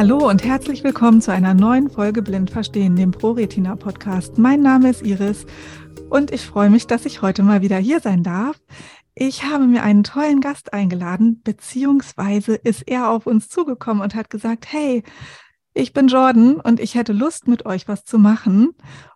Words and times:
Hallo 0.00 0.28
und 0.28 0.42
herzlich 0.44 0.82
willkommen 0.82 1.20
zu 1.20 1.30
einer 1.30 1.54
neuen 1.54 1.90
Folge 1.90 2.22
Blind 2.22 2.50
Verstehen, 2.50 2.96
dem 2.96 3.10
ProRetina 3.10 3.76
Podcast. 3.76 4.38
Mein 4.38 4.62
Name 4.62 4.90
ist 4.90 5.02
Iris 5.02 5.46
und 6.08 6.32
ich 6.32 6.46
freue 6.46 6.70
mich, 6.70 6.86
dass 6.86 7.04
ich 7.04 7.22
heute 7.22 7.42
mal 7.42 7.62
wieder 7.62 7.76
hier 7.76 8.00
sein 8.00 8.22
darf. 8.22 8.56
Ich 9.14 9.44
habe 9.44 9.66
mir 9.66 9.82
einen 9.82 10.02
tollen 10.02 10.40
Gast 10.40 10.72
eingeladen, 10.72 11.42
beziehungsweise 11.44 12.54
ist 12.54 12.88
er 12.88 13.10
auf 13.10 13.26
uns 13.26 13.50
zugekommen 13.50 14.02
und 14.02 14.14
hat 14.14 14.30
gesagt, 14.30 14.72
hey, 14.72 15.04
ich 15.74 15.92
bin 15.92 16.08
Jordan 16.08 16.56
und 16.56 16.80
ich 16.80 16.94
hätte 16.94 17.12
Lust, 17.12 17.46
mit 17.48 17.66
euch 17.66 17.88
was 17.88 18.04
zu 18.04 18.18
machen. 18.18 18.70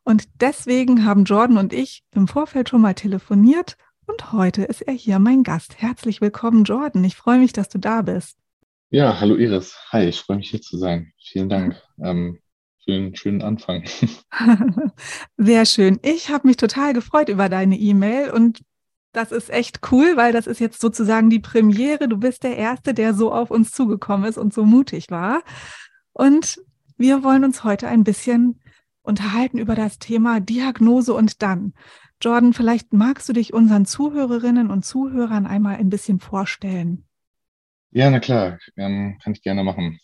Und 0.05 0.41
deswegen 0.41 1.05
haben 1.05 1.25
Jordan 1.25 1.59
und 1.59 1.73
ich 1.73 2.05
im 2.14 2.29
Vorfeld 2.29 2.69
schon 2.69 2.80
mal 2.80 2.95
telefoniert 2.95 3.77
und 4.06 4.33
heute 4.33 4.64
ist 4.64 4.83
er 4.83 4.95
hier 4.95 5.19
mein 5.19 5.42
Gast. 5.42 5.80
Herzlich 5.80 6.20
willkommen, 6.20 6.64
Jordan. 6.64 7.02
Ich 7.05 7.16
freue 7.16 7.38
mich, 7.38 7.52
dass 7.52 7.69
du 7.69 7.78
da 7.78 8.02
bist. 8.02 8.37
Ja, 8.91 9.19
hallo 9.19 9.34
Iris. 9.37 9.77
Hi, 9.91 10.05
ich 10.05 10.20
freue 10.20 10.37
mich 10.37 10.51
hier 10.51 10.61
zu 10.61 10.78
sein. 10.78 11.12
Vielen 11.19 11.48
Dank 11.48 11.83
ähm, 12.01 12.38
für 12.84 12.92
einen 12.92 13.16
schönen 13.16 13.42
Anfang. 13.42 13.84
Sehr 15.36 15.66
schön. 15.66 15.98
Ich 16.02 16.30
habe 16.30 16.47
mich 16.47 16.56
total 16.56 16.92
gefreut 16.92 17.28
über 17.28 17.48
deine 17.48 17.77
E-Mail 17.77 18.30
und 18.30 18.61
das 19.12 19.33
ist 19.33 19.48
echt 19.50 19.80
cool, 19.91 20.16
weil 20.16 20.33
das 20.33 20.47
ist 20.47 20.61
jetzt 20.61 20.80
sozusagen 20.80 21.30
die 21.30 21.41
Premiere. 21.41 22.09
Du 22.09 22.19
bist 22.19 22.42
der 22.42 22.56
Erste, 22.56 22.95
der 22.95 23.14
so 23.14 23.33
auf 23.33 23.50
uns 23.50 23.70
zugekommen 23.70 24.28
ist 24.28 24.39
und 24.39 24.52
so 24.52 24.64
mutig 24.64 25.11
war. 25.11 25.42
Und 26.14 26.60
wir 26.96 27.23
wollen 27.23 27.45
uns 27.45 27.64
heute 27.64 27.88
ein 27.88 28.04
bisschen 28.04 28.60
unterhalten 29.02 29.59
über 29.59 29.74
das 29.74 29.98
Thema 29.98 30.41
Diagnose 30.41 31.12
und 31.12 31.42
dann. 31.42 31.74
Jordan, 32.22 32.55
vielleicht 32.55 32.92
magst 32.92 33.28
du 33.28 33.32
dich 33.32 33.52
unseren 33.52 33.84
Zuhörerinnen 33.84 34.70
und 34.70 34.84
Zuhörern 34.84 35.47
einmal 35.47 35.77
ein 35.77 35.91
bisschen 35.91 36.20
vorstellen. 36.20 37.05
Ja, 37.91 38.11
na 38.11 38.20
klar, 38.20 38.58
ähm, 38.77 39.19
kann 39.22 39.34
ich 39.34 39.42
gerne 39.42 39.62
machen. 39.62 39.98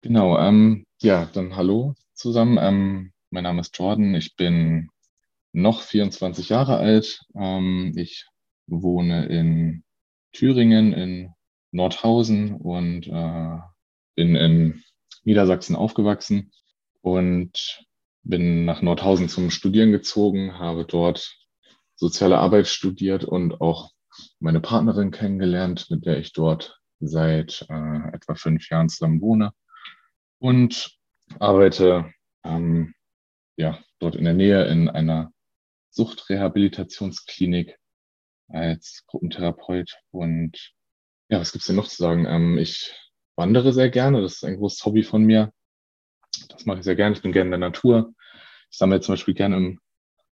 Genau, 0.00 0.38
ähm, 0.38 0.84
ja, 1.00 1.26
dann 1.26 1.54
hallo 1.54 1.94
zusammen. 2.14 2.58
Ähm, 2.60 3.12
mein 3.30 3.44
Name 3.44 3.60
ist 3.60 3.78
Jordan, 3.78 4.14
ich 4.14 4.34
bin 4.34 4.88
noch 5.52 5.82
24 5.82 6.48
Jahre 6.48 6.78
alt. 6.78 7.20
Ähm, 7.36 7.92
ich 7.96 8.26
wohne 8.66 9.26
in 9.26 9.84
Thüringen, 10.32 10.92
in 10.92 11.32
Nordhausen 11.70 12.54
und 12.56 13.06
äh, 13.06 13.58
bin 14.14 14.34
in 14.34 14.82
Niedersachsen 15.24 15.76
aufgewachsen 15.76 16.52
und 17.00 17.84
bin 18.22 18.64
nach 18.64 18.82
Nordhausen 18.82 19.28
zum 19.28 19.50
Studieren 19.50 19.92
gezogen, 19.92 20.58
habe 20.58 20.84
dort 20.84 21.36
soziale 21.94 22.38
Arbeit 22.38 22.66
studiert 22.68 23.24
und 23.24 23.60
auch 23.60 23.90
meine 24.40 24.60
Partnerin 24.60 25.10
kennengelernt, 25.10 25.86
mit 25.90 26.06
der 26.06 26.18
ich 26.18 26.32
dort 26.32 26.80
seit 27.00 27.66
äh, 27.68 28.14
etwa 28.14 28.34
fünf 28.34 28.68
Jahren 28.70 28.88
zusammen 28.88 29.20
wohne 29.20 29.52
und 30.38 30.98
arbeite 31.38 32.12
ähm, 32.44 32.94
ja, 33.56 33.78
dort 33.98 34.16
in 34.16 34.24
der 34.24 34.34
Nähe 34.34 34.64
in 34.66 34.88
einer 34.88 35.32
Suchtrehabilitationsklinik 35.90 37.76
als 38.48 39.04
Gruppentherapeut. 39.06 39.96
Und 40.10 40.72
ja, 41.28 41.40
was 41.40 41.52
gibt's 41.52 41.66
denn 41.66 41.76
noch 41.76 41.88
zu 41.88 41.96
sagen? 41.96 42.26
Ähm, 42.26 42.58
ich 42.58 42.94
wandere 43.38 43.72
sehr 43.72 43.88
gerne, 43.88 44.20
das 44.20 44.34
ist 44.34 44.44
ein 44.44 44.56
großes 44.56 44.84
Hobby 44.84 45.02
von 45.02 45.22
mir. 45.22 45.52
Das 46.50 46.66
mache 46.66 46.78
ich 46.78 46.84
sehr 46.84 46.96
gerne. 46.96 47.14
Ich 47.16 47.22
bin 47.22 47.32
gerne 47.32 47.46
in 47.46 47.60
der 47.60 47.70
Natur. 47.70 48.12
Ich 48.70 48.76
sammle 48.76 49.00
zum 49.00 49.14
Beispiel 49.14 49.34
gerne 49.34 49.56
im 49.56 49.80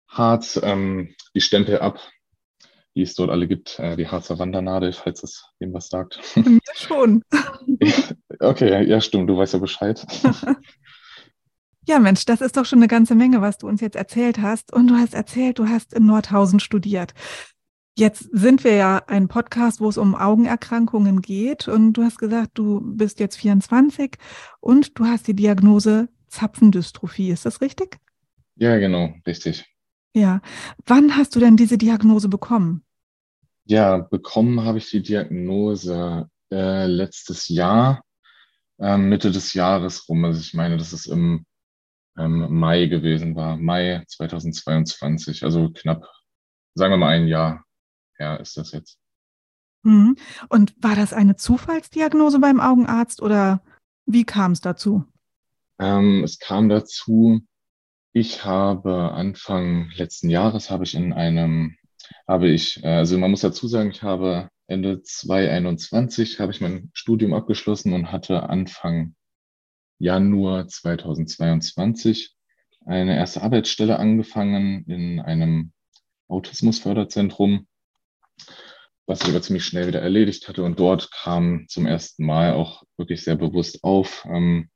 Harz 0.10 0.60
ähm, 0.62 1.16
die 1.34 1.42
Stempel 1.42 1.80
ab, 1.80 2.00
die 2.96 3.04
es 3.04 3.16
dort 3.16 3.30
alle 3.30 3.48
gibt, 3.48 3.80
äh, 3.80 3.96
die 3.96 4.08
Harzer 4.08 4.40
Wandernadel, 4.40 4.92
falls 4.92 5.24
es 5.24 5.46
dem 5.62 5.74
was 5.74 5.88
sagt. 5.88 6.20
Mir 6.36 6.60
schon. 6.74 7.24
okay, 8.40 8.86
ja, 8.88 9.00
stimmt, 9.00 9.30
du 9.30 9.38
weißt 9.38 9.54
ja 9.54 9.60
Bescheid. 9.60 10.06
Ja, 11.88 12.00
Mensch, 12.00 12.26
das 12.26 12.42
ist 12.42 12.58
doch 12.58 12.66
schon 12.66 12.80
eine 12.80 12.88
ganze 12.88 13.14
Menge, 13.14 13.42
was 13.42 13.60
du 13.60 13.68
uns 13.68 13.80
jetzt 13.80 13.96
erzählt 13.96 14.42
hast. 14.42 14.74
Und 14.74 14.88
du 14.88 14.96
hast 14.96 15.14
erzählt, 15.14 15.60
du 15.60 15.68
hast 15.68 15.94
in 15.94 16.08
Nordhausen 16.08 16.60
studiert. 16.60 17.14
Jetzt 17.98 18.28
sind 18.34 18.66
wir 18.66 18.76
ja 18.76 19.04
ein 19.08 19.30
Podcast, 19.30 19.80
wo 19.80 19.88
es 19.88 19.98
um 19.98 20.16
Augenerkrankungen 20.16 21.22
geht. 21.22 21.70
Und 21.70 21.94
du 21.94 22.04
hast 22.04 22.18
gesagt, 22.18 22.52
du 22.56 22.82
bist 22.84 23.22
jetzt 23.22 23.38
24 23.38 24.18
und 24.60 25.00
du 25.00 25.06
hast 25.06 25.30
die 25.30 25.34
Diagnose 25.34 26.10
Zapfendystrophie. 26.28 27.32
Ist 27.32 27.46
das 27.46 27.62
richtig? 27.62 27.98
Ja, 28.58 28.78
genau, 28.80 29.14
richtig. 29.26 29.66
Ja. 30.14 30.42
Wann 30.86 31.16
hast 31.16 31.36
du 31.36 31.40
denn 31.40 31.56
diese 31.56 31.78
Diagnose 31.78 32.28
bekommen? 32.28 32.84
Ja, 33.64 34.00
bekommen 34.00 34.64
habe 34.66 34.78
ich 34.80 34.90
die 34.90 35.02
Diagnose 35.02 36.30
äh, 36.52 36.88
letztes 36.88 37.48
Jahr, 37.48 38.04
äh, 38.78 38.98
Mitte 38.98 39.32
des 39.32 39.54
Jahres 39.54 40.10
rum. 40.10 40.26
Also 40.26 40.42
ich 40.42 40.54
meine, 40.54 40.76
das 40.76 40.92
ist 40.92 41.06
im 41.06 41.46
ähm, 42.18 42.48
Mai 42.60 42.88
gewesen 42.88 43.36
war, 43.36 43.56
Mai 43.56 44.04
2022, 44.06 45.44
also 45.44 45.70
knapp, 45.70 46.06
sagen 46.74 46.92
wir 46.92 46.98
mal 46.98 47.16
ein 47.16 47.28
Jahr 47.28 47.65
her 48.18 48.40
ist 48.40 48.58
das 48.58 48.72
jetzt. 48.72 49.00
Mhm. 49.84 50.16
Und 50.50 50.76
war 50.82 50.96
das 50.96 51.14
eine 51.14 51.36
Zufallsdiagnose 51.36 52.40
beim 52.40 52.60
Augenarzt 52.60 53.22
oder 53.22 53.62
wie 54.06 54.24
kam 54.24 54.52
es 54.52 54.62
dazu? 54.62 55.06
Ähm, 55.80 56.24
es 56.24 56.40
kam 56.40 56.70
dazu, 56.70 57.42
ich 58.14 58.46
habe 58.46 59.12
Anfang 59.12 59.90
letzten 59.96 60.30
Jahres 60.30 60.72
habe 60.72 60.86
ich 60.86 60.96
in 60.96 61.14
einem, 61.14 61.76
habe 62.28 62.48
ich, 62.48 62.84
äh, 62.84 62.88
also 62.88 63.18
man 63.18 63.32
muss 63.32 63.42
dazu 63.42 63.68
sagen, 63.68 63.92
ich 63.92 64.04
habe 64.04 64.50
Ende 64.68 65.02
2021 65.04 66.40
habe 66.40 66.52
ich 66.52 66.62
mein 66.62 66.90
Studium 66.94 67.34
abgeschlossen 67.34 67.94
und 67.94 68.12
hatte 68.12 68.50
Anfang 68.50 69.16
Januar 70.00 70.68
2022 70.68 72.36
eine 72.86 73.16
erste 73.16 73.42
Arbeitsstelle 73.42 74.00
angefangen 74.00 74.86
in 74.86 75.20
einem 75.20 75.74
Autismusförderzentrum, 76.28 77.68
was 79.06 79.22
ich 79.22 79.30
aber 79.30 79.42
ziemlich 79.42 79.66
schnell 79.66 79.88
wieder 79.88 80.02
erledigt 80.02 80.48
hatte. 80.48 80.64
Und 80.64 80.80
dort 80.80 81.12
kam 81.12 81.66
zum 81.68 81.86
ersten 81.86 82.26
Mal 82.26 82.54
auch 82.54 82.84
wirklich 82.98 83.24
sehr 83.24 83.36
bewusst 83.36 83.84
auf, 83.84 84.26
ähm, 84.30 84.70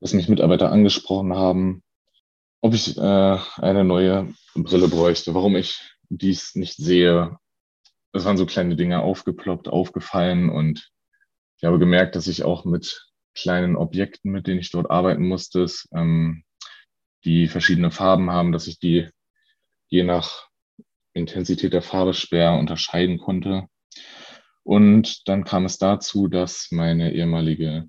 dass 0.00 0.14
mich 0.14 0.28
Mitarbeiter 0.28 0.72
angesprochen 0.72 1.34
haben, 1.34 1.82
ob 2.60 2.74
ich 2.74 2.96
äh, 2.96 3.38
eine 3.56 3.84
neue 3.84 4.32
Brille 4.54 4.88
bräuchte, 4.88 5.34
warum 5.34 5.56
ich 5.56 5.80
dies 6.08 6.54
nicht 6.54 6.76
sehe. 6.76 7.36
Es 8.12 8.24
waren 8.24 8.36
so 8.36 8.46
kleine 8.46 8.76
Dinge 8.76 9.02
aufgeploppt, 9.02 9.68
aufgefallen 9.68 10.48
und 10.50 10.90
ich 11.56 11.64
habe 11.64 11.78
gemerkt, 11.78 12.16
dass 12.16 12.26
ich 12.26 12.44
auch 12.44 12.64
mit 12.64 13.08
kleinen 13.34 13.76
Objekten, 13.76 14.32
mit 14.32 14.46
denen 14.46 14.60
ich 14.60 14.70
dort 14.70 14.90
arbeiten 14.90 15.26
musste, 15.26 15.66
ähm, 15.92 16.44
die 17.24 17.48
verschiedene 17.48 17.90
Farben 17.90 18.30
haben, 18.30 18.52
dass 18.52 18.66
ich 18.66 18.78
die 18.78 19.08
je 19.88 20.04
nach 20.04 20.47
Intensität 21.12 21.72
der 21.72 21.82
Farbe 21.82 22.14
schwer 22.14 22.54
unterscheiden 22.54 23.18
konnte. 23.18 23.66
Und 24.62 25.28
dann 25.28 25.44
kam 25.44 25.64
es 25.64 25.78
dazu, 25.78 26.28
dass 26.28 26.68
meine 26.70 27.12
ehemalige 27.12 27.88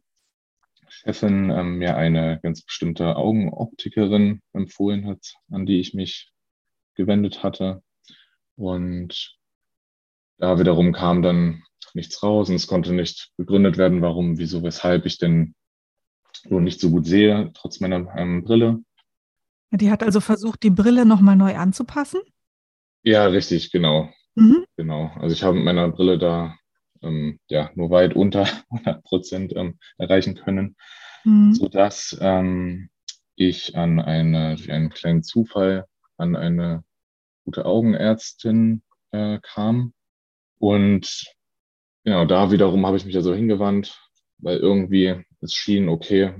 Chefin 0.87 1.49
ähm, 1.49 1.77
mir 1.77 1.95
eine 1.97 2.39
ganz 2.41 2.63
bestimmte 2.63 3.15
Augenoptikerin 3.15 4.41
empfohlen 4.53 5.05
hat, 5.07 5.33
an 5.51 5.65
die 5.65 5.79
ich 5.79 5.93
mich 5.93 6.31
gewendet 6.95 7.43
hatte. 7.43 7.81
Und 8.55 9.37
da 10.37 10.59
wiederum 10.59 10.91
kam 10.93 11.21
dann 11.21 11.63
nichts 11.93 12.21
raus 12.23 12.49
und 12.49 12.55
es 12.55 12.67
konnte 12.67 12.93
nicht 12.93 13.31
begründet 13.37 13.77
werden, 13.77 14.01
warum, 14.01 14.37
wieso, 14.37 14.63
weshalb 14.63 15.05
ich 15.05 15.17
denn 15.17 15.55
nur 16.47 16.61
nicht 16.61 16.79
so 16.79 16.89
gut 16.91 17.05
sehe, 17.05 17.51
trotz 17.53 17.79
meiner 17.79 18.07
ähm, 18.15 18.43
Brille. 18.43 18.79
Die 19.71 19.91
hat 19.91 20.03
also 20.03 20.19
versucht, 20.19 20.63
die 20.63 20.69
Brille 20.69 21.05
nochmal 21.05 21.35
neu 21.35 21.55
anzupassen? 21.55 22.21
Ja, 23.03 23.25
richtig, 23.27 23.71
genau. 23.71 24.09
Mhm. 24.35 24.65
Genau. 24.77 25.11
Also 25.15 25.33
ich 25.33 25.43
habe 25.43 25.55
mit 25.55 25.65
meiner 25.65 25.89
Brille 25.89 26.17
da 26.17 26.55
ähm, 27.01 27.39
ja 27.49 27.71
nur 27.75 27.89
weit 27.89 28.15
unter 28.15 28.45
100 28.69 29.03
Prozent 29.03 29.53
ähm, 29.55 29.79
erreichen 29.97 30.35
können, 30.35 30.75
mhm. 31.23 31.53
sodass 31.53 32.17
ähm, 32.21 32.89
ich 33.35 33.75
an 33.75 33.99
eine, 33.99 34.55
durch 34.55 34.71
einen 34.71 34.89
kleinen 34.89 35.23
Zufall 35.23 35.85
an 36.17 36.35
eine 36.35 36.83
gute 37.45 37.65
Augenärztin 37.65 38.83
äh, 39.11 39.39
kam. 39.41 39.93
Und 40.59 41.25
genau 42.03 42.25
da 42.25 42.51
wiederum 42.51 42.85
habe 42.85 42.97
ich 42.97 43.05
mich 43.05 43.15
also 43.15 43.33
hingewandt, 43.33 43.99
weil 44.37 44.57
irgendwie 44.57 45.23
es 45.41 45.53
schien, 45.53 45.87
okay, 45.87 46.33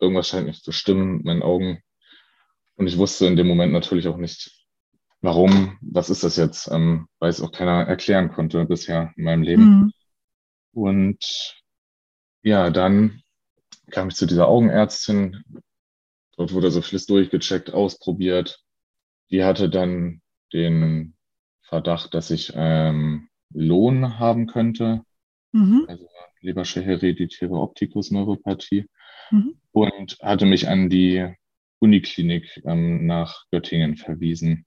irgendwas 0.00 0.28
scheint 0.28 0.46
nicht 0.46 0.62
zu 0.64 0.72
stimmen 0.72 1.16
mit 1.16 1.24
meinen 1.24 1.42
Augen. 1.42 1.80
Und 2.76 2.86
ich 2.86 2.96
wusste 2.98 3.26
in 3.26 3.36
dem 3.36 3.48
Moment 3.48 3.72
natürlich 3.72 4.06
auch 4.06 4.18
nicht, 4.18 4.55
warum, 5.26 5.76
was 5.80 6.08
ist 6.08 6.22
das 6.22 6.36
jetzt, 6.36 6.70
ähm, 6.70 7.08
weil 7.18 7.30
es 7.30 7.40
auch 7.40 7.50
keiner 7.50 7.82
erklären 7.86 8.30
konnte 8.30 8.64
bisher 8.64 9.12
in 9.16 9.24
meinem 9.24 9.42
Leben. 9.42 9.64
Mhm. 9.64 9.92
Und 10.72 11.62
ja, 12.42 12.70
dann 12.70 13.22
kam 13.90 14.08
ich 14.08 14.14
zu 14.14 14.26
dieser 14.26 14.46
Augenärztin. 14.46 15.42
Dort 16.36 16.52
wurde 16.52 16.70
so 16.70 16.80
vieles 16.80 17.06
durchgecheckt, 17.06 17.74
ausprobiert. 17.74 18.62
die 19.30 19.42
hatte 19.42 19.68
dann 19.68 20.22
den 20.52 21.16
Verdacht, 21.62 22.14
dass 22.14 22.30
ich 22.30 22.52
ähm, 22.54 23.28
Lohn 23.52 24.20
haben 24.20 24.46
könnte, 24.46 25.02
mhm. 25.50 25.86
also 25.88 26.06
Lebersche 26.40 26.82
hereditäre 26.82 27.54
Optikusneuropathie, 27.54 28.86
mhm. 29.32 29.60
und 29.72 30.18
hatte 30.22 30.46
mich 30.46 30.68
an 30.68 30.88
die 30.88 31.34
Uniklinik 31.80 32.62
ähm, 32.64 33.06
nach 33.06 33.46
Göttingen 33.50 33.96
verwiesen. 33.96 34.66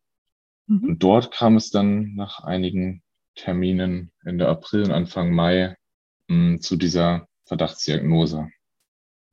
Mhm. 0.70 0.90
Und 0.90 1.04
dort 1.04 1.32
kam 1.32 1.56
es 1.58 1.72
dann 1.72 2.14
nach 2.16 2.44
einigen 2.44 3.02
Terminen 3.36 4.12
Ende 4.24 4.48
April 4.48 4.84
und 4.84 4.92
Anfang 4.92 5.34
Mai 5.34 5.76
mh, 6.28 6.36
hm, 6.36 6.62
zu 6.62 6.76
dieser 6.76 7.28
Verdachtsdiagnose. 7.46 8.50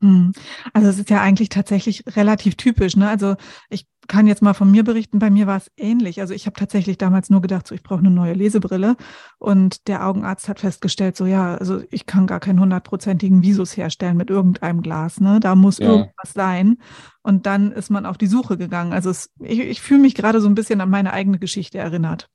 Hm. 0.03 0.33
Also 0.73 0.89
es 0.89 0.99
ist 0.99 1.11
ja 1.11 1.21
eigentlich 1.21 1.49
tatsächlich 1.49 2.05
relativ 2.17 2.57
typisch. 2.57 2.97
Ne? 2.97 3.09
Also 3.09 3.37
ich 3.71 3.87
kann 4.07 4.27
jetzt 4.27 4.43
mal 4.43 4.55
von 4.55 4.71
mir 4.71 4.85
berichten, 4.85 5.19
bei 5.19 5.31
mir 5.31 5.47
war 5.47 5.57
es 5.57 5.71
ähnlich. 5.77 6.21
Also 6.21 6.35
ich 6.35 6.47
habe 6.47 6.57
tatsächlich 6.57 6.99
damals 6.99 7.31
nur 7.31 7.41
gedacht, 7.41 7.67
so 7.67 7.75
ich 7.75 7.83
brauche 7.83 8.01
eine 8.01 8.11
neue 8.11 8.33
Lesebrille. 8.33 8.97
Und 9.39 9.89
der 9.89 10.07
Augenarzt 10.07 10.49
hat 10.49 10.61
festgestellt, 10.61 11.17
so 11.17 11.27
ja, 11.27 11.57
also 11.57 11.83
ich 11.91 12.07
kann 12.07 12.27
gar 12.27 12.41
keinen 12.41 12.61
hundertprozentigen 12.61 13.43
Visus 13.43 13.77
herstellen 13.77 14.17
mit 14.17 14.31
irgendeinem 14.31 14.83
Glas. 14.83 15.21
Ne? 15.21 15.41
Da 15.41 15.55
muss 15.55 15.79
ja. 15.79 15.89
irgendwas 15.89 16.33
sein. 16.33 16.79
Und 17.23 17.47
dann 17.47 17.73
ist 17.73 17.91
man 17.91 18.07
auf 18.07 18.19
die 18.19 18.27
Suche 18.27 18.57
gegangen. 18.57 18.93
Also 18.93 19.11
es, 19.11 19.31
ich, 19.41 19.61
ich 19.61 19.81
fühle 19.81 20.01
mich 20.01 20.15
gerade 20.15 20.41
so 20.41 20.49
ein 20.49 20.55
bisschen 20.55 20.81
an 20.81 20.91
meine 20.91 21.13
eigene 21.13 21.39
Geschichte 21.39 21.79
erinnert. 21.79 22.29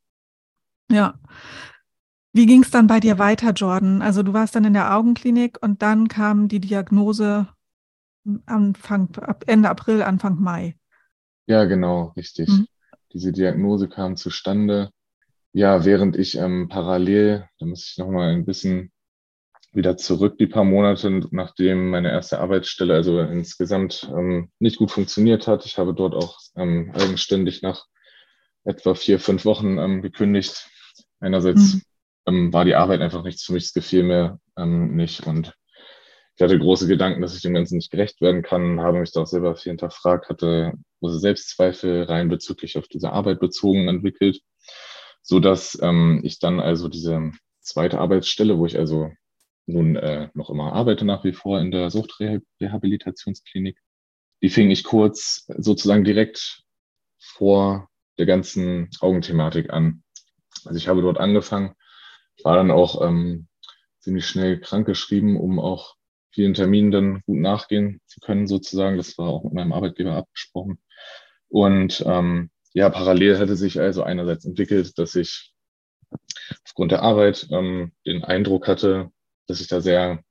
Ja. 0.92 1.16
Wie 2.34 2.46
ging 2.46 2.64
es 2.64 2.72
dann 2.72 2.88
bei 2.88 3.00
dir 3.00 3.20
weiter, 3.20 3.52
Jordan? 3.52 4.02
Also 4.02 4.24
du 4.24 4.34
warst 4.34 4.56
dann 4.56 4.66
in 4.66 4.74
der 4.74 4.96
Augenklinik 4.96 5.58
und 5.62 5.82
dann 5.82 6.08
kam 6.08 6.48
die 6.48 6.60
Diagnose 6.60 7.48
Anfang, 8.46 9.10
Ende 9.48 9.70
April, 9.70 10.04
Anfang 10.04 10.40
Mai. 10.40 10.76
Ja, 11.48 11.66
genau, 11.66 12.14
richtig. 12.16 12.50
Mhm. 12.50 12.68
Diese 13.14 13.32
Diagnose 13.32 13.90
kam 13.90 14.16
zustande. 14.16 14.90
Ja, 15.54 15.84
während 15.84 16.16
ich 16.16 16.38
ähm, 16.38 16.70
parallel, 16.70 17.48
da 17.60 17.66
muss 17.66 17.90
ich 17.92 17.98
nochmal 17.98 18.34
ein 18.34 18.46
bisschen 18.46 18.92
wieder 19.74 19.98
zurück, 19.98 20.38
die 20.38 20.48
paar 20.48 20.64
Monate, 20.64 21.28
nachdem 21.32 21.90
meine 21.90 22.10
erste 22.12 22.40
Arbeitsstelle 22.40 22.94
also 22.94 23.20
insgesamt 23.20 24.10
ähm, 24.16 24.50
nicht 24.60 24.78
gut 24.78 24.92
funktioniert 24.92 25.48
hat. 25.48 25.66
Ich 25.66 25.78
habe 25.78 25.94
dort 25.94 26.14
auch 26.14 26.40
ähm, 26.56 26.92
eigenständig 26.94 27.62
nach 27.62 27.86
etwa 28.64 28.96
vier, 28.96 29.20
fünf 29.20 29.46
Wochen 29.46 29.78
ähm, 29.78 30.02
gekündigt. 30.02 30.70
Einerseits 31.20 31.76
mhm 31.76 31.82
ähm, 32.28 32.54
war 32.54 32.66
die 32.66 32.76
Arbeit 32.76 33.02
einfach 33.02 33.24
nichts 33.24 33.44
für 33.44 33.54
mich, 33.54 33.66
es 33.66 33.74
gefiel 33.74 34.04
mir 34.04 34.40
ähm, 34.58 34.96
nicht. 34.96 35.26
Und 35.26 35.54
ich 36.42 36.44
hatte 36.44 36.58
große 36.58 36.88
Gedanken, 36.88 37.22
dass 37.22 37.36
ich 37.36 37.44
dem 37.44 37.54
Ganzen 37.54 37.76
nicht 37.76 37.92
gerecht 37.92 38.20
werden 38.20 38.42
kann, 38.42 38.82
habe 38.82 39.00
mich 39.00 39.12
da 39.12 39.22
auch 39.22 39.28
selber 39.28 39.56
viel 39.56 39.74
hinterfragt, 39.74 40.28
hatte 40.28 40.74
große 41.00 41.20
Selbstzweifel 41.20 42.02
rein 42.02 42.30
bezüglich 42.30 42.80
auf 42.80 42.88
diese 42.88 43.12
Arbeit 43.12 43.40
bezogen 43.40 43.88
entwickelt, 43.88 44.42
so 45.22 45.40
dass 45.40 45.78
ähm, 45.84 46.22
ich 46.24 46.40
dann 46.40 46.60
also 46.60 46.88
diese 46.88 47.30
zweite 47.60 48.00
Arbeitsstelle, 48.00 48.58
wo 48.58 48.66
ich 48.66 48.76
also 48.76 49.12
nun 49.68 49.96
äh, 49.98 50.30
noch 50.34 50.50
immer 50.50 50.74
arbeite 50.74 51.06
nach 51.06 51.24
wie 51.24 51.34
vor 51.34 51.60
in 51.60 51.70
der 51.70 51.92
Suchtrehabilitationsklinik, 51.92 53.78
die 54.42 54.50
fing 54.50 54.72
ich 54.72 54.84
kurz 54.84 55.46
sozusagen 55.48 56.04
direkt 56.04 56.64
vor 57.20 57.88
der 58.18 58.26
ganzen 58.26 58.90
Augenthematik 59.00 59.70
an. 59.70 60.02
Also 60.66 60.76
ich 60.76 60.88
habe 60.88 61.04
dort 61.04 61.20
angefangen, 61.20 61.76
war 62.44 62.56
dann 62.56 62.72
auch 62.72 63.08
ähm, 63.08 63.48
ziemlich 64.00 64.26
schnell 64.26 64.60
krankgeschrieben, 64.60 65.38
um 65.38 65.60
auch 65.60 66.01
vielen 66.32 66.54
Terminen 66.54 66.92
dann 66.92 67.22
gut 67.26 67.40
nachgehen 67.40 68.02
zu 68.06 68.20
können, 68.20 68.48
sozusagen. 68.48 68.98
Das 68.98 69.18
war 69.18 69.28
auch 69.28 69.44
mit 69.44 69.54
meinem 69.54 69.74
Arbeitgeber 69.74 70.16
abgesprochen. 70.16 70.80
Und 71.50 72.04
ähm, 72.08 72.50
ja, 72.74 72.90
parallel 72.90 73.38
hätte 73.38 73.56
sich 73.56 73.80
also 73.80 74.04
einerseits 74.04 74.46
entwickelt, 74.46 74.98
dass 74.98 75.16
ich 75.16 75.54
aufgrund 76.66 76.92
der 76.92 77.02
Arbeit 77.02 77.48
ähm, 77.52 77.92
den 78.06 78.24
Eindruck 78.24 78.68
hatte, 78.68 79.12
dass 79.48 79.62
ich 79.62 79.68
da 79.68 79.82
sehr 79.82 80.24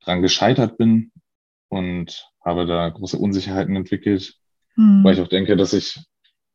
dran 0.00 0.22
gescheitert 0.22 0.76
bin 0.76 1.12
und 1.68 2.28
habe 2.44 2.66
da 2.66 2.88
große 2.88 3.18
Unsicherheiten 3.18 3.74
entwickelt, 3.74 4.34
mhm. 4.76 5.02
weil 5.02 5.14
ich 5.14 5.20
auch 5.20 5.28
denke, 5.28 5.56
dass 5.56 5.72
ich 5.72 5.98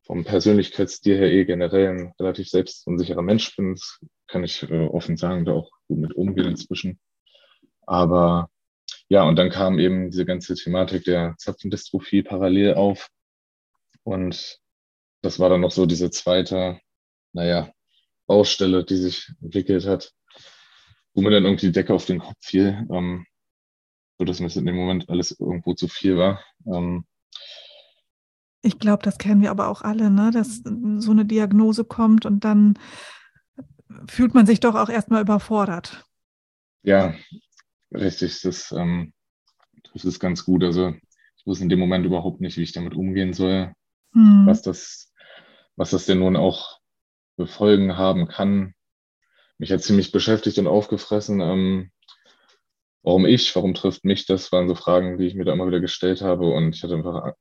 vom 0.03 0.23
Persönlichkeitsstil 0.23 1.17
her 1.17 1.31
eh 1.31 1.45
generell 1.45 1.87
ein 1.89 2.13
relativ 2.19 2.49
selbstunsicherer 2.49 3.21
Mensch 3.21 3.55
bin. 3.55 3.73
Das 3.73 3.99
kann 4.27 4.43
ich 4.43 4.63
äh, 4.63 4.87
offen 4.87 5.17
sagen, 5.17 5.45
da 5.45 5.51
auch 5.53 5.69
gut 5.87 5.99
mit 5.99 6.13
umgehen 6.15 6.47
inzwischen. 6.47 6.99
Aber 7.85 8.49
ja, 9.09 9.23
und 9.23 9.37
dann 9.37 9.49
kam 9.49 9.79
eben 9.79 10.11
diese 10.11 10.25
ganze 10.25 10.53
Thematik 10.53 11.03
der 11.03 11.35
Zapfendystrophie 11.37 12.21
parallel 12.21 12.75
auf. 12.75 13.09
Und 14.03 14.59
das 15.21 15.39
war 15.39 15.49
dann 15.49 15.61
noch 15.61 15.71
so 15.71 15.87
diese 15.87 16.11
zweite, 16.11 16.79
naja, 17.33 17.71
Baustelle, 18.27 18.85
die 18.85 18.97
sich 18.97 19.31
entwickelt 19.41 19.87
hat, 19.87 20.13
wo 21.15 21.21
mir 21.21 21.31
dann 21.31 21.45
irgendwie 21.45 21.67
die 21.67 21.71
Decke 21.71 21.93
auf 21.93 22.05
den 22.05 22.19
Kopf 22.19 22.37
fiel, 22.39 22.87
ähm, 22.91 23.25
so 24.19 24.25
dass 24.25 24.39
mir 24.39 24.55
in 24.55 24.65
dem 24.67 24.75
Moment 24.75 25.09
alles 25.09 25.31
irgendwo 25.31 25.73
zu 25.73 25.87
viel 25.87 26.15
war. 26.15 26.43
Ähm, 26.67 27.05
ich 28.61 28.77
glaube, 28.77 29.01
das 29.01 29.17
kennen 29.17 29.41
wir 29.41 29.49
aber 29.49 29.69
auch 29.69 29.81
alle, 29.81 30.11
ne? 30.11 30.29
dass 30.31 30.61
so 30.97 31.11
eine 31.11 31.25
Diagnose 31.25 31.83
kommt 31.83 32.27
und 32.27 32.43
dann 32.45 32.77
fühlt 34.07 34.35
man 34.35 34.45
sich 34.45 34.59
doch 34.59 34.75
auch 34.75 34.89
erstmal 34.89 35.21
überfordert. 35.21 36.05
Ja, 36.83 37.15
richtig. 37.93 38.41
Das, 38.41 38.71
ähm, 38.71 39.13
das 39.93 40.05
ist 40.05 40.19
ganz 40.19 40.45
gut. 40.45 40.63
Also 40.63 40.93
ich 41.37 41.45
wusste 41.45 41.63
in 41.63 41.69
dem 41.69 41.79
Moment 41.79 42.05
überhaupt 42.05 42.41
nicht, 42.41 42.57
wie 42.57 42.63
ich 42.63 42.73
damit 42.73 42.93
umgehen 42.93 43.33
soll, 43.33 43.73
hm. 44.13 44.45
was, 44.45 44.61
das, 44.61 45.13
was 45.75 45.91
das 45.91 46.05
denn 46.05 46.19
nun 46.19 46.35
auch 46.35 46.79
für 47.35 47.47
Folgen 47.47 47.97
haben 47.97 48.27
kann. 48.27 48.73
Mich 49.57 49.71
hat 49.71 49.81
ziemlich 49.81 50.11
beschäftigt 50.11 50.57
und 50.57 50.67
aufgefressen. 50.67 51.41
Ähm, 51.41 51.91
warum 53.03 53.25
ich, 53.25 53.55
warum 53.55 53.73
trifft 53.73 54.03
mich 54.05 54.25
das, 54.25 54.51
waren 54.51 54.67
so 54.67 54.75
Fragen, 54.75 55.17
die 55.17 55.25
ich 55.25 55.35
mir 55.35 55.45
da 55.45 55.53
immer 55.53 55.67
wieder 55.67 55.79
gestellt 55.79 56.21
habe. 56.21 56.51
Und 56.51 56.75
ich 56.75 56.83
hatte 56.83 56.95
einfach 56.95 57.33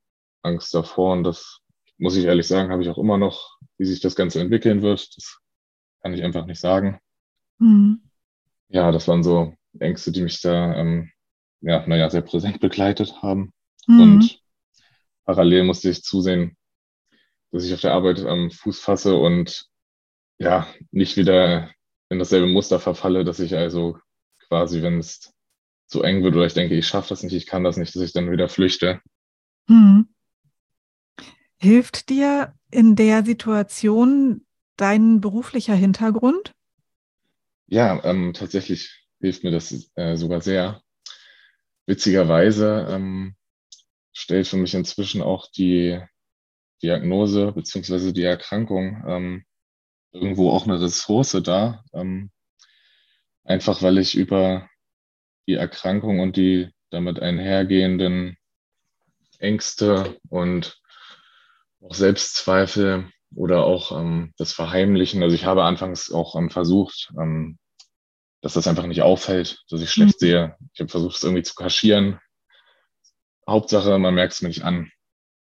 Angst 0.43 0.75
davor. 0.75 1.13
Und 1.13 1.25
das 1.25 1.61
muss 1.99 2.17
ich 2.17 2.25
ehrlich 2.25 2.47
sagen, 2.47 2.71
habe 2.71 2.83
ich 2.83 2.89
auch 2.89 2.99
immer 2.99 3.19
noch, 3.19 3.57
wie 3.77 3.85
sich 3.85 4.01
das 4.01 4.15
Ganze 4.15 4.41
entwickeln 4.41 4.83
wird. 4.83 5.17
Das 5.17 5.39
kann 6.03 6.15
ich 6.15 6.23
einfach 6.23 6.47
nicht 6.47 6.61
sagen. 6.61 7.01
Mhm. 7.59 8.03
Ja, 8.69 8.93
das 8.93 9.09
waren 9.09 9.23
so 9.23 9.55
Ängste, 9.79 10.13
die 10.13 10.23
mich 10.23 10.41
da, 10.41 10.75
ähm, 10.77 11.11
ja, 11.61 11.87
naja, 11.87 12.11
sehr 12.11 12.23
präsent 12.23 12.61
begleitet 12.61 13.23
haben. 13.23 13.53
Mhm. 13.87 14.01
Und 14.01 14.43
parallel 15.25 15.65
musste 15.65 15.91
ich 15.91 16.03
zusehen, 16.03 16.57
dass 17.51 17.65
ich 17.65 17.75
auf 17.75 17.81
der 17.81 17.95
Arbeit 17.95 18.21
am 18.21 18.51
Fuß 18.51 18.81
fasse 18.81 19.17
und 19.17 19.67
ja, 20.39 20.67
nicht 20.91 21.17
wieder 21.17 21.71
in 22.09 22.19
dasselbe 22.19 22.47
Muster 22.47 22.81
verfalle, 22.81 23.25
dass 23.25 23.41
ich 23.41 23.57
also 23.57 23.99
quasi, 24.49 24.83
wenn 24.83 24.99
es 24.99 25.33
zu 25.87 26.03
eng 26.03 26.23
wird 26.23 26.37
oder 26.37 26.47
ich 26.47 26.55
denke, 26.55 26.75
ich 26.75 26.87
schaffe 26.87 27.09
das 27.09 27.23
nicht, 27.23 27.35
ich 27.35 27.47
kann 27.47 27.65
das 27.65 27.77
nicht, 27.77 27.95
dass 27.95 28.03
ich 28.03 28.13
dann 28.13 28.31
wieder 28.31 28.49
flüchte. 28.49 29.01
Mhm. 29.67 30.09
Hilft 31.57 32.09
dir 32.09 32.55
in 32.71 32.95
der 32.95 33.25
Situation 33.25 34.47
dein 34.77 35.21
beruflicher 35.21 35.75
Hintergrund? 35.75 36.55
Ja, 37.67 38.03
ähm, 38.05 38.33
tatsächlich 38.33 38.98
hilft 39.21 39.45
mir 39.45 39.51
das 39.51 39.91
äh, 39.95 40.17
sogar 40.17 40.41
sehr. 40.41 40.83
Witzigerweise 41.87 42.87
ähm, 42.91 43.35
stellt 44.13 44.47
für 44.47 44.57
mich 44.57 44.75
inzwischen 44.75 45.23
auch 45.23 45.51
die 45.51 46.01
Diagnose 46.83 47.53
beziehungsweise 47.53 48.13
die 48.13 48.25
Erkrankung 48.25 49.03
ähm, 49.07 49.45
irgendwo 50.13 50.51
auch 50.51 50.65
eine 50.65 50.81
Ressource 50.81 51.37
dar. 51.43 51.85
Ähm, 51.93 52.31
einfach 53.45 53.83
weil 53.83 53.99
ich 53.99 54.15
über 54.15 54.69
die 55.47 55.55
Erkrankung 55.55 56.21
und 56.21 56.37
die 56.37 56.69
damit 56.91 57.21
einhergehenden 57.21 58.37
Ängste 59.39 60.19
und 60.29 60.81
auch 61.81 61.95
Selbstzweifel 61.95 63.11
oder 63.35 63.65
auch 63.65 63.99
ähm, 63.99 64.33
das 64.37 64.53
Verheimlichen. 64.53 65.23
Also 65.23 65.35
ich 65.35 65.45
habe 65.45 65.65
anfangs 65.65 66.13
auch 66.13 66.37
ähm, 66.37 66.51
versucht, 66.51 67.13
ähm, 67.19 67.59
dass 68.41 68.55
das 68.55 68.67
einfach 68.67 68.87
nicht 68.87 69.03
auffällt, 69.03 69.65
dass 69.69 69.81
ich 69.81 69.91
schlecht 69.91 70.21
mhm. 70.21 70.27
sehe. 70.27 70.57
Ich 70.73 70.81
habe 70.81 70.91
versucht, 70.91 71.17
es 71.17 71.25
irgendwie 71.25 71.43
zu 71.43 71.55
kaschieren. 71.55 72.21
Hauptsache, 73.49 73.99
man 73.99 74.15
merkt 74.15 74.35
es 74.35 74.43
mir 74.43 74.49
nicht 74.49 74.63
an. 74.63 74.91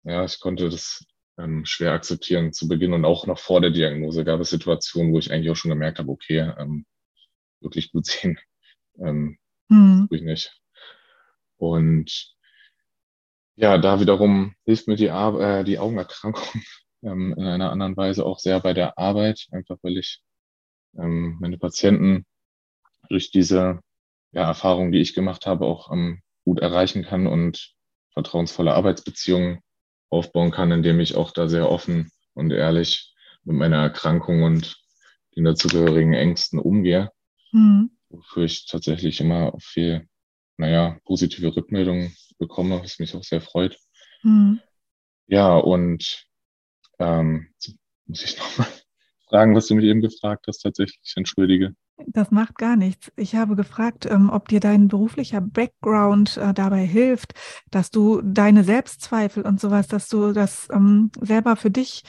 Ja, 0.03 0.25
ich 0.25 0.39
konnte 0.39 0.69
das 0.69 1.05
ähm, 1.37 1.65
schwer 1.65 1.93
akzeptieren 1.93 2.53
zu 2.53 2.67
Beginn 2.67 2.93
und 2.93 3.05
auch 3.05 3.25
noch 3.25 3.39
vor 3.39 3.61
der 3.61 3.71
Diagnose 3.71 4.23
gab 4.23 4.39
es 4.39 4.49
Situationen, 4.49 5.13
wo 5.13 5.19
ich 5.19 5.31
eigentlich 5.31 5.49
auch 5.49 5.55
schon 5.55 5.69
gemerkt 5.69 5.99
habe, 5.99 6.11
okay, 6.11 6.51
ähm, 6.57 6.85
wirklich 7.61 7.91
gut 7.91 8.05
sehen, 8.07 8.37
ähm, 8.99 9.37
mhm. 9.69 10.07
tue 10.09 10.17
ich 10.17 10.23
nicht. 10.23 10.51
Und 11.57 12.35
ja, 13.55 13.77
da 13.77 13.99
wiederum 13.99 14.55
hilft 14.65 14.87
mir 14.87 14.95
die, 14.95 15.09
Ar 15.09 15.39
äh, 15.39 15.63
die 15.63 15.79
Augenerkrankung 15.79 16.61
ähm, 17.03 17.33
in 17.37 17.45
einer 17.45 17.71
anderen 17.71 17.95
Weise 17.95 18.25
auch 18.25 18.39
sehr 18.39 18.59
bei 18.59 18.73
der 18.73 18.97
Arbeit, 18.97 19.47
einfach 19.51 19.77
weil 19.81 19.97
ich 19.97 20.21
ähm, 20.97 21.37
meine 21.39 21.57
Patienten 21.57 22.25
durch 23.09 23.31
diese 23.31 23.79
ja, 24.31 24.47
Erfahrung, 24.47 24.91
die 24.91 24.99
ich 24.99 25.13
gemacht 25.13 25.45
habe, 25.45 25.65
auch 25.65 25.91
ähm, 25.91 26.21
gut 26.43 26.59
erreichen 26.59 27.03
kann 27.03 27.27
und 27.27 27.73
vertrauensvolle 28.13 28.73
Arbeitsbeziehungen 28.73 29.59
aufbauen 30.09 30.51
kann, 30.51 30.71
indem 30.71 30.99
ich 30.99 31.15
auch 31.15 31.31
da 31.31 31.47
sehr 31.47 31.69
offen 31.69 32.11
und 32.33 32.51
ehrlich 32.51 33.13
mit 33.43 33.55
meiner 33.57 33.77
Erkrankung 33.77 34.43
und 34.43 34.77
den 35.35 35.45
dazugehörigen 35.45 36.13
Ängsten 36.13 36.59
umgehe, 36.59 37.09
mhm. 37.51 37.91
wofür 38.09 38.43
ich 38.43 38.67
tatsächlich 38.67 39.19
immer 39.19 39.53
viel, 39.59 40.07
naja, 40.57 40.99
positive 41.05 41.55
Rückmeldungen 41.55 42.15
bekomme, 42.37 42.81
was 42.81 42.99
mich 42.99 43.15
auch 43.15 43.23
sehr 43.23 43.41
freut. 43.41 43.77
Mhm. 44.21 44.61
Ja, 45.27 45.57
und 45.57 46.25
ähm, 46.99 47.47
muss 48.05 48.23
ich 48.23 48.37
nochmal 48.37 48.67
fragen, 49.29 49.55
was 49.55 49.67
du 49.67 49.75
mich 49.75 49.85
eben 49.85 50.01
gefragt 50.01 50.45
hast, 50.47 50.59
tatsächlich, 50.59 51.13
entschuldige. 51.15 51.75
Das 52.07 52.31
macht 52.31 52.57
gar 52.57 52.75
nichts. 52.75 53.11
Ich 53.15 53.35
habe 53.35 53.55
gefragt, 53.55 54.05
ähm, 54.05 54.29
ob 54.29 54.47
dir 54.47 54.59
dein 54.59 54.87
beruflicher 54.87 55.41
Background 55.41 56.37
äh, 56.37 56.53
dabei 56.53 56.85
hilft, 56.85 57.33
dass 57.69 57.91
du 57.91 58.21
deine 58.21 58.63
Selbstzweifel 58.63 59.43
und 59.43 59.59
sowas, 59.59 59.87
dass 59.87 60.07
du 60.07 60.33
das 60.33 60.67
ähm, 60.71 61.11
selber 61.21 61.55
für 61.55 61.71
dich 61.71 62.03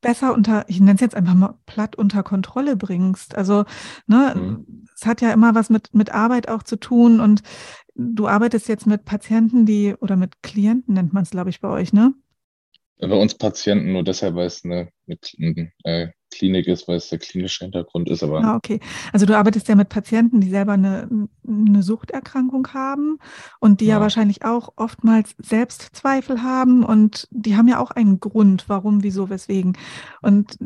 besser 0.00 0.34
unter, 0.34 0.64
ich 0.68 0.80
nenne 0.80 0.94
es 0.94 1.00
jetzt 1.00 1.14
einfach 1.14 1.34
mal 1.34 1.58
platt 1.66 1.96
unter 1.96 2.22
Kontrolle 2.22 2.76
bringst. 2.76 3.34
Also, 3.34 3.64
ne, 4.06 4.34
mhm. 4.36 4.84
es 4.94 5.06
hat 5.06 5.20
ja 5.20 5.32
immer 5.32 5.54
was 5.54 5.70
mit, 5.70 5.94
mit 5.94 6.12
Arbeit 6.12 6.48
auch 6.48 6.62
zu 6.62 6.76
tun 6.76 7.20
und 7.20 7.42
du 7.94 8.28
arbeitest 8.28 8.68
jetzt 8.68 8.86
mit 8.86 9.04
Patienten, 9.04 9.66
die, 9.66 9.94
oder 9.94 10.16
mit 10.16 10.42
Klienten 10.42 10.94
nennt 10.94 11.12
man 11.12 11.24
es, 11.24 11.30
glaube 11.30 11.50
ich, 11.50 11.60
bei 11.60 11.68
euch, 11.68 11.92
ne? 11.92 12.14
Bei 13.00 13.14
uns 13.14 13.34
Patienten 13.34 13.92
nur 13.92 14.02
deshalb, 14.02 14.34
weil 14.34 14.46
es 14.46 14.64
eine, 14.64 14.90
eine 15.06 15.72
äh, 15.84 16.08
Klinik 16.30 16.66
ist, 16.66 16.88
weil 16.88 16.96
es 16.96 17.08
der 17.08 17.18
klinische 17.18 17.64
Hintergrund 17.64 18.08
ist. 18.08 18.22
Aber 18.22 18.42
ah, 18.42 18.56
okay. 18.56 18.80
Also 19.12 19.26
du 19.26 19.36
arbeitest 19.36 19.68
ja 19.68 19.74
mit 19.74 19.88
Patienten, 19.88 20.40
die 20.40 20.50
selber 20.50 20.72
eine, 20.72 21.08
eine 21.46 21.82
Suchterkrankung 21.82 22.68
haben 22.74 23.18
und 23.60 23.80
die 23.80 23.86
ja. 23.86 23.96
ja 23.96 24.00
wahrscheinlich 24.00 24.44
auch 24.44 24.72
oftmals 24.76 25.34
Selbstzweifel 25.38 26.42
haben 26.42 26.84
und 26.84 27.28
die 27.30 27.56
haben 27.56 27.68
ja 27.68 27.78
auch 27.78 27.90
einen 27.90 28.20
Grund, 28.20 28.68
warum, 28.68 29.02
wieso, 29.02 29.30
weswegen. 29.30 29.76
Und 30.22 30.58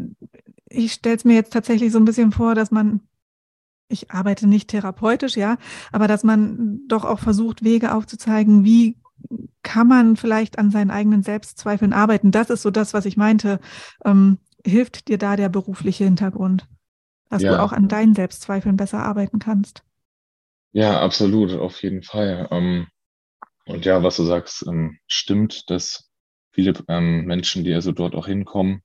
ich 0.69 0.93
stelle 0.93 1.17
es 1.17 1.25
mir 1.25 1.35
jetzt 1.35 1.53
tatsächlich 1.53 1.93
so 1.93 1.99
ein 1.99 2.05
bisschen 2.05 2.33
vor, 2.33 2.55
dass 2.55 2.71
man 2.71 3.01
ich 3.89 4.11
arbeite 4.11 4.47
nicht 4.47 4.71
therapeutisch, 4.71 5.37
ja, 5.37 5.59
aber 5.93 6.09
dass 6.09 6.25
man 6.25 6.81
doch 6.89 7.05
auch 7.05 7.19
versucht, 7.19 7.63
Wege 7.63 7.95
aufzuzeigen, 7.95 8.65
wie 8.65 8.97
kann 9.63 9.87
man 9.87 10.17
vielleicht 10.17 10.59
an 10.59 10.71
seinen 10.71 10.91
eigenen 10.91 11.23
Selbstzweifeln 11.23 11.93
arbeiten? 11.93 12.31
Das 12.31 12.51
ist 12.51 12.63
so 12.63 12.71
das, 12.71 12.95
was 12.95 13.05
ich 13.05 13.17
meinte. 13.17 13.61
Ähm, 14.05 14.39
hilft 14.67 15.09
dir 15.09 15.19
da 15.19 15.37
der 15.37 15.49
berufliche 15.49 16.05
Hintergrund, 16.05 16.67
dass 17.29 17.43
ja. 17.43 17.53
du 17.53 17.63
auch 17.63 17.73
an 17.73 17.89
deinen 17.89 18.15
Selbstzweifeln 18.15 18.77
besser 18.77 19.03
arbeiten 19.03 19.39
kannst? 19.39 19.83
Ja, 20.73 21.01
absolut, 21.01 21.53
auf 21.53 21.83
jeden 21.83 22.03
Fall. 22.03 22.49
Ähm, 22.51 22.87
und 23.67 23.85
ja, 23.85 24.03
was 24.03 24.17
du 24.17 24.25
sagst, 24.25 24.67
ähm, 24.67 24.99
stimmt, 25.07 25.71
dass 25.71 26.11
viele 26.51 26.75
ähm, 26.89 27.25
Menschen, 27.25 27.65
die 27.65 27.75
also 27.75 27.93
dort 27.93 28.15
auch 28.15 28.27
hinkommen, 28.27 28.83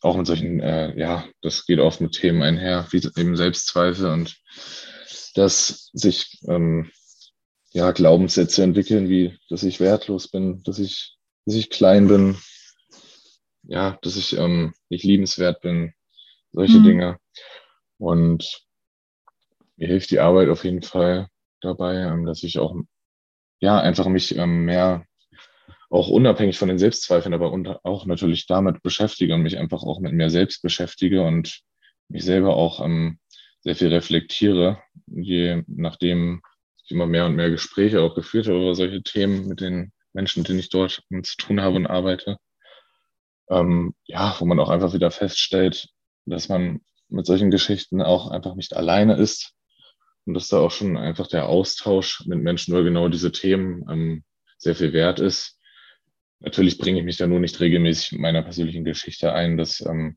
auch 0.00 0.16
mit 0.16 0.26
solchen, 0.26 0.60
äh, 0.60 0.98
ja, 0.98 1.24
das 1.42 1.66
geht 1.66 1.78
oft 1.78 2.00
mit 2.00 2.12
Themen 2.12 2.42
einher, 2.42 2.86
wie 2.90 2.98
eben 3.16 3.36
Selbstzweifel 3.36 4.10
und 4.10 4.36
dass 5.34 5.90
sich 5.92 6.40
ja, 7.72 7.92
Glaubenssätze 7.92 8.62
entwickeln, 8.62 9.08
wie 9.08 9.38
dass 9.48 9.62
ich 9.62 9.80
wertlos 9.80 10.28
bin, 10.28 10.62
dass 10.64 10.78
ich, 10.78 11.16
dass 11.46 11.54
ich 11.54 11.70
klein 11.70 12.08
bin, 12.08 12.36
ja, 13.70 13.98
dass 14.02 14.16
ich 14.16 14.36
ähm, 14.36 14.74
nicht 14.88 15.04
liebenswert 15.04 15.62
bin, 15.62 15.94
solche 16.50 16.78
mhm. 16.78 16.84
Dinge. 16.84 17.18
Und 17.98 18.66
mir 19.76 19.86
hilft 19.86 20.10
die 20.10 20.18
Arbeit 20.18 20.48
auf 20.48 20.64
jeden 20.64 20.82
Fall 20.82 21.28
dabei, 21.60 21.94
ähm, 21.98 22.26
dass 22.26 22.42
ich 22.42 22.58
auch 22.58 22.74
ja 23.60 23.78
einfach 23.78 24.06
mich 24.06 24.36
ähm, 24.36 24.64
mehr 24.64 25.06
auch 25.88 26.08
unabhängig 26.08 26.58
von 26.58 26.68
den 26.68 26.78
Selbstzweifeln, 26.78 27.32
aber 27.32 27.52
unter, 27.52 27.80
auch 27.84 28.06
natürlich 28.06 28.46
damit 28.46 28.82
beschäftige 28.82 29.34
und 29.34 29.42
mich 29.42 29.56
einfach 29.56 29.84
auch 29.84 30.00
mit 30.00 30.12
mir 30.14 30.30
selbst 30.30 30.62
beschäftige 30.62 31.22
und 31.22 31.60
mich 32.08 32.24
selber 32.24 32.56
auch 32.56 32.84
ähm, 32.84 33.20
sehr 33.60 33.76
viel 33.76 33.88
reflektiere, 33.88 34.82
je 35.06 35.62
nachdem 35.68 36.42
ich 36.84 36.90
immer 36.90 37.06
mehr 37.06 37.26
und 37.26 37.36
mehr 37.36 37.50
Gespräche 37.50 38.02
auch 38.02 38.16
geführt 38.16 38.48
habe 38.48 38.58
über 38.58 38.74
solche 38.74 39.02
Themen 39.02 39.46
mit 39.46 39.60
den 39.60 39.92
Menschen, 40.12 40.40
mit 40.40 40.48
denen 40.48 40.58
ich 40.58 40.70
dort 40.70 41.04
zu 41.22 41.36
tun 41.36 41.60
habe 41.60 41.76
und 41.76 41.86
arbeite. 41.86 42.38
Ähm, 43.50 43.94
ja, 44.04 44.36
wo 44.38 44.44
man 44.44 44.60
auch 44.60 44.68
einfach 44.68 44.92
wieder 44.92 45.10
feststellt, 45.10 45.88
dass 46.26 46.48
man 46.48 46.80
mit 47.08 47.26
solchen 47.26 47.50
Geschichten 47.50 48.00
auch 48.00 48.30
einfach 48.30 48.54
nicht 48.54 48.76
alleine 48.76 49.16
ist 49.16 49.54
und 50.24 50.34
dass 50.34 50.48
da 50.48 50.60
auch 50.60 50.70
schon 50.70 50.96
einfach 50.96 51.26
der 51.26 51.48
Austausch 51.48 52.24
mit 52.26 52.38
Menschen 52.38 52.72
über 52.72 52.84
genau 52.84 53.08
diese 53.08 53.32
Themen 53.32 53.84
ähm, 53.90 54.24
sehr 54.58 54.76
viel 54.76 54.92
wert 54.92 55.18
ist. 55.18 55.58
Natürlich 56.38 56.78
bringe 56.78 57.00
ich 57.00 57.04
mich 57.04 57.16
da 57.16 57.26
nur 57.26 57.40
nicht 57.40 57.58
regelmäßig 57.58 58.12
mit 58.12 58.20
meiner 58.20 58.42
persönlichen 58.42 58.84
Geschichte 58.84 59.32
ein, 59.32 59.56
dass 59.56 59.80
ähm, 59.80 60.16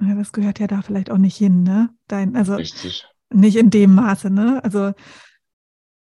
ja, 0.00 0.14
das 0.14 0.32
gehört 0.32 0.60
ja 0.60 0.66
da 0.66 0.80
vielleicht 0.80 1.10
auch 1.10 1.18
nicht 1.18 1.36
hin, 1.36 1.62
ne? 1.62 1.90
Dein, 2.08 2.34
also 2.34 2.54
richtig. 2.54 3.06
nicht 3.28 3.56
in 3.56 3.68
dem 3.68 3.94
Maße, 3.94 4.30
ne? 4.30 4.64
Also 4.64 4.94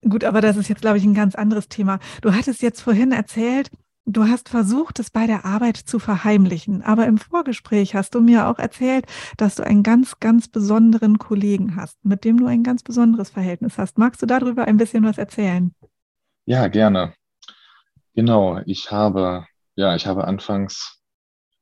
Gut, 0.07 0.23
aber 0.23 0.41
das 0.41 0.57
ist 0.57 0.67
jetzt, 0.67 0.81
glaube 0.81 0.97
ich, 0.97 1.03
ein 1.03 1.13
ganz 1.13 1.35
anderes 1.35 1.67
Thema. 1.67 1.99
Du 2.21 2.33
hattest 2.33 2.61
jetzt 2.63 2.81
vorhin 2.81 3.11
erzählt, 3.11 3.69
du 4.05 4.23
hast 4.23 4.49
versucht, 4.49 4.99
es 4.99 5.09
bei 5.09 5.27
der 5.27 5.45
Arbeit 5.45 5.77
zu 5.77 5.99
verheimlichen. 5.99 6.81
Aber 6.81 7.05
im 7.05 7.17
Vorgespräch 7.17 7.95
hast 7.95 8.15
du 8.15 8.21
mir 8.21 8.47
auch 8.47 8.59
erzählt, 8.59 9.05
dass 9.37 9.55
du 9.55 9.63
einen 9.63 9.83
ganz, 9.83 10.19
ganz 10.19 10.47
besonderen 10.47 11.17
Kollegen 11.17 11.75
hast, 11.75 12.03
mit 12.03 12.23
dem 12.23 12.37
du 12.37 12.45
ein 12.45 12.63
ganz 12.63 12.83
besonderes 12.83 13.29
Verhältnis 13.29 13.77
hast. 13.77 13.97
Magst 13.97 14.21
du 14.21 14.25
darüber 14.25 14.65
ein 14.65 14.77
bisschen 14.77 15.03
was 15.03 15.17
erzählen? 15.17 15.73
Ja, 16.45 16.67
gerne. 16.67 17.13
Genau, 18.13 18.59
ich 18.65 18.91
habe, 18.91 19.45
ja, 19.75 19.95
ich 19.95 20.05
habe 20.05 20.25
anfangs 20.25 21.01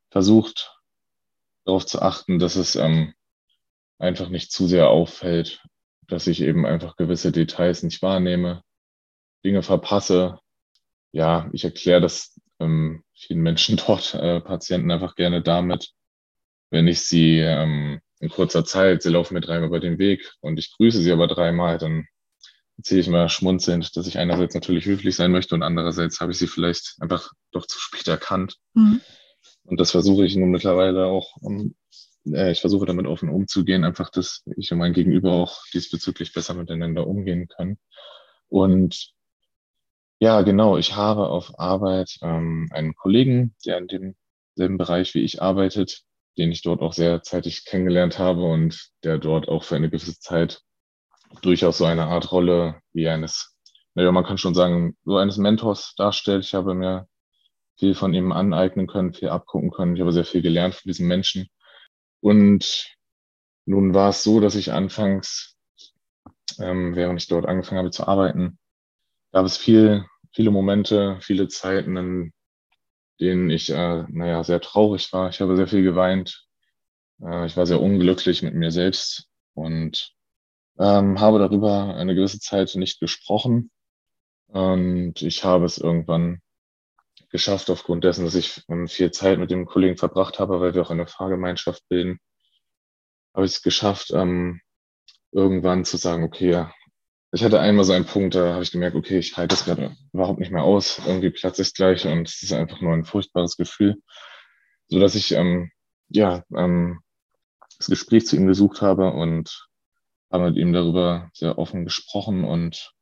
versucht, 0.09 0.75
darauf 1.65 1.85
zu 1.85 2.01
achten, 2.01 2.39
dass 2.39 2.55
es 2.55 2.75
ähm, 2.75 3.13
einfach 3.99 4.29
nicht 4.29 4.51
zu 4.51 4.65
sehr 4.65 4.89
auffällt, 4.89 5.61
dass 6.07 6.25
ich 6.25 6.41
eben 6.41 6.65
einfach 6.65 6.95
gewisse 6.95 7.31
Details 7.31 7.83
nicht 7.83 8.01
wahrnehme, 8.01 8.63
Dinge 9.45 9.61
verpasse. 9.61 10.39
Ja, 11.11 11.49
ich 11.53 11.63
erkläre 11.63 12.01
das 12.01 12.39
ähm, 12.59 13.03
vielen 13.13 13.41
Menschen 13.41 13.77
dort, 13.87 14.13
äh, 14.13 14.41
Patienten 14.41 14.91
einfach 14.91 15.15
gerne 15.15 15.41
damit, 15.41 15.91
wenn 16.71 16.87
ich 16.87 17.01
sie 17.01 17.39
ähm, 17.39 17.99
in 18.19 18.29
kurzer 18.29 18.65
Zeit, 18.65 19.01
sie 19.01 19.09
laufen 19.09 19.33
mir 19.33 19.41
dreimal 19.41 19.67
über 19.67 19.79
den 19.79 19.97
Weg 19.97 20.33
und 20.41 20.59
ich 20.59 20.75
grüße 20.75 20.99
sie 21.01 21.11
aber 21.11 21.27
dreimal, 21.27 21.77
dann 21.77 22.05
erzähle 22.77 23.01
ich 23.01 23.09
mal 23.09 23.29
schmunzelnd, 23.29 23.95
dass 23.95 24.07
ich 24.07 24.17
einerseits 24.17 24.53
natürlich 24.53 24.85
höflich 24.85 25.15
sein 25.15 25.31
möchte 25.31 25.55
und 25.55 25.63
andererseits 25.63 26.19
habe 26.19 26.31
ich 26.31 26.37
sie 26.37 26.47
vielleicht 26.47 26.95
einfach 26.99 27.31
doch 27.51 27.65
zu 27.65 27.79
spät 27.79 28.07
erkannt. 28.07 28.55
Mhm. 28.73 29.01
Und 29.63 29.79
das 29.79 29.91
versuche 29.91 30.25
ich 30.25 30.35
nun 30.35 30.49
mittlerweile 30.49 31.05
auch 31.05 31.35
um, 31.41 31.75
äh, 32.25 32.51
ich 32.51 32.61
versuche 32.61 32.85
damit 32.85 33.05
offen 33.05 33.29
umzugehen, 33.29 33.83
einfach, 33.83 34.09
dass 34.09 34.43
ich 34.57 34.71
und 34.71 34.79
mein 34.79 34.93
Gegenüber 34.93 35.31
auch 35.31 35.61
diesbezüglich 35.73 36.33
besser 36.33 36.53
miteinander 36.53 37.05
umgehen 37.05 37.47
können. 37.47 37.77
Und 38.47 39.13
ja, 40.19 40.41
genau, 40.41 40.77
ich 40.77 40.95
habe 40.95 41.27
auf 41.29 41.59
Arbeit 41.59 42.17
ähm, 42.21 42.69
einen 42.71 42.93
Kollegen, 42.95 43.55
der 43.65 43.77
in 43.77 43.87
demselben 43.87 44.77
Bereich 44.77 45.13
wie 45.15 45.23
ich 45.23 45.41
arbeitet, 45.41 46.03
den 46.37 46.51
ich 46.51 46.61
dort 46.61 46.81
auch 46.81 46.93
sehr 46.93 47.23
zeitig 47.23 47.65
kennengelernt 47.65 48.19
habe 48.19 48.43
und 48.43 48.89
der 49.03 49.17
dort 49.17 49.47
auch 49.47 49.63
für 49.63 49.75
eine 49.77 49.89
gewisse 49.89 50.19
Zeit 50.19 50.61
durchaus 51.41 51.77
so 51.77 51.85
eine 51.85 52.07
Art 52.07 52.31
Rolle 52.31 52.81
wie 52.91 53.07
eines, 53.07 53.55
naja, 53.95 54.11
man 54.11 54.25
kann 54.25 54.37
schon 54.37 54.53
sagen, 54.53 54.97
so 55.05 55.17
eines 55.17 55.37
Mentors 55.37 55.93
darstellt. 55.95 56.43
Ich 56.43 56.53
habe 56.53 56.73
mir 56.73 57.07
viel 57.77 57.95
von 57.95 58.13
ihm 58.13 58.31
aneignen 58.33 58.87
können, 58.87 59.13
viel 59.13 59.29
abgucken 59.29 59.71
können. 59.71 59.95
Ich 59.95 60.01
habe 60.01 60.11
sehr 60.11 60.25
viel 60.25 60.41
gelernt 60.41 60.75
von 60.75 60.89
diesem 60.89 61.07
Menschen. 61.07 61.47
Und 62.19 62.95
nun 63.65 63.93
war 63.93 64.09
es 64.09 64.23
so, 64.23 64.41
dass 64.41 64.55
ich 64.55 64.73
anfangs, 64.73 65.55
ähm, 66.59 66.95
während 66.95 67.21
ich 67.21 67.27
dort 67.29 67.45
angefangen 67.45 67.79
habe 67.79 67.91
zu 67.91 68.05
arbeiten, 68.05 68.59
gab 69.31 69.45
es 69.45 69.57
viel, 69.57 70.05
viele 70.33 70.51
Momente, 70.51 71.17
viele 71.21 71.47
Zeiten, 71.47 71.97
in 71.97 72.33
denen 73.19 73.49
ich, 73.49 73.69
äh, 73.69 74.03
naja, 74.07 74.43
sehr 74.43 74.61
traurig 74.61 75.11
war. 75.13 75.29
Ich 75.29 75.41
habe 75.41 75.55
sehr 75.55 75.67
viel 75.67 75.83
geweint. 75.83 76.45
Äh, 77.21 77.45
ich 77.45 77.57
war 77.57 77.65
sehr 77.65 77.81
unglücklich 77.81 78.41
mit 78.43 78.53
mir 78.53 78.71
selbst 78.71 79.27
und 79.53 80.13
ähm, 80.79 81.19
habe 81.19 81.39
darüber 81.39 81.95
eine 81.95 82.15
gewisse 82.15 82.39
Zeit 82.39 82.73
nicht 82.75 82.99
gesprochen. 82.99 83.71
Und 84.47 85.21
ich 85.21 85.43
habe 85.43 85.65
es 85.65 85.77
irgendwann 85.77 86.41
geschafft, 87.29 87.69
aufgrund 87.69 88.03
dessen, 88.03 88.25
dass 88.25 88.35
ich 88.35 88.63
ähm, 88.69 88.87
viel 88.87 89.11
Zeit 89.11 89.37
mit 89.37 89.51
dem 89.51 89.65
Kollegen 89.65 89.97
verbracht 89.97 90.39
habe, 90.39 90.59
weil 90.61 90.73
wir 90.73 90.81
auch 90.81 90.89
eine 90.89 91.05
Fahrgemeinschaft 91.05 91.87
bilden, 91.89 92.19
habe 93.33 93.45
ich 93.45 93.53
es 93.53 93.61
geschafft, 93.61 94.11
ähm, 94.11 94.61
irgendwann 95.31 95.85
zu 95.85 95.97
sagen, 95.97 96.23
okay, 96.23 96.65
ich 97.31 97.43
hatte 97.43 97.59
einmal 97.59 97.85
so 97.85 97.93
einen 97.93 98.05
Punkt, 98.05 98.35
da 98.35 98.53
habe 98.53 98.63
ich 98.63 98.71
gemerkt, 98.71 98.95
okay, 98.95 99.19
ich 99.19 99.37
halte 99.37 99.55
das 99.55 99.65
gerade 99.65 99.95
überhaupt 100.13 100.39
nicht 100.39 100.51
mehr 100.51 100.63
aus, 100.63 100.99
irgendwie 101.05 101.29
platze 101.29 101.61
ich 101.61 101.73
gleich 101.73 102.05
und 102.07 102.27
es 102.27 102.41
ist 102.41 102.53
einfach 102.53 102.81
nur 102.81 102.93
ein 102.93 103.05
furchtbares 103.05 103.55
Gefühl, 103.57 104.01
so 104.87 104.99
dass 104.99 105.15
ich 105.15 105.33
ähm, 105.33 105.71
ja 106.09 106.43
ähm, 106.55 107.01
das 107.77 107.87
Gespräch 107.87 108.25
zu 108.25 108.35
ihm 108.35 108.47
gesucht 108.47 108.81
habe 108.81 109.11
und 109.11 109.67
habe 110.31 110.49
mit 110.49 110.57
ihm 110.57 110.73
darüber 110.73 111.29
sehr 111.33 111.57
offen 111.57 111.85
gesprochen 111.85 112.43
und 112.43 112.93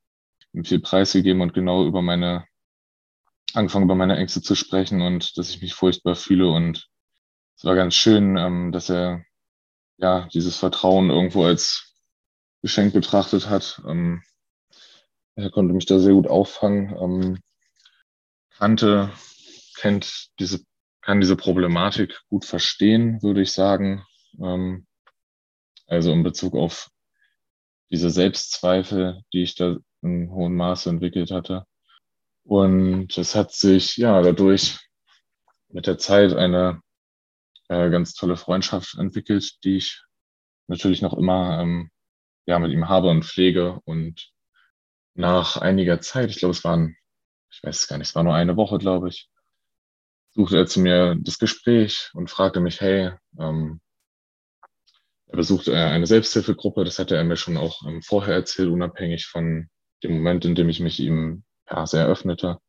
ihm 0.54 0.66
viel 0.66 0.80
preisgegeben 0.80 1.42
und 1.42 1.54
genau 1.54 1.86
über 1.86 2.02
meine 2.02 2.46
angefangen, 3.54 3.86
über 3.86 3.96
meine 3.96 4.18
Ängste 4.18 4.42
zu 4.42 4.56
sprechen 4.56 5.02
und 5.02 5.38
dass 5.38 5.50
ich 5.50 5.62
mich 5.62 5.74
furchtbar 5.74 6.16
fühle. 6.16 6.50
Und 6.50 6.88
es 7.58 7.64
war 7.64 7.76
ganz 7.76 7.96
schön, 7.96 8.38
ähm, 8.38 8.72
dass 8.72 8.90
er 8.90 9.24
ja 9.98 10.28
dieses 10.34 10.58
Vertrauen 10.58 11.10
irgendwo 11.10 11.44
als 11.44 11.87
Geschenk 12.62 12.94
betrachtet 12.94 13.50
hat. 13.50 13.82
Ähm, 13.88 14.24
er 15.36 15.52
konnte 15.52 15.74
mich 15.74 15.86
da 15.86 16.00
sehr 16.00 16.14
gut 16.14 16.28
auffangen, 16.28 16.96
ähm, 17.00 17.40
kannte, 18.50 19.12
kennt 19.76 20.30
diese, 20.40 20.64
kann 21.02 21.22
diese 21.22 21.36
Problematik 21.36 22.20
gut 22.30 22.46
verstehen, 22.46 23.22
würde 23.22 23.42
ich 23.42 23.52
sagen. 23.52 24.04
Ähm, 24.42 24.88
also 25.86 26.12
in 26.12 26.24
Bezug 26.24 26.56
auf 26.56 26.90
diese 27.90 28.10
Selbstzweifel, 28.10 29.22
die 29.32 29.44
ich 29.44 29.56
da 29.56 29.78
in 30.02 30.30
hohem 30.32 30.56
Maße 30.56 30.90
entwickelt 30.90 31.32
hatte. 31.32 31.66
Und 32.44 33.18
es 33.18 33.36
hat 33.36 33.52
sich 33.52 33.98
ja 33.98 34.22
dadurch 34.22 34.80
mit 35.70 35.88
der 35.88 35.98
Zeit 35.98 36.34
eine 36.34 36.82
äh, 37.70 37.90
ganz 37.90 38.14
tolle 38.14 38.38
Freundschaft 38.38 38.98
entwickelt, 38.98 39.64
die 39.64 39.78
ich 39.78 40.04
natürlich 40.68 41.02
noch 41.02 41.14
immer 41.14 41.60
ähm, 41.62 41.92
ja 42.48 42.60
mit 42.60 42.72
ihm 42.72 42.90
habe 42.90 43.10
und 43.10 43.24
pflege. 43.26 43.80
Und 43.86 44.32
nach 45.14 45.58
einiger 45.58 46.02
Zeit, 46.02 46.30
ich 46.32 46.38
glaube, 46.38 46.54
es 46.54 46.64
waren, 46.64 46.96
ich 47.52 47.62
weiß 47.64 47.82
es 47.82 47.88
gar 47.88 47.98
nicht, 47.98 48.10
es 48.10 48.16
war 48.16 48.24
nur 48.24 48.34
eine 48.36 48.58
Woche, 48.58 48.78
glaube 48.80 49.10
ich, 49.10 49.30
suchte 50.34 50.58
er 50.58 50.66
zu 50.66 50.80
mir 50.80 51.16
das 51.20 51.40
Gespräch 51.40 52.10
und 52.14 52.30
fragte 52.30 52.60
mich, 52.60 52.82
hey, 52.82 53.12
ähm, 53.40 53.82
er 55.28 55.38
besucht 55.38 55.68
eine 55.68 56.08
Selbsthilfegruppe, 56.08 56.86
das 56.86 57.00
hatte 57.00 57.18
er 57.18 57.24
mir 57.26 57.36
schon 57.36 57.58
auch 57.58 57.86
ähm, 57.86 58.02
vorher 58.02 58.36
erzählt, 58.36 58.70
unabhängig 58.70 59.26
von 59.26 59.68
dem 60.04 60.14
Moment, 60.14 60.46
in 60.46 60.56
dem 60.56 60.70
ich 60.70 60.80
mich 60.80 61.00
ihm 61.00 61.44
ja, 61.70 61.86
sehr 61.86 62.08
öffnete. 62.08 62.60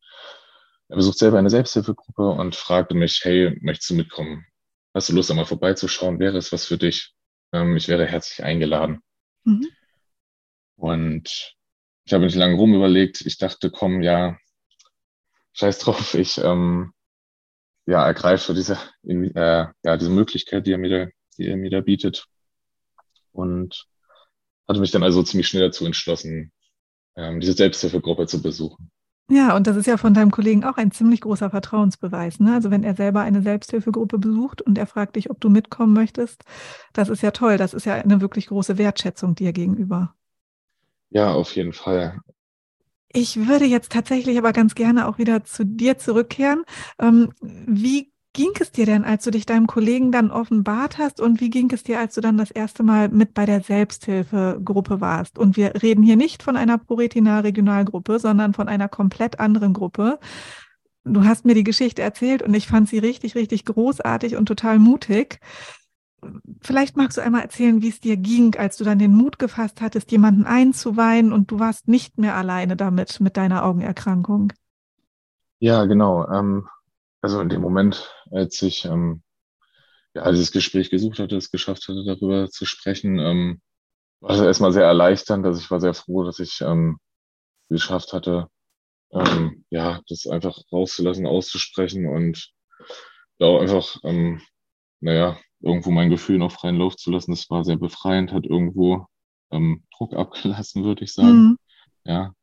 Er 0.89 0.95
besucht 0.95 1.19
selber 1.19 1.37
eine 1.37 1.49
Selbsthilfegruppe 1.49 2.27
und 2.27 2.55
fragte 2.55 2.95
mich, 2.95 3.21
hey, 3.23 3.57
möchtest 3.61 3.91
du 3.91 3.95
mitkommen? 3.95 4.45
Hast 4.93 5.07
du 5.09 5.13
Lust, 5.13 5.29
einmal 5.29 5.45
vorbeizuschauen? 5.45 6.19
Wäre 6.19 6.37
es 6.37 6.51
was 6.51 6.65
für 6.65 6.77
dich? 6.77 7.13
Ähm, 7.53 7.77
ich 7.77 7.87
wäre 7.87 8.05
herzlich 8.05 8.43
eingeladen. 8.43 9.01
Mhm. 9.43 9.67
Und 10.75 11.55
ich 12.05 12.13
habe 12.13 12.25
nicht 12.25 12.35
lange 12.35 12.55
rum 12.55 12.73
überlegt. 12.73 13.21
Ich 13.21 13.37
dachte, 13.37 13.69
komm, 13.69 14.01
ja, 14.01 14.37
scheiß 15.53 15.79
drauf, 15.79 16.13
ich 16.13 16.37
ähm, 16.39 16.93
ja, 17.85 18.05
ergreife 18.05 18.53
diese, 18.53 18.77
äh, 19.03 19.65
ja, 19.83 19.97
diese 19.97 20.11
Möglichkeit, 20.11 20.65
die 20.67 20.71
er, 20.71 20.77
mir 20.77 20.89
da, 21.05 21.11
die 21.37 21.47
er 21.47 21.57
mir 21.57 21.69
da 21.69 21.81
bietet. 21.81 22.25
Und 23.31 23.87
hatte 24.67 24.79
mich 24.79 24.91
dann 24.91 25.03
also 25.03 25.23
ziemlich 25.23 25.47
schnell 25.47 25.63
dazu 25.63 25.85
entschlossen, 25.85 26.51
ähm, 27.15 27.39
diese 27.39 27.53
Selbsthilfegruppe 27.53 28.27
zu 28.27 28.41
besuchen. 28.41 28.91
Ja, 29.31 29.55
und 29.55 29.67
das 29.67 29.77
ist 29.77 29.85
ja 29.85 29.97
von 29.97 30.15
deinem 30.15 30.31
Kollegen 30.31 30.63
auch 30.63 30.77
ein 30.77 30.91
ziemlich 30.91 31.21
großer 31.21 31.51
Vertrauensbeweis. 31.51 32.39
Ne? 32.39 32.53
Also 32.55 32.71
wenn 32.71 32.83
er 32.83 32.95
selber 32.95 33.21
eine 33.21 33.43
Selbsthilfegruppe 33.43 34.17
besucht 34.17 34.61
und 34.63 34.77
er 34.77 34.87
fragt 34.87 35.15
dich, 35.15 35.29
ob 35.29 35.39
du 35.39 35.49
mitkommen 35.49 35.93
möchtest, 35.93 36.43
das 36.93 37.09
ist 37.09 37.21
ja 37.21 37.29
toll. 37.29 37.57
Das 37.57 37.75
ist 37.75 37.85
ja 37.85 37.93
eine 37.93 38.21
wirklich 38.21 38.47
große 38.47 38.79
Wertschätzung 38.79 39.35
dir 39.35 39.53
gegenüber. 39.53 40.15
Ja, 41.11 41.31
auf 41.31 41.55
jeden 41.55 41.73
Fall. 41.73 42.19
Ich 43.11 43.47
würde 43.47 43.65
jetzt 43.65 43.91
tatsächlich 43.91 44.37
aber 44.37 44.51
ganz 44.51 44.73
gerne 44.73 45.07
auch 45.07 45.19
wieder 45.19 45.43
zu 45.43 45.63
dir 45.63 45.99
zurückkehren. 45.99 46.63
Ähm, 46.99 47.31
wie 47.39 48.11
ging 48.33 48.51
es 48.59 48.71
dir 48.71 48.85
denn, 48.85 49.03
als 49.03 49.23
du 49.23 49.31
dich 49.31 49.45
deinem 49.45 49.67
Kollegen 49.67 50.11
dann 50.11 50.31
offenbart 50.31 50.97
hast 50.97 51.19
und 51.19 51.41
wie 51.41 51.49
ging 51.49 51.71
es 51.71 51.83
dir, 51.83 51.99
als 51.99 52.15
du 52.15 52.21
dann 52.21 52.37
das 52.37 52.51
erste 52.51 52.83
Mal 52.83 53.09
mit 53.09 53.33
bei 53.33 53.45
der 53.45 53.61
Selbsthilfegruppe 53.61 55.01
warst? 55.01 55.39
Und 55.39 55.57
wir 55.57 55.81
reden 55.81 56.03
hier 56.03 56.15
nicht 56.15 56.43
von 56.43 56.55
einer 56.55 56.77
ProRetina 56.77 57.39
Regionalgruppe, 57.39 58.19
sondern 58.19 58.53
von 58.53 58.67
einer 58.67 58.87
komplett 58.87 59.39
anderen 59.39 59.73
Gruppe. 59.73 60.19
Du 61.03 61.23
hast 61.23 61.45
mir 61.45 61.55
die 61.55 61.63
Geschichte 61.63 62.01
erzählt 62.01 62.43
und 62.43 62.53
ich 62.53 62.67
fand 62.67 62.87
sie 62.87 62.99
richtig, 62.99 63.35
richtig 63.35 63.65
großartig 63.65 64.35
und 64.35 64.45
total 64.45 64.77
mutig. 64.77 65.39
Vielleicht 66.61 66.97
magst 66.97 67.17
du 67.17 67.21
einmal 67.21 67.41
erzählen, 67.41 67.81
wie 67.81 67.89
es 67.89 68.01
dir 68.01 68.17
ging, 68.17 68.55
als 68.57 68.77
du 68.77 68.83
dann 68.83 68.99
den 68.99 69.15
Mut 69.15 69.39
gefasst 69.39 69.81
hattest, 69.81 70.11
jemanden 70.11 70.45
einzuweihen 70.45 71.31
und 71.31 71.49
du 71.49 71.59
warst 71.59 71.87
nicht 71.87 72.17
mehr 72.17 72.35
alleine 72.35 72.75
damit, 72.75 73.19
mit 73.21 73.37
deiner 73.37 73.63
Augenerkrankung. 73.63 74.51
Ja, 75.59 75.85
genau. 75.85 76.27
Ähm, 76.29 76.67
also 77.21 77.41
in 77.41 77.49
dem 77.49 77.61
Moment, 77.61 78.13
als 78.31 78.61
ich 78.61 78.85
ähm, 78.85 79.23
ja, 80.13 80.29
dieses 80.31 80.51
Gespräch 80.51 80.89
gesucht 80.89 81.19
hatte, 81.19 81.37
es 81.37 81.51
geschafft 81.51 81.87
hatte, 81.87 82.03
darüber 82.03 82.49
zu 82.49 82.65
sprechen, 82.65 83.19
ähm, 83.19 83.61
war 84.21 84.31
es 84.31 84.41
erstmal 84.41 84.71
sehr 84.71 84.85
erleichternd. 84.85 85.45
Also 85.45 85.59
ich 85.59 85.71
war 85.71 85.79
sehr 85.79 85.93
froh, 85.93 86.23
dass 86.23 86.39
ich 86.39 86.61
ähm, 86.61 86.97
geschafft 87.69 88.13
hatte, 88.13 88.47
ähm, 89.11 89.65
ja, 89.69 90.01
das 90.07 90.27
einfach 90.27 90.57
rauszulassen, 90.71 91.25
auszusprechen 91.25 92.07
und 92.07 92.51
ja, 93.39 93.47
auch 93.47 93.61
einfach, 93.61 93.97
ähm, 94.03 94.41
naja, 94.99 95.37
irgendwo 95.61 95.91
mein 95.91 96.09
Gefühl 96.09 96.37
noch 96.37 96.51
freien 96.51 96.77
Lauf 96.77 96.95
zu 96.95 97.11
lassen. 97.11 97.31
Das 97.31 97.49
war 97.49 97.63
sehr 97.63 97.77
befreiend, 97.77 98.33
hat 98.33 98.45
irgendwo 98.45 99.05
ähm, 99.51 99.83
Druck 99.95 100.13
abgelassen, 100.13 100.83
würde 100.83 101.03
ich 101.03 101.13
sagen. 101.13 101.49
Mhm. 101.49 101.57
Ja. 102.05 102.33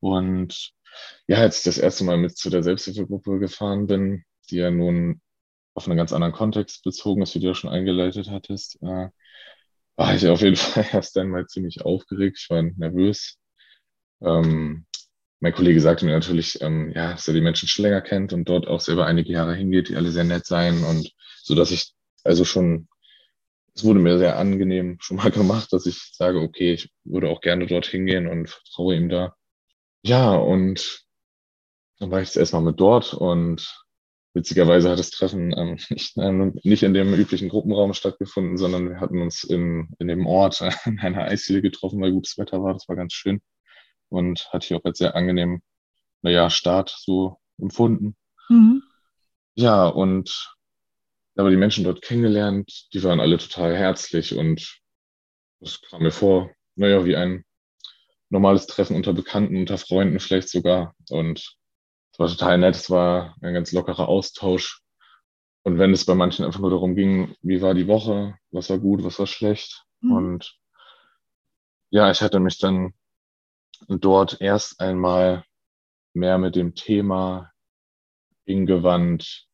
Und 0.00 0.72
ja, 1.26 1.38
als 1.38 1.58
ich 1.58 1.64
das 1.64 1.78
erste 1.78 2.04
Mal 2.04 2.16
mit 2.16 2.36
zu 2.36 2.50
der 2.50 2.62
Selbsthilfegruppe 2.62 3.38
gefahren 3.38 3.86
bin, 3.86 4.24
die 4.50 4.56
ja 4.56 4.70
nun 4.70 5.20
auf 5.74 5.86
einen 5.86 5.96
ganz 5.96 6.12
anderen 6.12 6.34
Kontext 6.34 6.82
bezogen 6.82 7.22
ist, 7.22 7.34
wie 7.34 7.40
du 7.40 7.48
ja 7.48 7.54
schon 7.54 7.70
eingeleitet 7.70 8.30
hattest, 8.30 8.76
äh, 8.82 9.08
war 9.96 10.14
ich 10.14 10.26
auf 10.28 10.40
jeden 10.40 10.56
Fall 10.56 10.86
erst 10.92 11.16
einmal 11.18 11.46
ziemlich 11.46 11.82
aufgeregt. 11.82 12.38
Ich 12.40 12.50
war 12.50 12.62
nervös. 12.62 13.38
Ähm, 14.22 14.86
mein 15.40 15.54
Kollege 15.54 15.80
sagte 15.80 16.04
mir 16.04 16.12
natürlich, 16.12 16.60
ähm, 16.60 16.92
ja, 16.94 17.12
dass 17.12 17.26
er 17.26 17.34
die 17.34 17.40
Menschen 17.40 17.66
schon 17.66 17.84
länger 17.84 18.02
kennt 18.02 18.32
und 18.32 18.46
dort 18.48 18.66
auch 18.68 18.80
selber 18.80 19.06
einige 19.06 19.32
Jahre 19.32 19.54
hingeht, 19.54 19.88
die 19.88 19.96
alle 19.96 20.10
sehr 20.10 20.24
nett 20.24 20.46
seien 20.46 20.84
und 20.84 21.10
so, 21.42 21.54
dass 21.54 21.70
ich 21.70 21.94
also 22.24 22.44
schon, 22.44 22.88
es 23.74 23.84
wurde 23.84 24.00
mir 24.00 24.18
sehr 24.18 24.38
angenehm 24.38 24.98
schon 25.00 25.16
mal 25.16 25.30
gemacht, 25.30 25.72
dass 25.72 25.86
ich 25.86 26.12
sage, 26.12 26.40
okay, 26.40 26.74
ich 26.74 26.92
würde 27.04 27.28
auch 27.28 27.40
gerne 27.40 27.66
dort 27.66 27.86
hingehen 27.86 28.26
und 28.26 28.50
vertraue 28.50 28.96
ihm 28.96 29.08
da. 29.08 29.34
Ja, 30.02 30.34
und 30.34 31.04
dann 31.98 32.10
war 32.10 32.20
ich 32.20 32.28
jetzt 32.28 32.36
erstmal 32.36 32.62
mit 32.62 32.80
dort 32.80 33.12
und 33.12 33.84
witzigerweise 34.34 34.90
hat 34.90 34.98
das 34.98 35.10
Treffen 35.10 35.52
ähm, 35.56 35.78
nicht, 35.90 36.16
ähm, 36.16 36.54
nicht 36.62 36.82
in 36.82 36.94
dem 36.94 37.14
üblichen 37.14 37.48
Gruppenraum 37.48 37.94
stattgefunden, 37.94 38.56
sondern 38.56 38.88
wir 38.88 39.00
hatten 39.00 39.20
uns 39.20 39.44
in, 39.44 39.88
in 39.98 40.08
dem 40.08 40.26
Ort 40.26 40.60
äh, 40.60 40.70
in 40.86 40.98
einer 41.00 41.24
Eisdiele 41.24 41.62
getroffen, 41.62 42.00
weil 42.00 42.12
gutes 42.12 42.38
Wetter 42.38 42.62
war. 42.62 42.72
Das 42.72 42.88
war 42.88 42.96
ganz 42.96 43.12
schön 43.12 43.40
und 44.08 44.48
hatte 44.52 44.66
ich 44.66 44.74
auch 44.74 44.84
als 44.84 44.98
sehr 44.98 45.14
angenehm, 45.14 45.62
naja, 46.22 46.50
Start 46.50 46.94
so 46.96 47.38
empfunden. 47.58 48.16
Mhm. 48.48 48.82
Ja, 49.54 49.86
und 49.86 50.54
aber 51.36 51.50
die 51.50 51.56
Menschen 51.56 51.84
dort 51.84 52.02
kennengelernt, 52.02 52.88
die 52.92 53.02
waren 53.02 53.20
alle 53.20 53.38
total 53.38 53.74
herzlich 53.74 54.36
und 54.36 54.80
es 55.60 55.80
kam 55.80 56.02
mir 56.02 56.10
vor, 56.10 56.50
naja, 56.74 57.04
wie 57.04 57.16
ein 57.16 57.44
normales 58.28 58.66
Treffen 58.66 58.96
unter 58.96 59.12
Bekannten, 59.12 59.56
unter 59.56 59.78
Freunden 59.78 60.20
vielleicht 60.20 60.48
sogar. 60.48 60.94
Und 61.08 61.56
es 62.12 62.18
war 62.18 62.28
total 62.28 62.58
nett, 62.58 62.74
es 62.74 62.90
war 62.90 63.36
ein 63.40 63.54
ganz 63.54 63.72
lockerer 63.72 64.08
Austausch. 64.08 64.82
Und 65.62 65.78
wenn 65.78 65.92
es 65.92 66.06
bei 66.06 66.14
manchen 66.14 66.44
einfach 66.44 66.60
nur 66.60 66.70
darum 66.70 66.94
ging, 66.94 67.34
wie 67.42 67.60
war 67.60 67.74
die 67.74 67.86
Woche, 67.86 68.36
was 68.50 68.70
war 68.70 68.78
gut, 68.78 69.04
was 69.04 69.18
war 69.18 69.26
schlecht. 69.26 69.84
Mhm. 70.00 70.12
Und 70.12 70.58
ja, 71.90 72.10
ich 72.10 72.22
hatte 72.22 72.40
mich 72.40 72.58
dann 72.58 72.94
dort 73.88 74.40
erst 74.40 74.80
einmal 74.80 75.44
mehr 76.14 76.38
mit 76.38 76.56
dem 76.56 76.74
Thema 76.74 77.52
hingewandt, 78.44 79.46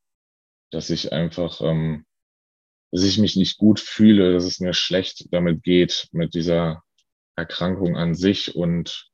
dass 0.71 0.91
ich 0.91 1.13
einfach, 1.13 1.61
ähm, 1.61 2.07
dass 2.91 3.03
ich 3.03 3.19
mich 3.19 3.37
nicht 3.37 3.59
gut 3.59 3.81
fühle, 3.81 4.33
dass 4.33 4.45
es 4.45 4.61
mir 4.61 4.75
schlecht 4.75 5.33
damit 5.33 5.63
geht, 5.63 6.09
mit 6.13 6.35
dieser 6.35 6.83
Erkrankung 7.37 7.97
an 7.97 8.15
sich 8.15 8.57
und 8.57 9.11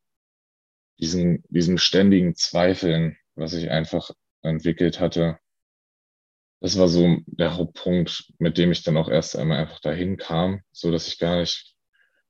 diesen, 1.01 1.43
diesem 1.49 1.79
ständigen 1.79 2.35
Zweifeln, 2.37 3.17
was 3.35 3.55
ich 3.55 3.71
einfach 3.71 4.11
entwickelt 4.43 5.01
hatte. 5.01 5.39
Das 6.61 6.79
war 6.79 6.89
so 6.89 7.19
der 7.27 7.57
Hauptpunkt, 7.57 8.33
mit 8.39 8.57
dem 8.57 8.71
ich 8.71 8.83
dann 8.83 8.97
auch 8.97 9.09
erst 9.09 9.37
einmal 9.37 9.59
einfach 9.59 9.81
dahin 9.81 10.17
kam, 10.17 10.63
so 10.71 10.91
dass 10.91 11.09
ich 11.09 11.19
gar 11.19 11.41
nicht, 11.41 11.75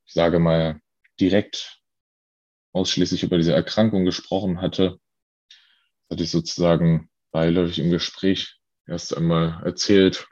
ich 0.06 0.12
sage 0.14 0.38
mal, 0.38 0.80
direkt 1.20 1.80
ausschließlich 2.72 3.22
über 3.22 3.36
diese 3.36 3.52
Erkrankung 3.52 4.04
gesprochen 4.04 4.60
hatte. 4.60 4.98
Das 6.08 6.16
hatte 6.16 6.24
ich 6.24 6.30
sozusagen 6.30 7.10
beiläufig 7.30 7.78
im 7.78 7.90
Gespräch 7.90 8.58
erst 8.86 9.16
einmal 9.16 9.62
erzählt. 9.64 10.26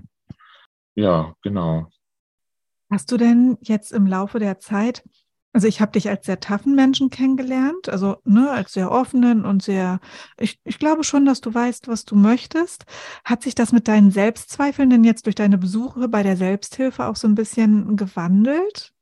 Ja, 0.94 1.34
genau. 1.42 1.90
Hast 2.90 3.12
du 3.12 3.16
denn 3.16 3.58
jetzt 3.60 3.92
im 3.92 4.06
Laufe 4.06 4.38
der 4.38 4.58
Zeit 4.58 5.04
also 5.52 5.66
ich 5.66 5.80
habe 5.80 5.92
dich 5.92 6.08
als 6.08 6.26
sehr 6.26 6.38
taffen 6.38 6.76
Menschen 6.76 7.10
kennengelernt, 7.10 7.88
also 7.88 8.18
ne, 8.24 8.50
als 8.50 8.72
sehr 8.72 8.90
offenen 8.90 9.44
und 9.44 9.62
sehr, 9.62 10.00
ich, 10.38 10.60
ich 10.64 10.78
glaube 10.78 11.02
schon, 11.02 11.26
dass 11.26 11.40
du 11.40 11.52
weißt, 11.52 11.88
was 11.88 12.04
du 12.04 12.14
möchtest. 12.14 12.84
Hat 13.24 13.42
sich 13.42 13.54
das 13.56 13.72
mit 13.72 13.88
deinen 13.88 14.12
Selbstzweifeln 14.12 14.90
denn 14.90 15.02
jetzt 15.04 15.26
durch 15.26 15.34
deine 15.34 15.58
Besuche 15.58 16.08
bei 16.08 16.22
der 16.22 16.36
Selbsthilfe 16.36 17.06
auch 17.06 17.16
so 17.16 17.26
ein 17.26 17.34
bisschen 17.34 17.96
gewandelt? 17.96 18.92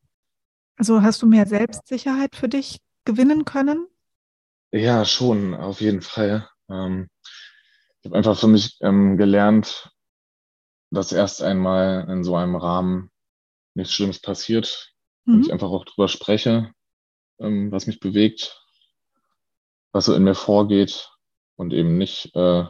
Also 0.76 1.02
hast 1.02 1.20
du 1.20 1.26
mehr 1.26 1.46
Selbstsicherheit 1.46 2.34
für 2.34 2.48
dich 2.48 2.80
gewinnen 3.04 3.44
können? 3.44 3.86
Ja, 4.72 5.04
schon, 5.04 5.54
auf 5.54 5.80
jeden 5.80 6.02
Fall. 6.02 6.48
Ähm, 6.70 7.08
ich 8.00 8.06
habe 8.06 8.16
einfach 8.16 8.38
für 8.38 8.48
mich 8.48 8.78
ähm, 8.80 9.18
gelernt, 9.18 9.90
dass 10.90 11.12
erst 11.12 11.42
einmal 11.42 12.08
in 12.08 12.24
so 12.24 12.36
einem 12.36 12.56
Rahmen 12.56 13.10
nichts 13.74 13.92
Schlimmes 13.92 14.20
passiert, 14.20 14.94
mhm. 15.36 15.42
ich 15.42 15.52
einfach 15.52 15.70
auch 15.70 15.84
drüber 15.84 16.08
spreche, 16.08 16.72
ähm, 17.38 17.70
was 17.70 17.86
mich 17.86 18.00
bewegt, 18.00 18.60
was 19.92 20.06
so 20.06 20.14
in 20.14 20.24
mir 20.24 20.34
vorgeht 20.34 21.10
und 21.56 21.72
eben 21.72 21.98
nicht 21.98 22.34
äh, 22.34 22.64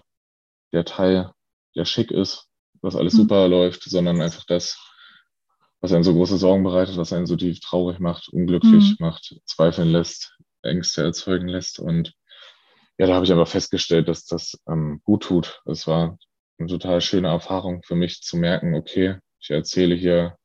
der 0.73 0.85
Teil, 0.85 1.33
der 1.75 1.85
schick 1.85 2.11
ist, 2.11 2.49
was 2.81 2.97
alles 2.97 3.15
mhm. 3.15 3.19
super 3.19 3.49
läuft, 3.49 3.85
sondern 3.85 4.21
einfach 4.21 4.45
das, 4.47 4.79
was 5.81 5.93
einen 5.93 6.05
so 6.05 6.13
große 6.13 6.39
Sorgen 6.39 6.65
bereitet, 6.65 6.97
was 6.97 7.13
einen 7.13 7.27
so 7.27 7.37
tief 7.37 7.61
traurig 7.61 8.01
macht, 8.01 8.29
unglücklich 8.29 8.99
mhm. 8.99 9.07
macht, 9.07 9.41
zweifeln 9.45 9.89
lässt, 9.89 10.37
Ängste 10.63 11.03
erzeugen 11.03 11.49
lässt. 11.49 11.79
Und 11.79 12.15
ja, 12.99 13.07
da 13.07 13.15
habe 13.15 13.25
ich 13.25 13.33
aber 13.33 13.47
festgestellt, 13.47 14.09
dass 14.09 14.25
das 14.25 14.59
ähm, 14.69 15.01
gut 15.05 15.23
tut. 15.25 15.63
Es 15.67 15.87
war 15.87 16.19
eine 16.59 16.69
total 16.69 17.01
schöne 17.01 17.29
Erfahrung 17.29 17.83
für 17.85 17.95
mich 17.95 18.23
zu 18.23 18.37
merken, 18.37 18.75
okay, 18.75 19.19
ich 19.41 19.51
erzähle 19.51 19.95
hier 19.95 20.37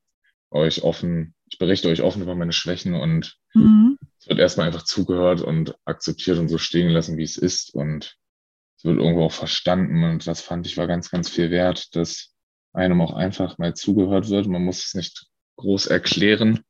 euch 0.51 0.83
offen, 0.83 1.32
ich 1.53 1.59
berichte 1.59 1.87
euch 1.87 2.01
offen 2.01 2.23
über 2.23 2.33
meine 2.33 2.51
Schwächen 2.51 2.95
und 2.95 3.37
mhm. 3.53 3.99
es 4.19 4.27
wird 4.27 4.39
erstmal 4.39 4.65
einfach 4.65 4.85
zugehört 4.85 5.41
und 5.41 5.75
akzeptiert 5.85 6.39
und 6.39 6.47
so 6.47 6.57
stehen 6.57 6.89
lassen, 6.89 7.15
wie 7.15 7.23
es 7.23 7.37
ist. 7.37 7.75
Und 7.75 8.17
es 8.75 8.83
wird 8.83 8.97
irgendwo 8.97 9.25
auch 9.25 9.31
verstanden. 9.31 10.03
Und 10.03 10.25
das 10.25 10.41
fand 10.41 10.65
ich 10.65 10.77
war 10.77 10.87
ganz, 10.87 11.11
ganz 11.11 11.29
viel 11.29 11.51
wert, 11.51 11.95
dass 11.95 12.33
einem 12.73 13.01
auch 13.01 13.13
einfach 13.13 13.59
mal 13.59 13.75
zugehört 13.75 14.29
wird. 14.29 14.47
Man 14.47 14.65
muss 14.65 14.83
es 14.83 14.95
nicht 14.95 15.27
groß 15.57 15.85
erklären, 15.85 16.61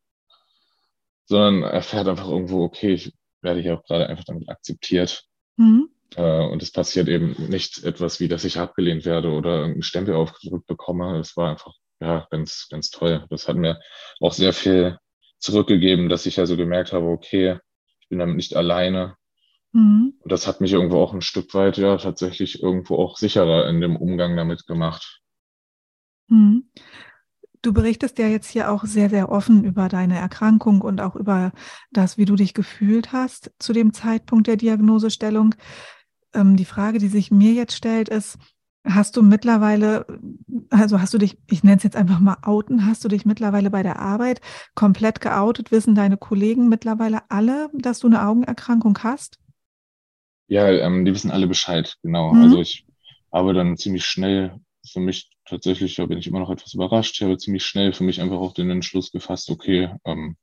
sondern 1.28 1.64
erfährt 1.64 2.10
einfach 2.10 2.28
irgendwo, 2.28 2.62
okay, 2.66 2.92
ich 2.92 3.14
werde 3.42 3.62
hier 3.62 3.76
auch 3.76 3.84
gerade 3.84 4.10
einfach 4.10 4.26
damit 4.26 4.50
akzeptiert. 4.50 5.24
Mhm. 5.56 5.88
Äh, 6.18 6.46
und 6.46 6.62
es 6.62 6.74
passiert 6.74 7.08
eben 7.08 7.38
nicht 7.48 7.86
etwas 7.86 8.20
wie, 8.20 8.28
dass 8.28 8.44
ich 8.44 8.60
abgelehnt 8.60 9.06
werde 9.06 9.30
oder 9.30 9.60
irgendeinen 9.60 9.84
Stempel 9.84 10.16
aufgedrückt 10.16 10.68
bekomme. 10.68 11.20
Es 11.20 11.38
war 11.38 11.52
einfach, 11.52 11.74
ja, 12.04 12.28
ganz, 12.30 12.68
ganz 12.70 12.90
toll. 12.90 13.26
Das 13.30 13.48
hat 13.48 13.56
mir 13.56 13.80
auch 14.20 14.34
sehr 14.34 14.54
viel 14.54 14.98
zurückgegeben, 15.40 16.10
dass 16.10 16.26
ich 16.26 16.40
also 16.40 16.58
gemerkt 16.58 16.94
habe, 16.94 17.08
okay, 17.08 17.58
ich 18.02 18.10
bin 18.10 18.20
damit 18.20 18.36
nicht 18.36 18.56
alleine. 18.56 19.16
Mhm. 19.72 20.14
Und 20.20 20.32
das 20.32 20.48
hat 20.48 20.62
mich 20.62 20.74
irgendwo 20.74 21.00
auch 21.00 21.14
ein 21.14 21.22
Stück 21.22 21.54
weit, 21.54 21.78
ja, 21.78 21.98
tatsächlich 21.98 22.62
irgendwo 22.62 22.98
auch 22.98 23.18
sicherer 23.18 23.70
in 23.70 23.82
dem 23.82 23.96
Umgang 23.96 24.36
damit 24.36 24.68
gemacht. 24.68 25.22
Mhm. 26.28 26.70
Du 27.62 27.72
berichtest 27.72 28.20
ja 28.20 28.28
jetzt 28.28 28.50
hier 28.50 28.70
auch 28.70 28.84
sehr, 28.84 29.10
sehr 29.10 29.32
offen 29.32 29.64
über 29.64 29.88
deine 29.88 30.18
Erkrankung 30.18 30.82
und 30.82 31.00
auch 31.00 31.16
über 31.16 31.54
das, 31.92 32.18
wie 32.18 32.26
du 32.26 32.36
dich 32.36 32.54
gefühlt 32.54 33.14
hast 33.14 33.52
zu 33.58 33.72
dem 33.72 33.94
Zeitpunkt 33.94 34.48
der 34.48 34.58
Diagnosestellung. 34.58 35.56
Ähm, 36.34 36.58
die 36.58 36.66
Frage, 36.66 37.00
die 37.00 37.08
sich 37.08 37.32
mir 37.32 37.54
jetzt 37.54 37.76
stellt, 37.76 38.10
ist, 38.10 38.38
hast 38.86 39.16
du 39.16 39.22
mittlerweile, 39.22 40.06
also 40.70 41.00
hast 41.00 41.14
du 41.14 41.18
dich, 41.18 41.38
ich 41.50 41.64
nenne 41.64 41.78
es 41.78 41.84
jetzt 41.84 41.96
einfach 41.96 42.20
mal 42.20 42.38
outen, 42.42 42.86
hast 42.86 43.04
du 43.04 43.08
dich 43.08 43.26
mittlerweile 43.26 43.70
bei 43.70 43.84
der 43.84 44.00
Arbeit 44.00 44.42
komplett 44.76 45.22
geoutet? 45.22 45.72
Wissen 45.72 45.96
deine 45.96 46.18
Kollegen 46.18 46.70
mittlerweile 46.70 47.22
alle, 47.30 47.70
dass 47.74 48.00
du 48.00 48.08
eine 48.08 48.28
Augenerkrankung 48.28 48.98
hast? 49.02 49.40
Ja, 50.48 50.70
ähm, 50.70 51.06
die 51.06 51.14
wissen 51.14 51.32
alle 51.32 51.48
Bescheid, 51.48 51.98
genau. 52.04 52.34
Mhm. 52.34 52.44
Also 52.44 52.62
ich 52.62 52.86
habe 53.32 53.54
dann 53.54 53.78
ziemlich 53.78 54.06
schnell 54.06 54.60
für 54.86 55.00
mich 55.00 55.30
tatsächlich, 55.46 55.96
da 55.96 56.06
bin 56.06 56.18
ich 56.18 56.28
immer 56.28 56.40
noch 56.40 56.50
etwas 56.50 56.74
überrascht. 56.74 57.16
Ich 57.16 57.24
habe 57.24 57.38
ziemlich 57.38 57.66
schnell 57.66 57.94
für 57.94 58.04
mich 58.04 58.22
einfach 58.22 58.38
auch 58.38 58.54
den 58.54 58.70
Entschluss 58.70 59.12
gefasst, 59.12 59.50
okay, 59.50 59.96
ähm, 60.06 60.36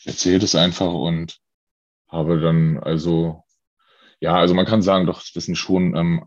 ich 0.00 0.06
erzähle 0.08 0.40
das 0.40 0.56
einfach 0.56 0.92
und 0.92 1.38
habe 2.08 2.40
dann 2.40 2.78
also, 2.78 3.44
ja, 4.20 4.34
also 4.34 4.52
man 4.52 4.66
kann 4.66 4.82
sagen, 4.82 5.06
doch, 5.06 5.20
das 5.20 5.34
wissen 5.34 5.54
schon 5.54 5.94
ähm, 5.96 6.26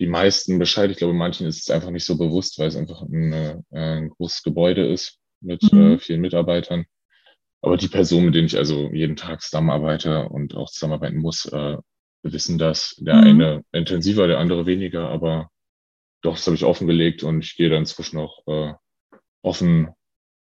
die 0.00 0.06
meisten 0.06 0.58
Bescheid. 0.58 0.90
Ich 0.90 0.96
glaube, 0.96 1.14
manchen 1.14 1.46
ist 1.46 1.62
es 1.62 1.70
einfach 1.70 1.90
nicht 1.90 2.04
so 2.04 2.16
bewusst, 2.16 2.58
weil 2.58 2.68
es 2.68 2.76
einfach 2.76 3.02
ein, 3.02 3.32
äh, 3.32 3.56
ein 3.70 4.10
großes 4.10 4.42
Gebäude 4.42 4.86
ist 4.86 5.18
mit 5.40 5.62
mhm. 5.72 5.92
äh, 5.92 5.98
vielen 5.98 6.20
Mitarbeitern. 6.20 6.84
Aber 7.62 7.76
die 7.76 7.88
Personen, 7.88 8.26
mit 8.26 8.34
denen 8.34 8.46
ich 8.46 8.58
also 8.58 8.90
jeden 8.92 9.16
Tag 9.16 9.40
zusammenarbeite 9.40 10.28
und 10.28 10.54
auch 10.54 10.70
zusammenarbeiten 10.70 11.18
muss, 11.18 11.46
äh, 11.46 11.78
wissen 12.22 12.58
das. 12.58 12.96
Der 12.98 13.16
mhm. 13.16 13.22
eine 13.22 13.64
intensiver, 13.72 14.26
der 14.26 14.38
andere 14.38 14.66
weniger, 14.66 15.08
aber 15.08 15.50
doch, 16.22 16.36
das 16.36 16.46
habe 16.46 16.56
ich 16.56 16.64
offengelegt 16.64 17.22
und 17.22 17.44
ich 17.44 17.56
gehe 17.56 17.68
da 17.68 17.76
inzwischen 17.76 18.18
auch 18.18 18.46
äh, 18.46 18.72
offen 19.42 19.90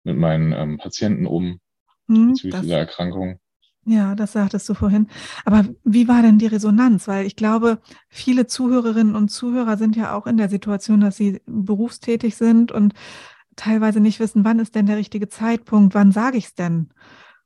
mit 0.04 0.16
meinen 0.16 0.52
ähm, 0.52 0.78
Patienten 0.78 1.26
um 1.26 1.60
mhm, 2.08 2.30
bezüglich 2.32 2.60
dieser 2.62 2.78
Erkrankung. 2.78 3.38
Ja, 3.88 4.14
das 4.14 4.32
sagtest 4.32 4.68
du 4.68 4.74
vorhin. 4.74 5.08
Aber 5.46 5.64
wie 5.82 6.08
war 6.08 6.20
denn 6.20 6.38
die 6.38 6.46
Resonanz? 6.46 7.08
Weil 7.08 7.24
ich 7.26 7.36
glaube, 7.36 7.78
viele 8.10 8.46
Zuhörerinnen 8.46 9.16
und 9.16 9.30
Zuhörer 9.30 9.78
sind 9.78 9.96
ja 9.96 10.14
auch 10.14 10.26
in 10.26 10.36
der 10.36 10.50
Situation, 10.50 11.00
dass 11.00 11.16
sie 11.16 11.40
berufstätig 11.46 12.36
sind 12.36 12.70
und 12.70 12.92
teilweise 13.56 14.00
nicht 14.00 14.20
wissen, 14.20 14.44
wann 14.44 14.58
ist 14.58 14.74
denn 14.74 14.84
der 14.84 14.98
richtige 14.98 15.28
Zeitpunkt, 15.28 15.94
wann 15.94 16.12
sage 16.12 16.36
ich 16.36 16.44
es 16.44 16.54
denn? 16.54 16.90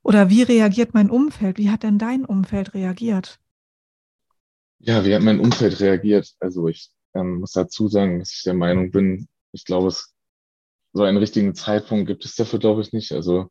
Oder 0.03 0.29
wie 0.29 0.43
reagiert 0.43 0.93
mein 0.93 1.09
Umfeld? 1.09 1.57
Wie 1.57 1.69
hat 1.69 1.83
denn 1.83 1.97
dein 1.97 2.25
Umfeld 2.25 2.73
reagiert? 2.73 3.39
Ja, 4.79 5.05
wie 5.05 5.15
hat 5.15 5.21
mein 5.21 5.39
Umfeld 5.39 5.79
reagiert? 5.79 6.33
Also 6.41 6.67
ich 6.67 6.91
ähm, 7.13 7.39
muss 7.39 7.53
dazu 7.53 7.87
sagen, 7.87 8.19
dass 8.19 8.33
ich 8.33 8.43
der 8.43 8.53
Meinung 8.53 8.91
bin, 8.91 9.29
ich 9.53 9.63
glaube, 9.63 9.87
es 9.87 10.13
so 10.91 11.03
einen 11.03 11.17
richtigen 11.17 11.55
Zeitpunkt 11.55 12.05
gibt 12.05 12.25
es 12.25 12.35
dafür, 12.35 12.59
glaube 12.59 12.81
ich, 12.81 12.91
nicht. 12.91 13.13
Also 13.13 13.47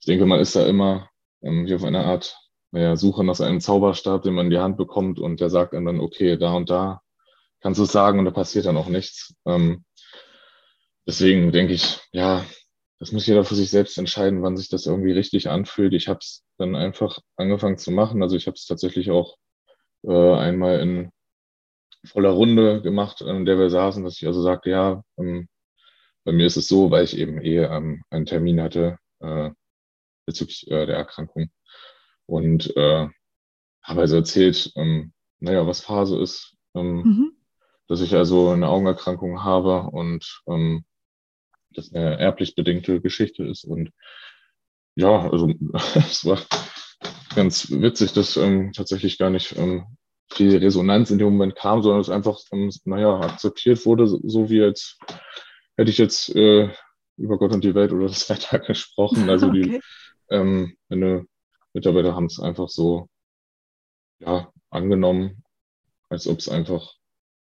ich 0.00 0.06
denke, 0.06 0.26
man 0.26 0.38
ist 0.38 0.54
da 0.54 0.64
immer 0.64 1.10
ähm, 1.42 1.66
wie 1.66 1.74
auf 1.74 1.84
einer 1.84 2.04
Art 2.04 2.38
naja, 2.72 2.96
Suche 2.96 3.24
nach 3.24 3.40
einem 3.40 3.60
Zauberstab, 3.60 4.22
den 4.22 4.34
man 4.34 4.46
in 4.46 4.50
die 4.50 4.58
Hand 4.58 4.76
bekommt 4.76 5.18
und 5.18 5.40
der 5.40 5.50
sagt 5.50 5.74
einem 5.74 5.86
dann, 5.86 6.00
okay, 6.00 6.36
da 6.36 6.54
und 6.54 6.68
da 6.70 7.00
kannst 7.60 7.78
du 7.78 7.84
es 7.84 7.92
sagen 7.92 8.18
und 8.18 8.24
da 8.24 8.30
passiert 8.30 8.66
dann 8.66 8.76
auch 8.76 8.88
nichts. 8.88 9.34
Ähm, 9.46 9.84
deswegen 11.06 11.52
denke 11.52 11.72
ich, 11.72 12.00
ja, 12.12 12.44
das 12.98 13.12
muss 13.12 13.26
jeder 13.26 13.44
für 13.44 13.54
sich 13.54 13.70
selbst 13.70 13.98
entscheiden, 13.98 14.42
wann 14.42 14.56
sich 14.56 14.68
das 14.68 14.86
irgendwie 14.86 15.12
richtig 15.12 15.48
anfühlt. 15.48 15.92
Ich 15.94 16.08
habe 16.08 16.18
es 16.20 16.44
dann 16.58 16.74
einfach 16.74 17.18
angefangen 17.36 17.78
zu 17.78 17.90
machen. 17.90 18.22
Also 18.22 18.36
ich 18.36 18.46
habe 18.46 18.54
es 18.56 18.66
tatsächlich 18.66 19.10
auch 19.10 19.36
äh, 20.02 20.34
einmal 20.34 20.80
in 20.80 21.10
voller 22.04 22.30
Runde 22.30 22.82
gemacht, 22.82 23.20
in 23.20 23.44
der 23.44 23.58
wir 23.58 23.70
saßen, 23.70 24.04
dass 24.04 24.16
ich 24.16 24.26
also 24.26 24.42
sagte, 24.42 24.70
ja, 24.70 25.02
ähm, 25.18 25.48
bei 26.24 26.32
mir 26.32 26.46
ist 26.46 26.56
es 26.56 26.68
so, 26.68 26.90
weil 26.90 27.04
ich 27.04 27.18
eben 27.18 27.40
eh 27.40 27.58
ähm, 27.64 28.02
einen 28.10 28.26
Termin 28.26 28.60
hatte 28.60 28.98
äh, 29.20 29.50
bezüglich 30.26 30.70
äh, 30.70 30.86
der 30.86 30.96
Erkrankung 30.96 31.50
und 32.26 32.76
äh, 32.76 33.08
habe 33.82 34.00
also 34.00 34.16
erzählt, 34.16 34.72
ähm, 34.76 35.12
naja, 35.38 35.66
was 35.66 35.80
Phase 35.80 36.20
ist, 36.20 36.56
ähm, 36.74 36.96
mhm. 36.96 37.32
dass 37.88 38.00
ich 38.00 38.14
also 38.14 38.50
eine 38.50 38.68
Augenerkrankung 38.68 39.44
habe 39.44 39.82
und 39.90 40.42
ähm, 40.48 40.84
das 41.70 41.92
eine 41.92 42.18
erblich 42.18 42.54
bedingte 42.54 43.00
Geschichte 43.00 43.44
ist 43.44 43.64
und 43.64 43.90
ja, 44.96 45.30
also 45.30 45.48
es 45.94 46.24
war 46.24 46.38
ganz 47.34 47.70
witzig, 47.70 48.12
dass 48.12 48.36
ähm, 48.36 48.72
tatsächlich 48.72 49.18
gar 49.18 49.30
nicht 49.30 49.56
ähm, 49.56 49.86
viel 50.32 50.56
Resonanz 50.56 51.10
in 51.10 51.18
dem 51.18 51.28
Moment 51.28 51.54
kam, 51.54 51.82
sondern 51.82 52.00
es 52.00 52.10
einfach, 52.10 52.38
ähm, 52.52 52.70
naja, 52.84 53.20
akzeptiert 53.20 53.84
wurde, 53.86 54.06
so 54.06 54.50
wie 54.50 54.58
jetzt 54.58 54.98
hätte 55.76 55.90
ich 55.90 55.98
jetzt 55.98 56.34
äh, 56.34 56.70
über 57.16 57.38
Gott 57.38 57.52
und 57.52 57.64
die 57.64 57.74
Welt 57.74 57.92
oder 57.92 58.06
das 58.08 58.28
Wetter 58.28 58.58
gesprochen. 58.66 59.30
Also 59.30 59.46
okay. 59.48 59.62
die 59.62 59.80
ähm, 60.30 60.76
meine 60.88 61.26
Mitarbeiter 61.72 62.14
haben 62.14 62.26
es 62.26 62.40
einfach 62.40 62.68
so 62.68 63.08
ja, 64.18 64.52
angenommen, 64.70 65.42
als 66.08 66.26
ob 66.26 66.38
es 66.38 66.48
einfach 66.48 66.94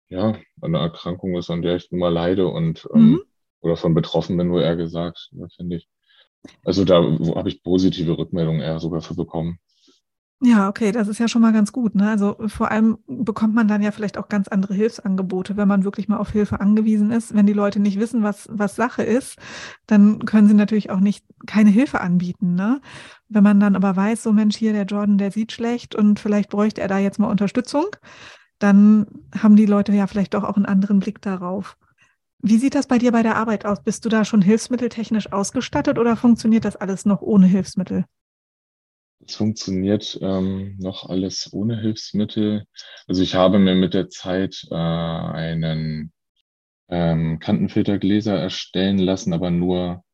ja 0.09 0.39
eine 0.61 0.79
Erkrankung 0.79 1.37
ist, 1.37 1.51
an 1.51 1.63
der 1.63 1.77
ich 1.77 1.91
nun 1.91 2.01
mal 2.01 2.13
leide 2.13 2.47
und 2.47 2.89
ähm, 2.95 3.11
mhm. 3.11 3.23
oder 3.61 3.77
von 3.77 3.95
betroffen 3.95 4.37
bin, 4.37 4.49
nur 4.49 4.63
eher 4.63 4.77
gesagt, 4.77 5.31
finde 5.57 5.77
ich. 5.77 5.89
Also 6.65 6.85
da 6.85 6.97
habe 6.97 7.49
ich 7.49 7.63
positive 7.63 8.19
Rückmeldungen 8.19 8.61
eher 8.61 8.81
sogar 8.81 9.01
für 9.01 9.15
bekommen. 9.15 9.59
Ja, 10.45 10.69
okay, 10.69 10.91
das 10.91 11.07
ist 11.07 11.21
ja 11.21 11.29
schon 11.29 11.41
mal 11.41 11.53
ganz 11.53 11.71
gut. 11.71 11.95
Ne? 11.95 12.11
Also 12.11 12.37
vor 12.49 12.73
allem 12.73 12.99
bekommt 13.07 13.55
man 13.55 13.69
dann 13.69 13.81
ja 13.81 13.93
vielleicht 13.93 14.19
auch 14.19 14.29
ganz 14.29 14.49
andere 14.49 14.75
Hilfsangebote, 14.75 15.57
wenn 15.57 15.69
man 15.69 15.85
wirklich 15.85 16.09
mal 16.09 16.17
auf 16.17 16.31
Hilfe 16.31 16.61
angewiesen 16.61 17.13
ist. 17.13 17.33
Wenn 17.33 17.47
die 17.47 17.53
Leute 17.53 17.79
nicht 17.79 18.01
wissen, 18.01 18.25
was, 18.25 18.49
was 18.51 18.75
Sache 18.75 19.05
ist, 19.05 19.39
dann 19.87 20.25
können 20.25 20.49
sie 20.49 20.55
natürlich 20.55 20.91
auch 20.91 20.99
nicht 20.99 21.25
keine 21.47 21.71
Hilfe 21.71 22.01
anbieten. 22.01 22.57
Ne? 22.57 22.81
Wenn 23.29 23.45
man 23.45 23.61
dann 23.61 23.77
aber 23.77 23.95
weiß, 23.95 24.25
so 24.25 24.33
Mensch, 24.33 24.57
hier 24.57 24.73
der 24.73 24.85
Jordan, 24.85 25.17
der 25.17 25.31
sieht 25.31 25.53
schlecht 25.53 25.95
und 25.95 26.19
vielleicht 26.19 26.51
bräuchte 26.51 26.81
er 26.81 26.89
da 26.89 26.99
jetzt 26.99 27.21
mal 27.21 27.31
Unterstützung, 27.31 27.87
dann 28.59 29.07
haben 29.41 29.55
die 29.55 29.67
Leute 29.67 29.93
ja 29.93 30.09
vielleicht 30.09 30.35
doch 30.35 30.43
auch 30.43 30.57
einen 30.57 30.67
anderen 30.67 30.99
Blick 30.99 31.23
darauf. 31.23 31.77
Wie 32.41 32.59
sieht 32.59 32.75
das 32.75 32.89
bei 32.89 32.99
dir 32.99 33.13
bei 33.13 33.23
der 33.23 33.37
Arbeit 33.37 33.65
aus? 33.65 33.85
Bist 33.85 34.05
du 34.05 34.09
da 34.09 34.25
schon 34.25 34.43
hilfsmitteltechnisch 34.43 35.33
ausgestattet 35.33 36.01
oder 36.01 36.17
funktioniert 36.17 36.65
das 36.65 36.75
alles 36.77 37.05
noch 37.07 37.23
ohne 37.23 37.47
Hilfsmittel? 37.47 38.07
Es 39.27 39.37
funktioniert 39.37 40.19
ähm, 40.21 40.77
noch 40.79 41.09
alles 41.09 41.53
ohne 41.53 41.81
Hilfsmittel. 41.81 42.65
Also 43.07 43.23
ich 43.23 43.35
habe 43.35 43.59
mir 43.59 43.75
mit 43.75 43.95
der 43.95 44.09
Zeit 44.09 44.67
äh, 44.71 44.75
einen 44.75 46.13
ähm, 46.89 47.39
Kantenfiltergläser 47.39 48.37
erstellen 48.37 48.99
lassen, 48.99 49.33
aber 49.33 49.51
nur 49.51 50.05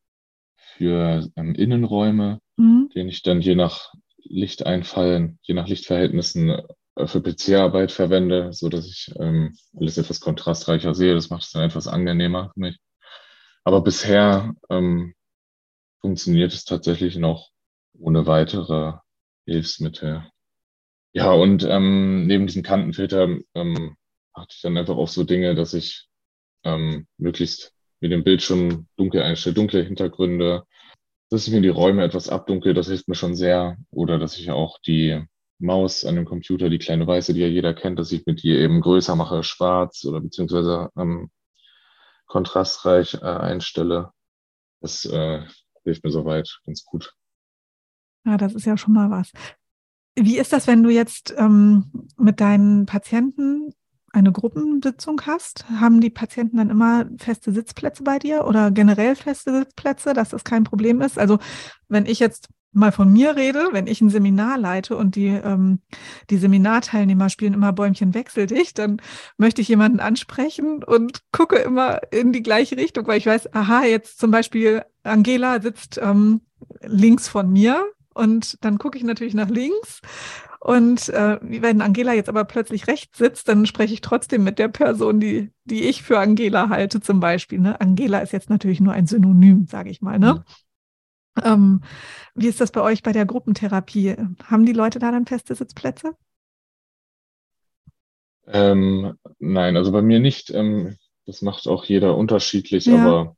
für 0.55 1.27
ähm, 1.35 1.55
Innenräume, 1.55 2.39
mhm. 2.57 2.89
den 2.93 3.09
ich 3.09 3.23
dann 3.23 3.41
je 3.41 3.55
nach 3.55 3.93
Lichteinfall, 4.23 5.35
je 5.41 5.55
nach 5.55 5.67
Lichtverhältnissen 5.67 6.49
äh, 6.49 7.07
für 7.07 7.21
PC-Arbeit 7.21 7.91
verwende, 7.91 8.53
so 8.53 8.69
dass 8.69 8.85
ich 8.85 9.11
ähm, 9.19 9.55
alles 9.75 9.97
etwas 9.97 10.19
kontrastreicher 10.19 10.93
sehe. 10.93 11.15
Das 11.15 11.29
macht 11.29 11.43
es 11.43 11.51
dann 11.51 11.63
etwas 11.63 11.87
angenehmer 11.87 12.51
für 12.53 12.59
mich. 12.59 12.77
Aber 13.63 13.81
bisher 13.81 14.53
ähm, 14.69 15.15
funktioniert 16.01 16.53
es 16.53 16.63
tatsächlich 16.63 17.17
noch 17.17 17.49
ohne 17.99 18.25
weitere 18.27 18.93
Hilfsmittel. 19.45 20.25
Ja, 21.13 21.31
und 21.31 21.63
ähm, 21.63 22.27
neben 22.27 22.47
diesem 22.47 22.63
Kantenfilter 22.63 23.39
ähm, 23.55 23.95
achte 24.33 24.53
ich 24.55 24.61
dann 24.61 24.77
einfach 24.77 24.95
auf 24.95 25.09
so 25.09 25.23
Dinge, 25.23 25.55
dass 25.55 25.73
ich 25.73 26.07
ähm, 26.63 27.07
möglichst 27.17 27.73
mir 27.99 28.09
den 28.09 28.23
Bildschirm 28.23 28.87
dunkel 28.95 29.21
einstelle, 29.23 29.55
dunkle 29.55 29.83
Hintergründe, 29.83 30.63
dass 31.29 31.47
ich 31.47 31.53
mir 31.53 31.61
die 31.61 31.69
Räume 31.69 32.03
etwas 32.03 32.29
abdunkel, 32.29 32.73
das 32.73 32.87
hilft 32.87 33.07
mir 33.07 33.15
schon 33.15 33.35
sehr. 33.35 33.77
Oder 33.91 34.19
dass 34.19 34.37
ich 34.37 34.51
auch 34.51 34.79
die 34.79 35.23
Maus 35.59 36.05
an 36.05 36.15
dem 36.15 36.25
Computer, 36.25 36.69
die 36.69 36.79
kleine 36.79 37.05
weiße, 37.05 37.33
die 37.33 37.41
ja 37.41 37.47
jeder 37.47 37.73
kennt, 37.73 37.99
dass 37.99 38.11
ich 38.11 38.25
mit 38.25 38.43
die 38.43 38.51
eben 38.51 38.81
größer 38.81 39.15
mache, 39.15 39.43
schwarz 39.43 40.05
oder 40.05 40.21
beziehungsweise 40.21 40.89
ähm, 40.97 41.29
kontrastreich 42.27 43.15
äh, 43.15 43.25
einstelle. 43.25 44.11
Das 44.81 45.05
äh, 45.05 45.45
hilft 45.83 46.03
mir 46.03 46.11
soweit 46.11 46.59
ganz 46.65 46.85
gut. 46.85 47.13
Ja, 48.25 48.37
das 48.37 48.53
ist 48.53 48.65
ja 48.65 48.77
schon 48.77 48.93
mal 48.93 49.09
was. 49.09 49.31
Wie 50.15 50.37
ist 50.37 50.51
das, 50.53 50.67
wenn 50.67 50.83
du 50.83 50.89
jetzt 50.89 51.33
ähm, 51.37 51.85
mit 52.17 52.41
deinen 52.41 52.85
Patienten 52.85 53.73
eine 54.11 54.31
Gruppensitzung 54.31 55.21
hast? 55.25 55.69
Haben 55.69 56.01
die 56.01 56.09
Patienten 56.09 56.57
dann 56.57 56.69
immer 56.69 57.05
feste 57.17 57.51
Sitzplätze 57.51 58.03
bei 58.03 58.19
dir 58.19 58.45
oder 58.45 58.71
generell 58.71 59.15
feste 59.15 59.59
Sitzplätze, 59.59 60.13
dass 60.13 60.29
das 60.29 60.43
kein 60.43 60.63
Problem 60.63 61.01
ist? 61.01 61.17
Also 61.17 61.39
wenn 61.87 62.05
ich 62.05 62.19
jetzt 62.19 62.49
mal 62.71 62.91
von 62.91 63.11
mir 63.11 63.35
rede, 63.35 63.69
wenn 63.71 63.87
ich 63.87 64.01
ein 64.01 64.09
Seminar 64.09 64.57
leite 64.57 64.95
und 64.95 65.15
die, 65.15 65.27
ähm, 65.27 65.79
die 66.29 66.37
Seminarteilnehmer 66.37 67.29
spielen 67.29 67.53
immer 67.53 67.73
Bäumchen 67.73 68.13
wechsel 68.13 68.45
dich, 68.45 68.73
dann 68.73 69.01
möchte 69.37 69.61
ich 69.61 69.67
jemanden 69.67 69.99
ansprechen 69.99 70.83
und 70.83 71.21
gucke 71.31 71.57
immer 71.57 71.99
in 72.11 72.31
die 72.31 72.43
gleiche 72.43 72.77
Richtung, 72.77 73.07
weil 73.07 73.17
ich 73.17 73.25
weiß, 73.25 73.53
aha, 73.53 73.85
jetzt 73.85 74.19
zum 74.19 74.31
Beispiel 74.31 74.83
Angela 75.03 75.61
sitzt 75.61 75.99
ähm, 76.01 76.41
links 76.81 77.27
von 77.27 77.51
mir 77.51 77.85
und 78.19 78.63
dann 78.65 78.77
gucke 78.77 78.97
ich 78.97 79.03
natürlich 79.03 79.33
nach 79.33 79.49
links. 79.49 80.01
Und 80.59 81.07
äh, 81.09 81.39
wenn 81.41 81.81
Angela 81.81 82.13
jetzt 82.13 82.27
aber 82.27 82.43
plötzlich 82.43 82.87
rechts 82.87 83.17
sitzt, 83.17 83.47
dann 83.47 83.65
spreche 83.65 83.93
ich 83.93 84.01
trotzdem 84.01 84.43
mit 84.43 84.59
der 84.59 84.67
Person, 84.67 85.21
die, 85.21 85.51
die 85.63 85.83
ich 85.83 86.03
für 86.03 86.19
Angela 86.19 86.67
halte, 86.67 86.99
zum 86.99 87.21
Beispiel. 87.21 87.59
Ne? 87.59 87.79
Angela 87.79 88.19
ist 88.19 88.33
jetzt 88.33 88.49
natürlich 88.49 88.81
nur 88.81 88.91
ein 88.91 89.07
Synonym, 89.07 89.67
sage 89.67 89.89
ich 89.89 90.01
mal. 90.01 90.19
Ne? 90.19 90.43
Mhm. 91.35 91.43
Ähm, 91.45 91.81
wie 92.35 92.47
ist 92.47 92.59
das 92.59 92.71
bei 92.71 92.81
euch 92.81 93.03
bei 93.03 93.13
der 93.13 93.25
Gruppentherapie? 93.25 94.17
Haben 94.43 94.65
die 94.65 94.73
Leute 94.73 94.99
da 94.99 95.11
dann 95.11 95.25
feste 95.25 95.55
Sitzplätze? 95.55 96.11
Ähm, 98.47 99.13
nein, 99.39 99.77
also 99.77 99.93
bei 99.93 100.01
mir 100.01 100.19
nicht. 100.19 100.49
Ähm, 100.49 100.97
das 101.25 101.41
macht 101.41 101.67
auch 101.67 101.85
jeder 101.85 102.17
unterschiedlich, 102.17 102.85
ja. 102.87 102.97
aber 102.97 103.37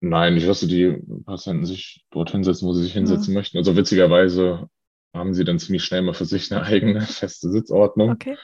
nein, 0.00 0.36
ich 0.36 0.46
lasse 0.46 0.66
die 0.66 0.98
Patienten 1.24 1.64
sich 1.64 2.04
dort 2.10 2.30
hinsetzen, 2.30 2.66
wo 2.66 2.72
sie 2.72 2.82
sich 2.82 2.92
hinsetzen 2.92 3.32
ja. 3.32 3.40
möchten. 3.40 3.58
Also 3.58 3.76
witzigerweise 3.76 4.68
haben 5.14 5.34
sie 5.34 5.44
dann 5.44 5.58
ziemlich 5.58 5.84
schnell 5.84 6.02
mal 6.02 6.14
für 6.14 6.24
sich 6.24 6.50
eine 6.52 6.62
eigene 6.64 7.02
feste 7.02 7.50
Sitzordnung. 7.50 8.10
Okay. 8.10 8.36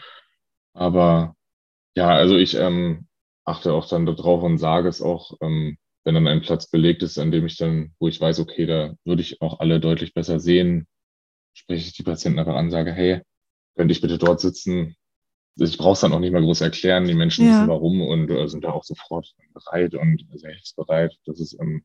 Aber 0.75 1.35
ja, 1.97 2.11
also 2.11 2.37
ich 2.37 2.55
ähm, 2.55 3.07
achte 3.45 3.73
auch 3.73 3.89
dann 3.89 4.07
darauf 4.07 4.43
und 4.43 4.59
sage 4.59 4.89
es 4.89 5.01
auch, 5.01 5.33
ähm, 5.41 5.79
wenn 6.05 6.15
dann 6.15 6.29
ein 6.29 6.43
Platz 6.43 6.69
belegt 6.71 7.03
ist, 7.03 7.19
an 7.19 7.31
dem 7.31 7.47
ich 7.47 7.57
dann, 7.57 7.95
wo 7.99 8.07
ich 8.07 8.21
weiß, 8.21 8.39
okay, 8.41 8.67
da 8.67 8.95
würde 9.05 9.23
ich 9.23 9.41
auch 9.41 9.61
alle 9.61 9.81
deutlich 9.81 10.15
besser 10.15 10.39
sehen, 10.39 10.87
spreche 11.55 11.89
ich 11.89 11.95
die 11.95 12.03
Patienten 12.03 12.39
einfach 12.39 12.55
an, 12.55 12.71
sage, 12.71 12.93
hey, 12.93 13.23
könnte 13.77 13.93
ich 13.93 14.01
bitte 14.01 14.19
dort 14.19 14.41
sitzen? 14.41 14.95
Ich 15.59 15.79
brauche 15.79 15.93
es 15.95 16.01
dann 16.01 16.13
auch 16.13 16.21
nicht 16.21 16.33
mal 16.33 16.43
groß 16.43 16.61
erklären. 16.61 17.07
Die 17.07 17.15
Menschen 17.15 17.47
ja. 17.47 17.53
wissen 17.53 17.69
warum 17.69 18.03
und 18.03 18.31
äh, 18.31 18.47
sind 18.47 18.65
da 18.65 18.73
auch 18.73 18.85
sofort 18.85 19.35
bereit 19.55 19.95
und 19.95 20.27
sehr 20.35 20.51
hilfsbereit. 20.53 21.17
Das 21.25 21.41
ist 21.41 21.57
ähm, 21.61 21.85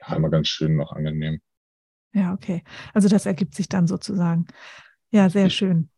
ja 0.00 0.14
immer 0.16 0.30
ganz 0.30 0.48
schön 0.48 0.76
noch 0.76 0.92
angenehm. 0.92 1.40
Ja, 2.12 2.32
okay. 2.32 2.62
Also 2.94 3.08
das 3.08 3.26
ergibt 3.26 3.54
sich 3.54 3.68
dann 3.68 3.86
sozusagen. 3.86 4.46
Ja, 5.10 5.28
sehr 5.28 5.50
schön. 5.50 5.90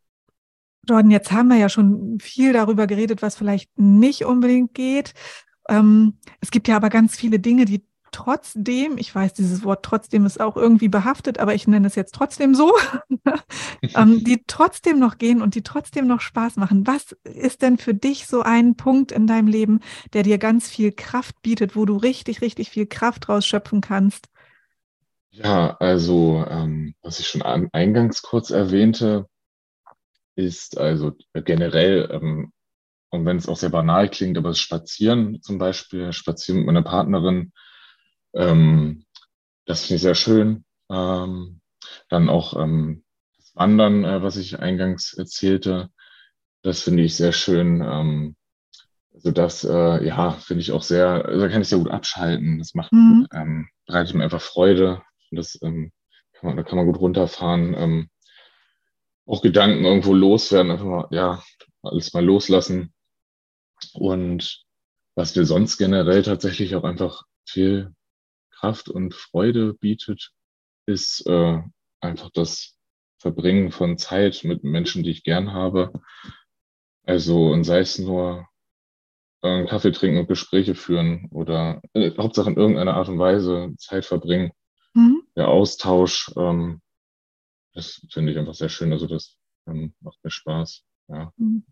Jordan, 0.87 1.11
jetzt 1.11 1.31
haben 1.31 1.47
wir 1.47 1.57
ja 1.57 1.69
schon 1.69 2.19
viel 2.19 2.51
darüber 2.51 2.87
geredet, 2.87 3.21
was 3.21 3.35
vielleicht 3.35 3.77
nicht 3.79 4.25
unbedingt 4.25 4.73
geht. 4.73 5.13
Ähm, 5.69 6.17
es 6.41 6.51
gibt 6.51 6.67
ja 6.67 6.75
aber 6.75 6.89
ganz 6.89 7.15
viele 7.15 7.39
Dinge, 7.39 7.65
die 7.65 7.85
trotzdem, 8.13 8.97
ich 8.97 9.13
weiß, 9.13 9.33
dieses 9.33 9.63
Wort 9.63 9.83
trotzdem 9.83 10.25
ist 10.25 10.39
auch 10.39 10.55
irgendwie 10.55 10.87
behaftet, 10.87 11.39
aber 11.39 11.53
ich 11.53 11.67
nenne 11.67 11.87
es 11.87 11.95
jetzt 11.95 12.15
trotzdem 12.15 12.55
so, 12.55 12.71
ähm, 13.95 14.23
die 14.23 14.43
trotzdem 14.47 14.99
noch 14.99 15.17
gehen 15.17 15.41
und 15.41 15.55
die 15.55 15.63
trotzdem 15.63 16.07
noch 16.07 16.21
Spaß 16.21 16.55
machen. 16.55 16.87
Was 16.87 17.11
ist 17.23 17.61
denn 17.61 17.77
für 17.77 17.93
dich 17.93 18.27
so 18.27 18.41
ein 18.41 18.75
Punkt 18.75 19.11
in 19.11 19.27
deinem 19.27 19.47
Leben, 19.47 19.81
der 20.13 20.23
dir 20.23 20.37
ganz 20.37 20.69
viel 20.69 20.91
Kraft 20.91 21.41
bietet, 21.41 21.75
wo 21.75 21.85
du 21.85 21.97
richtig, 21.97 22.41
richtig 22.41 22.69
viel 22.69 22.85
Kraft 22.85 23.27
rausschöpfen 23.27 23.81
kannst? 23.81 24.29
Ja, 25.31 25.75
also 25.79 26.45
ähm, 26.47 26.95
was 27.01 27.19
ich 27.19 27.27
schon 27.27 27.41
eingangs 27.41 28.21
kurz 28.21 28.51
erwähnte, 28.51 29.27
ist 30.35 30.77
also 30.77 31.11
generell 31.33 32.09
ähm, 32.11 32.53
und 33.13 33.27
wenn 33.27 33.37
es 33.37 33.47
auch 33.47 33.57
sehr 33.57 33.69
banal 33.69 34.09
klingt, 34.09 34.39
aber 34.39 34.49
das 34.49 34.59
Spazieren 34.59 35.39
zum 35.43 35.59
Beispiel, 35.59 36.11
Spazieren 36.13 36.61
mit 36.61 36.65
meiner 36.65 36.81
Partnerin, 36.81 37.51
ähm, 38.33 39.05
das 39.65 39.81
finde 39.81 39.95
ich 39.95 40.01
sehr 40.01 40.15
schön. 40.15 40.65
Ähm, 40.89 41.61
dann 42.09 42.29
auch 42.29 42.59
ähm, 42.61 43.03
das 43.37 43.55
Wandern, 43.55 44.03
äh, 44.03 44.21
was 44.21 44.37
ich 44.37 44.59
eingangs 44.59 45.13
erzählte, 45.13 45.89
das 46.61 46.81
finde 46.81 47.03
ich 47.03 47.15
sehr 47.15 47.33
schön. 47.33 47.81
Ähm, 47.81 48.35
also 49.13 49.31
das, 49.31 49.63
äh, 49.63 50.05
ja, 50.05 50.31
finde 50.31 50.61
ich 50.61 50.71
auch 50.71 50.81
sehr, 50.81 51.25
also 51.25 51.41
da 51.41 51.49
kann 51.49 51.61
ich 51.61 51.67
sehr 51.67 51.77
gut 51.77 51.91
abschalten. 51.91 52.59
Das 52.59 52.73
macht, 52.73 52.91
mhm. 52.91 53.27
ähm, 53.33 53.69
bereitet 53.85 54.15
mir 54.15 54.23
einfach 54.23 54.41
Freude. 54.41 55.01
Das 55.31 55.59
ähm, 55.61 55.91
kann 56.33 56.49
man, 56.49 56.57
da 56.57 56.63
kann 56.63 56.77
man 56.77 56.85
gut 56.85 56.99
runterfahren. 56.99 57.75
Ähm, 57.77 58.09
auch 59.25 59.41
Gedanken 59.41 59.85
irgendwo 59.85 60.13
loswerden, 60.13 60.71
einfach 60.71 60.85
mal, 60.85 61.07
ja, 61.11 61.43
alles 61.81 62.13
mal 62.13 62.25
loslassen. 62.25 62.93
Und 63.93 64.63
was 65.15 65.35
mir 65.35 65.45
sonst 65.45 65.77
generell 65.77 66.23
tatsächlich 66.23 66.75
auch 66.75 66.83
einfach 66.83 67.23
viel 67.45 67.93
Kraft 68.63 68.87
und 68.87 69.13
Freude 69.13 69.73
bietet, 69.73 70.31
ist 70.85 71.27
äh, 71.27 71.61
einfach 71.99 72.29
das 72.33 72.77
Verbringen 73.19 73.73
von 73.73 73.97
Zeit 73.97 74.45
mit 74.45 74.63
Menschen, 74.63 75.03
die 75.03 75.09
ich 75.09 75.23
gern 75.23 75.51
habe. 75.51 75.91
Also, 77.05 77.51
und 77.51 77.65
sei 77.65 77.79
es 77.79 77.99
nur 77.99 78.47
äh, 79.41 79.65
Kaffee 79.65 79.91
trinken 79.91 80.19
und 80.19 80.29
Gespräche 80.29 80.75
führen 80.75 81.27
oder 81.31 81.81
äh, 81.91 82.11
Hauptsache 82.17 82.51
in 82.51 82.55
irgendeiner 82.55 82.93
Art 82.93 83.09
und 83.09 83.19
Weise 83.19 83.73
Zeit 83.77 84.05
verbringen. 84.05 84.53
Mhm. 84.93 85.23
Der 85.35 85.49
Austausch, 85.49 86.31
ähm, 86.37 86.81
das 87.73 88.07
finde 88.11 88.31
ich 88.31 88.37
einfach 88.37 88.53
sehr 88.53 88.69
schön. 88.69 88.93
Also 88.93 89.07
das 89.07 89.35
ähm, 89.67 89.93
macht 89.99 90.23
mir 90.23 90.31
Spaß. 90.31 90.85
Ja. 91.09 91.33
Mhm. 91.35 91.65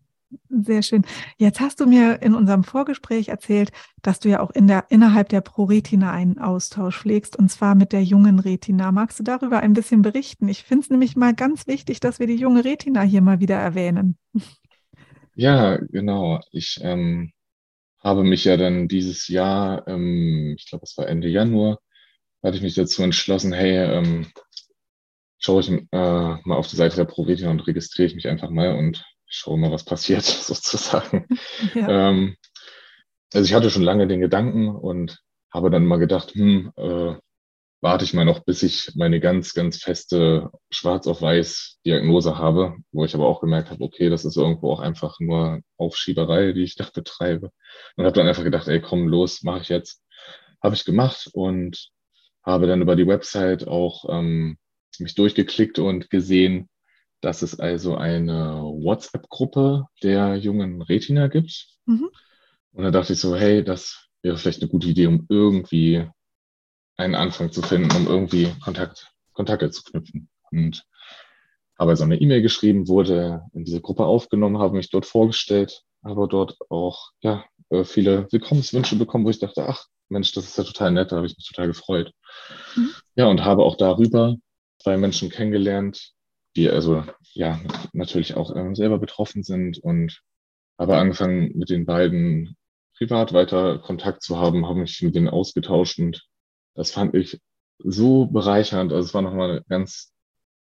Sehr 0.49 0.81
schön. 0.81 1.03
Jetzt 1.37 1.59
hast 1.59 1.79
du 1.79 1.85
mir 1.85 2.21
in 2.21 2.35
unserem 2.35 2.63
Vorgespräch 2.63 3.29
erzählt, 3.29 3.71
dass 4.01 4.19
du 4.19 4.29
ja 4.29 4.39
auch 4.39 4.51
in 4.51 4.67
der, 4.67 4.85
innerhalb 4.89 5.29
der 5.29 5.41
ProRetina 5.41 6.11
einen 6.11 6.37
Austausch 6.37 6.99
pflegst, 6.99 7.35
und 7.35 7.49
zwar 7.49 7.75
mit 7.75 7.91
der 7.91 8.03
jungen 8.03 8.39
Retina. 8.39 8.91
Magst 8.91 9.19
du 9.19 9.23
darüber 9.23 9.59
ein 9.59 9.73
bisschen 9.73 10.01
berichten? 10.01 10.47
Ich 10.47 10.63
finde 10.63 10.83
es 10.83 10.89
nämlich 10.89 11.15
mal 11.15 11.33
ganz 11.33 11.67
wichtig, 11.67 11.99
dass 11.99 12.19
wir 12.19 12.27
die 12.27 12.35
junge 12.35 12.63
Retina 12.63 13.01
hier 13.01 13.21
mal 13.21 13.39
wieder 13.39 13.55
erwähnen. 13.55 14.17
Ja, 15.35 15.77
genau. 15.77 16.41
Ich 16.51 16.79
ähm, 16.81 17.31
habe 18.03 18.23
mich 18.23 18.43
ja 18.45 18.57
dann 18.57 18.87
dieses 18.87 19.27
Jahr, 19.27 19.87
ähm, 19.87 20.55
ich 20.57 20.67
glaube, 20.69 20.83
es 20.83 20.97
war 20.97 21.07
Ende 21.07 21.29
Januar, 21.29 21.79
hatte 22.43 22.57
ich 22.57 22.63
mich 22.63 22.75
dazu 22.75 23.03
entschlossen, 23.03 23.53
hey, 23.53 23.77
ähm, 23.77 24.27
schaue 25.39 25.61
ich 25.61 25.69
äh, 25.69 25.85
mal 25.91 26.55
auf 26.55 26.67
die 26.67 26.75
Seite 26.75 26.97
der 26.97 27.05
ProRetina 27.05 27.49
und 27.49 27.65
registriere 27.67 28.07
ich 28.07 28.15
mich 28.15 28.27
einfach 28.27 28.49
mal 28.49 28.75
und 28.75 29.03
schaue 29.31 29.57
mal, 29.57 29.71
was 29.71 29.85
passiert, 29.85 30.23
sozusagen. 30.23 31.27
Ja. 31.73 32.09
Ähm, 32.09 32.35
also 33.33 33.45
ich 33.45 33.53
hatte 33.53 33.69
schon 33.69 33.83
lange 33.83 34.07
den 34.07 34.19
Gedanken 34.19 34.69
und 34.69 35.19
habe 35.53 35.69
dann 35.69 35.85
mal 35.85 35.97
gedacht, 35.97 36.33
hm, 36.33 36.71
äh, 36.75 37.15
warte 37.81 38.03
ich 38.03 38.13
mal 38.13 38.25
noch, 38.25 38.43
bis 38.43 38.61
ich 38.61 38.91
meine 38.95 39.19
ganz, 39.19 39.53
ganz 39.53 39.77
feste 39.77 40.51
Schwarz 40.69 41.07
auf 41.07 41.21
Weiß 41.21 41.79
Diagnose 41.85 42.37
habe, 42.37 42.75
wo 42.91 43.05
ich 43.05 43.15
aber 43.15 43.25
auch 43.27 43.41
gemerkt 43.41 43.71
habe, 43.71 43.83
okay, 43.83 44.09
das 44.09 44.25
ist 44.25 44.37
irgendwo 44.37 44.71
auch 44.71 44.79
einfach 44.79 45.19
nur 45.19 45.61
Aufschieberei, 45.77 46.51
die 46.51 46.63
ich 46.63 46.75
da 46.75 46.87
betreibe. 46.93 47.51
Und 47.95 48.05
habe 48.05 48.15
dann 48.15 48.27
einfach 48.27 48.43
gedacht, 48.43 48.67
ey, 48.67 48.81
komm, 48.81 49.07
los, 49.07 49.43
mache 49.43 49.61
ich 49.61 49.69
jetzt. 49.69 50.03
Habe 50.61 50.75
ich 50.75 50.85
gemacht 50.85 51.29
und 51.33 51.89
habe 52.43 52.67
dann 52.67 52.81
über 52.81 52.95
die 52.95 53.07
Website 53.07 53.67
auch 53.67 54.05
ähm, 54.09 54.57
mich 54.99 55.15
durchgeklickt 55.15 55.79
und 55.79 56.09
gesehen, 56.09 56.69
dass 57.21 57.41
es 57.41 57.59
also 57.59 57.95
eine 57.95 58.61
WhatsApp-Gruppe 58.61 59.85
der 60.03 60.35
jungen 60.35 60.81
Retina 60.81 61.27
gibt. 61.27 61.67
Mhm. 61.85 62.09
Und 62.73 62.83
da 62.83 62.91
dachte 62.91 63.13
ich 63.13 63.19
so, 63.19 63.35
hey, 63.35 63.63
das 63.63 64.07
wäre 64.21 64.37
vielleicht 64.37 64.61
eine 64.61 64.69
gute 64.69 64.87
Idee, 64.87 65.07
um 65.07 65.25
irgendwie 65.29 66.07
einen 66.97 67.15
Anfang 67.15 67.51
zu 67.51 67.61
finden, 67.61 67.95
um 67.95 68.07
irgendwie 68.07 68.47
Kontakt, 68.63 69.11
Kontakte 69.33 69.69
zu 69.71 69.83
knüpfen. 69.83 70.29
Und 70.51 70.83
habe 71.79 71.95
so 71.95 72.03
eine 72.03 72.19
E-Mail 72.19 72.41
geschrieben, 72.41 72.87
wurde 72.87 73.41
in 73.53 73.65
diese 73.65 73.81
Gruppe 73.81 74.05
aufgenommen, 74.05 74.59
habe 74.59 74.75
mich 74.75 74.89
dort 74.89 75.05
vorgestellt, 75.05 75.83
habe 76.03 76.27
dort 76.27 76.57
auch 76.69 77.11
ja, 77.21 77.43
äh, 77.69 77.83
viele 77.83 78.27
Willkommenswünsche 78.31 78.95
bekommen, 78.97 79.25
wo 79.25 79.29
ich 79.29 79.39
dachte, 79.39 79.67
ach 79.67 79.85
Mensch, 80.09 80.31
das 80.33 80.45
ist 80.45 80.57
ja 80.57 80.63
total 80.63 80.91
nett, 80.91 81.11
da 81.11 81.17
habe 81.17 81.25
ich 81.25 81.35
mich 81.35 81.47
total 81.47 81.67
gefreut. 81.67 82.11
Mhm. 82.75 82.91
Ja, 83.15 83.27
und 83.27 83.43
habe 83.43 83.63
auch 83.63 83.77
darüber 83.77 84.35
zwei 84.79 84.97
Menschen 84.97 85.29
kennengelernt, 85.29 86.11
die 86.55 86.69
also 86.69 87.03
ja 87.33 87.59
natürlich 87.93 88.35
auch 88.35 88.55
ähm, 88.55 88.75
selber 88.75 88.99
betroffen 88.99 89.43
sind 89.43 89.77
und 89.79 90.21
habe 90.77 90.97
angefangen 90.97 91.51
mit 91.55 91.69
den 91.69 91.85
beiden 91.85 92.55
privat 92.97 93.33
weiter 93.33 93.79
Kontakt 93.79 94.21
zu 94.23 94.37
haben, 94.37 94.67
habe 94.67 94.79
mich 94.79 95.01
mit 95.01 95.15
denen 95.15 95.29
ausgetauscht 95.29 95.99
und 95.99 96.27
das 96.75 96.91
fand 96.91 97.15
ich 97.15 97.39
so 97.83 98.27
bereichernd. 98.27 98.91
Also 98.93 99.07
es 99.07 99.13
war 99.13 99.21
nochmal 99.21 99.63
ganz, 99.69 100.13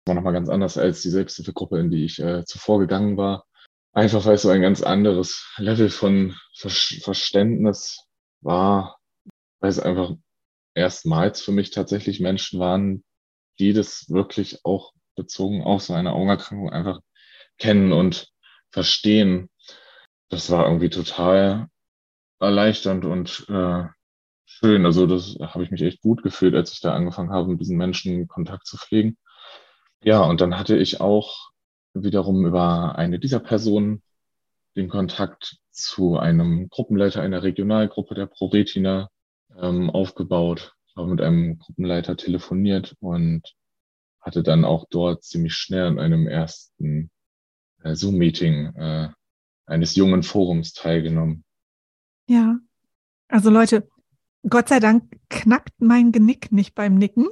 war 0.06 0.16
noch 0.16 0.22
mal 0.24 0.32
ganz 0.32 0.50
anders 0.50 0.78
als 0.78 1.02
die 1.02 1.10
Selbsthilfegruppe, 1.10 1.80
in 1.80 1.92
die 1.92 2.06
ich 2.06 2.20
äh, 2.20 2.46
zuvor 2.46 2.80
gegangen 2.80 3.18
war. 3.18 3.46
Einfach 3.94 4.26
weil 4.26 4.36
es 4.36 4.44
so 4.44 4.50
ein 4.50 4.62
ganz 4.62 4.82
anderes 4.82 5.54
Level 5.58 5.90
von 5.90 6.36
Ver 6.56 6.70
Verständnis 6.70 8.06
war, 8.42 9.00
weil 9.60 9.70
es 9.70 9.80
einfach 9.80 10.16
erstmals 10.74 11.42
für 11.42 11.52
mich 11.52 11.72
tatsächlich 11.72 12.20
Menschen 12.20 12.60
waren, 12.60 13.04
die 13.60 13.74
das 13.74 14.10
wirklich 14.10 14.64
auch 14.64 14.94
bezogen 15.16 15.64
auf 15.64 15.84
so 15.84 15.94
eine 15.94 16.14
Augenerkrankung 16.14 16.70
einfach 16.72 17.00
kennen 17.58 17.94
und 17.94 18.30
verstehen. 18.72 19.50
Das 20.30 20.50
war 20.50 20.66
irgendwie 20.66 20.90
total 20.90 21.68
erleichternd 22.40 23.06
und 23.06 23.46
äh, 23.50 23.84
schön. 24.46 24.86
Also 24.86 25.06
das 25.06 25.38
habe 25.42 25.64
ich 25.64 25.72
mich 25.72 25.82
echt 25.82 26.02
gut 26.02 26.24
gefühlt, 26.24 26.56
als 26.56 26.74
ich 26.74 26.82
da 26.82 26.94
angefangen 26.94 27.32
habe, 27.32 27.50
mit 27.50 27.62
diesen 27.62 27.78
Menschen 27.78 28.28
Kontakt 28.28 28.66
zu 28.66 28.78
pflegen. 28.78 29.18
Ja, 30.04 30.22
und 30.24 30.42
dann 30.42 30.58
hatte 30.58 30.78
ich 30.78 31.02
auch 31.02 31.52
wiederum 31.94 32.46
über 32.46 32.96
eine 32.96 33.20
dieser 33.20 33.40
Personen 33.40 34.02
den 34.76 34.90
Kontakt 34.90 35.58
zu 35.72 36.18
einem 36.18 36.70
Gruppenleiter 36.70 37.22
einer 37.22 37.44
Regionalgruppe 37.44 38.16
der 38.16 38.26
ProRetina 38.26 39.10
ähm, 39.60 39.90
aufgebaut, 39.90 40.74
habe 40.96 41.10
mit 41.10 41.22
einem 41.22 41.60
Gruppenleiter 41.60 42.18
telefoniert 42.18 42.96
und 43.00 43.54
hatte 44.22 44.44
dann 44.44 44.66
auch 44.66 44.86
dort 44.90 45.24
ziemlich 45.24 45.54
schnell 45.54 45.88
an 45.88 46.00
einem 46.00 46.28
ersten 46.28 47.10
äh, 47.84 47.96
Zoom-Meeting 47.96 48.76
äh, 48.76 49.10
eines 49.66 49.96
jungen 49.96 50.24
Forums 50.24 50.74
teilgenommen. 50.74 51.44
Ja, 52.28 52.58
also 53.28 53.50
Leute, 53.50 53.88
Gott 54.48 54.70
sei 54.70 54.80
Dank 54.80 55.04
knackt 55.30 55.74
mein 55.80 56.12
Genick 56.12 56.52
nicht 56.52 56.74
beim 56.74 56.96
Nicken. 56.96 57.28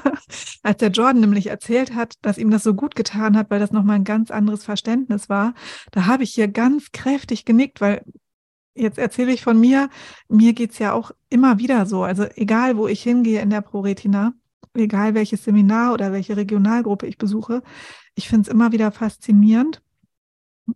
Als 0.62 0.78
der 0.78 0.90
Jordan 0.90 1.20
nämlich 1.20 1.46
erzählt 1.46 1.94
hat, 1.94 2.14
dass 2.22 2.38
ihm 2.38 2.50
das 2.50 2.62
so 2.62 2.74
gut 2.74 2.94
getan 2.94 3.36
hat, 3.36 3.50
weil 3.50 3.60
das 3.60 3.72
nochmal 3.72 3.96
ein 3.96 4.04
ganz 4.04 4.30
anderes 4.30 4.64
Verständnis 4.64 5.28
war, 5.28 5.54
da 5.90 6.06
habe 6.06 6.24
ich 6.24 6.34
hier 6.34 6.48
ganz 6.48 6.92
kräftig 6.92 7.44
genickt, 7.44 7.80
weil 7.80 8.04
jetzt 8.74 8.98
erzähle 8.98 9.32
ich 9.32 9.42
von 9.42 9.58
mir, 9.58 9.88
mir 10.28 10.52
geht's 10.52 10.78
ja 10.78 10.92
auch 10.92 11.10
immer 11.30 11.58
wieder 11.58 11.86
so. 11.86 12.04
Also 12.04 12.24
egal, 12.36 12.76
wo 12.76 12.86
ich 12.86 13.02
hingehe 13.02 13.40
in 13.40 13.50
der 13.50 13.62
ProRetina, 13.62 14.34
egal 14.74 15.14
welches 15.14 15.44
Seminar 15.44 15.92
oder 15.92 16.12
welche 16.12 16.36
Regionalgruppe 16.36 17.06
ich 17.06 17.18
besuche, 17.18 17.62
ich 18.14 18.28
finde 18.28 18.42
es 18.42 18.48
immer 18.48 18.72
wieder 18.72 18.92
faszinierend, 18.92 19.82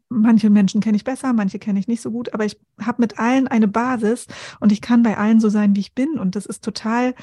manche 0.08 0.50
Menschen 0.50 0.80
kenne 0.80 0.96
ich 0.96 1.04
besser, 1.04 1.32
manche 1.32 1.58
kenne 1.58 1.78
ich 1.78 1.88
nicht 1.88 2.00
so 2.00 2.10
gut, 2.10 2.34
aber 2.34 2.44
ich 2.44 2.58
habe 2.80 3.02
mit 3.02 3.18
allen 3.18 3.48
eine 3.48 3.68
Basis 3.68 4.26
und 4.60 4.72
ich 4.72 4.80
kann 4.80 5.02
bei 5.02 5.16
allen 5.16 5.40
so 5.40 5.48
sein, 5.48 5.76
wie 5.76 5.80
ich 5.80 5.94
bin. 5.94 6.18
Und 6.18 6.34
das 6.34 6.46
ist 6.46 6.64
total 6.64 7.14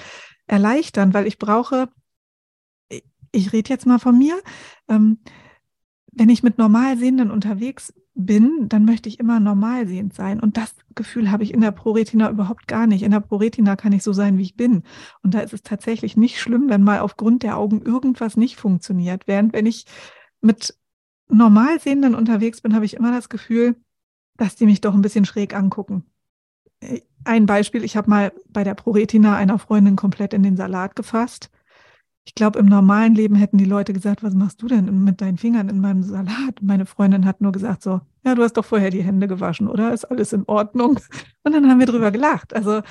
erleichternd, 0.48 1.14
weil 1.14 1.28
ich 1.28 1.40
brauche, 1.40 1.90
ich 3.32 3.54
rede 3.54 3.70
jetzt 3.70 3.86
mal 3.86 4.00
von 4.00 4.18
mir, 4.18 4.42
ähm, 4.88 5.20
wenn 6.16 6.30
ich 6.30 6.44
mit 6.44 6.58
Normalsehenden 6.58 7.32
unterwegs 7.32 7.94
bin, 8.16 8.70
dann 8.70 8.86
möchte 8.86 9.10
ich 9.10 9.20
immer 9.20 9.40
normalsehend 9.40 10.14
sein. 10.14 10.40
Und 10.40 10.58
das 10.58 10.76
Gefühl 10.94 11.32
habe 11.32 11.44
ich 11.44 11.54
in 11.54 11.62
der 11.62 11.72
ProRetina 11.72 12.30
überhaupt 12.30 12.68
gar 12.68 12.86
nicht. 12.86 13.04
In 13.04 13.12
der 13.12 13.20
ProRetina 13.22 13.76
kann 13.76 13.92
ich 13.92 14.04
so 14.04 14.14
sein, 14.14 14.38
wie 14.38 14.44
ich 14.44 14.56
bin. 14.56 14.84
Und 15.24 15.34
da 15.34 15.40
ist 15.40 15.54
es 15.54 15.64
tatsächlich 15.64 16.16
nicht 16.16 16.40
schlimm, 16.40 16.70
wenn 16.70 16.84
mal 16.84 17.00
aufgrund 17.00 17.44
der 17.44 17.58
Augen 17.58 17.82
irgendwas 17.82 18.38
nicht 18.38 18.58
funktioniert. 18.58 19.28
Während 19.28 19.54
wenn 19.54 19.66
ich 19.66 19.86
mit 20.42 20.78
Normalsehenden 21.30 22.14
unterwegs 22.14 22.62
bin, 22.62 22.76
habe 22.76 22.86
ich 22.86 22.96
immer 22.96 23.12
das 23.12 23.30
Gefühl, 23.30 23.76
dass 24.38 24.56
die 24.56 24.66
mich 24.66 24.82
doch 24.82 24.94
ein 24.94 25.02
bisschen 25.02 25.26
schräg 25.26 25.56
angucken. 25.56 26.06
Äh, 26.82 27.02
ein 27.26 27.46
Beispiel, 27.46 27.84
ich 27.84 27.96
habe 27.96 28.10
mal 28.10 28.34
bei 28.50 28.64
der 28.64 28.76
ProRetina 28.76 29.36
einer 29.36 29.58
Freundin 29.58 29.96
komplett 29.96 30.34
in 30.34 30.44
den 30.44 30.58
Salat 30.58 30.96
gefasst. 30.96 31.50
Ich 32.26 32.36
glaube, 32.36 32.60
im 32.60 32.68
normalen 32.68 33.16
Leben 33.16 33.36
hätten 33.36 33.58
die 33.58 33.66
Leute 33.66 33.92
gesagt, 33.92 34.24
was 34.24 34.34
machst 34.34 34.62
du 34.62 34.68
denn 34.68 35.04
mit 35.04 35.20
deinen 35.20 35.38
Fingern 35.38 35.68
in 35.68 35.82
meinem 35.82 36.04
Salat? 36.04 36.62
Meine 36.62 36.86
Freundin 36.86 37.26
hat 37.26 37.42
nur 37.42 37.52
gesagt 37.52 37.84
so, 37.84 38.00
ja, 38.24 38.34
du 38.34 38.44
hast 38.44 38.54
doch 38.54 38.64
vorher 38.64 38.90
die 38.90 39.04
Hände 39.04 39.28
gewaschen, 39.28 39.68
oder? 39.68 39.94
Ist 39.94 40.06
alles 40.06 40.32
in 40.32 40.46
Ordnung? 40.48 41.00
Und 41.44 41.52
dann 41.52 41.70
haben 41.70 41.80
wir 41.80 41.86
drüber 41.86 42.12
gelacht. 42.12 42.56
Also 42.56 42.82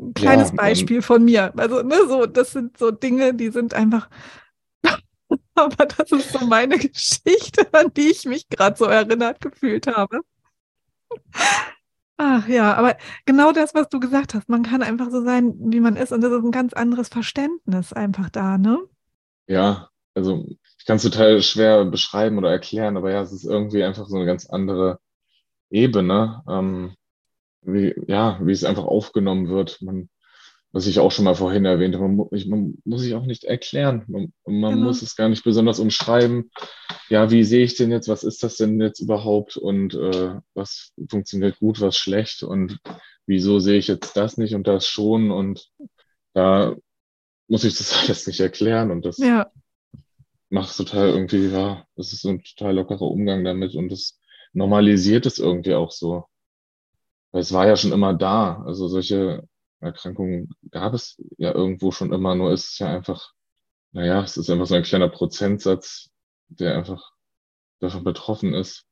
ein 0.00 0.14
kleines 0.14 0.50
ja, 0.50 0.56
Beispiel 0.56 1.02
von 1.02 1.24
mir. 1.24 1.52
Also, 1.56 1.82
ne, 1.82 1.96
so, 2.08 2.26
das 2.26 2.52
sind 2.52 2.76
so 2.78 2.90
Dinge, 2.90 3.34
die 3.34 3.50
sind 3.50 3.74
einfach 3.74 4.08
aber 5.54 5.86
das 5.86 6.12
ist 6.12 6.32
so 6.32 6.46
meine 6.46 6.78
Geschichte, 6.88 7.72
an 7.72 7.92
die 7.94 8.10
ich 8.10 8.24
mich 8.24 8.48
gerade 8.48 8.76
so 8.76 8.86
erinnert 8.86 9.40
gefühlt 9.40 9.86
habe. 9.86 10.20
Ach 12.22 12.46
ja, 12.48 12.74
aber 12.74 12.98
genau 13.24 13.50
das, 13.50 13.72
was 13.72 13.88
du 13.88 13.98
gesagt 13.98 14.34
hast, 14.34 14.50
man 14.50 14.62
kann 14.62 14.82
einfach 14.82 15.10
so 15.10 15.24
sein, 15.24 15.54
wie 15.58 15.80
man 15.80 15.96
ist 15.96 16.12
und 16.12 16.20
das 16.20 16.30
ist 16.30 16.44
ein 16.44 16.50
ganz 16.50 16.74
anderes 16.74 17.08
Verständnis 17.08 17.94
einfach 17.94 18.28
da, 18.28 18.58
ne? 18.58 18.78
Ja, 19.46 19.88
also 20.14 20.44
ich 20.78 20.84
kann 20.84 20.96
es 20.96 21.02
total 21.02 21.40
schwer 21.40 21.86
beschreiben 21.86 22.36
oder 22.36 22.50
erklären, 22.50 22.98
aber 22.98 23.10
ja, 23.10 23.22
es 23.22 23.32
ist 23.32 23.46
irgendwie 23.46 23.82
einfach 23.82 24.06
so 24.06 24.16
eine 24.16 24.26
ganz 24.26 24.50
andere 24.50 24.98
Ebene, 25.70 26.42
ähm, 26.46 26.94
wie, 27.62 27.94
ja, 28.06 28.38
wie 28.42 28.52
es 28.52 28.64
einfach 28.64 28.84
aufgenommen 28.84 29.48
wird. 29.48 29.80
Man 29.80 30.10
was 30.72 30.86
ich 30.86 31.00
auch 31.00 31.10
schon 31.10 31.24
mal 31.24 31.34
vorhin 31.34 31.64
erwähnte, 31.64 31.98
man, 31.98 32.26
ich, 32.30 32.46
man 32.46 32.78
muss 32.84 33.00
sich 33.00 33.14
auch 33.14 33.26
nicht 33.26 33.44
erklären. 33.44 34.04
Man, 34.06 34.32
man 34.46 34.74
genau. 34.74 34.86
muss 34.86 35.02
es 35.02 35.16
gar 35.16 35.28
nicht 35.28 35.42
besonders 35.42 35.80
umschreiben. 35.80 36.50
Ja, 37.08 37.30
wie 37.30 37.42
sehe 37.42 37.64
ich 37.64 37.76
denn 37.76 37.90
jetzt? 37.90 38.08
Was 38.08 38.22
ist 38.22 38.42
das 38.44 38.56
denn 38.56 38.80
jetzt 38.80 39.00
überhaupt? 39.00 39.56
Und 39.56 39.94
äh, 39.94 40.36
was 40.54 40.92
funktioniert 41.08 41.58
gut, 41.58 41.80
was 41.80 41.96
schlecht? 41.96 42.44
Und 42.44 42.78
wieso 43.26 43.58
sehe 43.58 43.78
ich 43.78 43.88
jetzt 43.88 44.16
das 44.16 44.36
nicht 44.36 44.54
und 44.54 44.68
das 44.68 44.86
schon? 44.86 45.32
Und 45.32 45.68
da 46.34 46.76
muss 47.48 47.64
ich 47.64 47.76
das 47.76 47.92
alles 48.04 48.26
nicht 48.28 48.38
erklären. 48.38 48.92
Und 48.92 49.04
das 49.04 49.18
ja. 49.18 49.50
macht 50.50 50.76
total 50.76 51.08
irgendwie, 51.08 51.48
ja, 51.48 51.84
das 51.96 52.12
ist 52.12 52.22
so 52.22 52.28
ein 52.28 52.44
total 52.44 52.76
lockerer 52.76 53.10
Umgang 53.10 53.44
damit. 53.44 53.74
Und 53.74 53.90
das 53.90 54.20
normalisiert 54.52 55.26
es 55.26 55.40
irgendwie 55.40 55.74
auch 55.74 55.90
so. 55.90 56.26
Weil 57.32 57.40
es 57.40 57.52
war 57.52 57.66
ja 57.66 57.74
schon 57.74 57.90
immer 57.90 58.14
da. 58.14 58.62
Also 58.64 58.86
solche 58.86 59.48
Erkrankungen 59.80 60.50
gab 60.70 60.94
es 60.94 61.20
ja 61.38 61.54
irgendwo 61.54 61.90
schon 61.90 62.12
immer, 62.12 62.34
nur 62.34 62.52
ist 62.52 62.72
es 62.72 62.78
ja 62.78 62.94
einfach, 62.94 63.32
naja, 63.92 64.22
es 64.22 64.36
ist 64.36 64.50
einfach 64.50 64.66
so 64.66 64.74
ein 64.74 64.82
kleiner 64.82 65.08
Prozentsatz, 65.08 66.10
der 66.48 66.76
einfach 66.76 67.12
davon 67.80 68.04
betroffen 68.04 68.54
ist. 68.54 68.84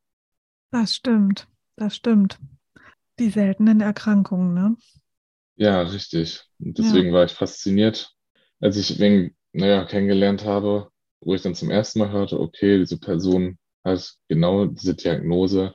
Das 0.71 0.95
stimmt, 0.95 1.47
das 1.77 1.97
stimmt. 1.97 2.39
Die 3.19 3.31
seltenen 3.31 3.81
Erkrankungen, 3.81 4.55
ne? 4.55 4.77
Ja, 5.57 5.83
richtig. 5.83 6.45
Und 6.61 6.79
deswegen 6.79 7.09
ja. 7.09 7.15
war 7.15 7.25
ich 7.25 7.33
fasziniert, 7.33 8.15
als 8.61 8.77
ich 8.77 8.99
wen, 8.99 9.37
naja, 9.53 9.85
kennengelernt 9.85 10.45
habe, 10.45 10.91
wo 11.21 11.35
ich 11.35 11.43
dann 11.43 11.55
zum 11.55 11.71
ersten 11.71 11.99
Mal 11.99 12.11
hörte, 12.11 12.39
okay, 12.39 12.79
diese 12.79 12.99
Person 12.99 13.59
hat 13.85 14.15
genau 14.29 14.67
diese 14.67 14.95
Diagnose 14.95 15.75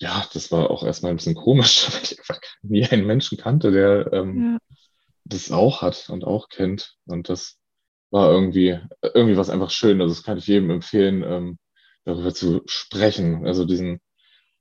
ja, 0.00 0.26
das 0.32 0.50
war 0.50 0.70
auch 0.70 0.82
erstmal 0.82 1.12
ein 1.12 1.16
bisschen 1.16 1.34
komisch, 1.34 1.88
weil 1.92 2.02
ich 2.02 2.18
einfach 2.18 2.40
nie 2.62 2.86
einen 2.86 3.06
Menschen 3.06 3.38
kannte, 3.38 3.70
der 3.70 4.12
ähm, 4.12 4.58
ja. 4.58 4.76
das 5.24 5.52
auch 5.52 5.82
hat 5.82 6.08
und 6.10 6.24
auch 6.24 6.48
kennt. 6.48 6.96
Und 7.06 7.28
das 7.28 7.58
war 8.10 8.30
irgendwie, 8.32 8.78
irgendwie 9.14 9.36
was 9.36 9.50
einfach 9.50 9.70
schön. 9.70 10.00
Also 10.00 10.14
das 10.14 10.24
kann 10.24 10.38
ich 10.38 10.46
jedem 10.46 10.70
empfehlen, 10.70 11.22
ähm, 11.22 11.58
darüber 12.04 12.34
zu 12.34 12.62
sprechen. 12.66 13.46
Also 13.46 13.64
diesen 13.64 14.00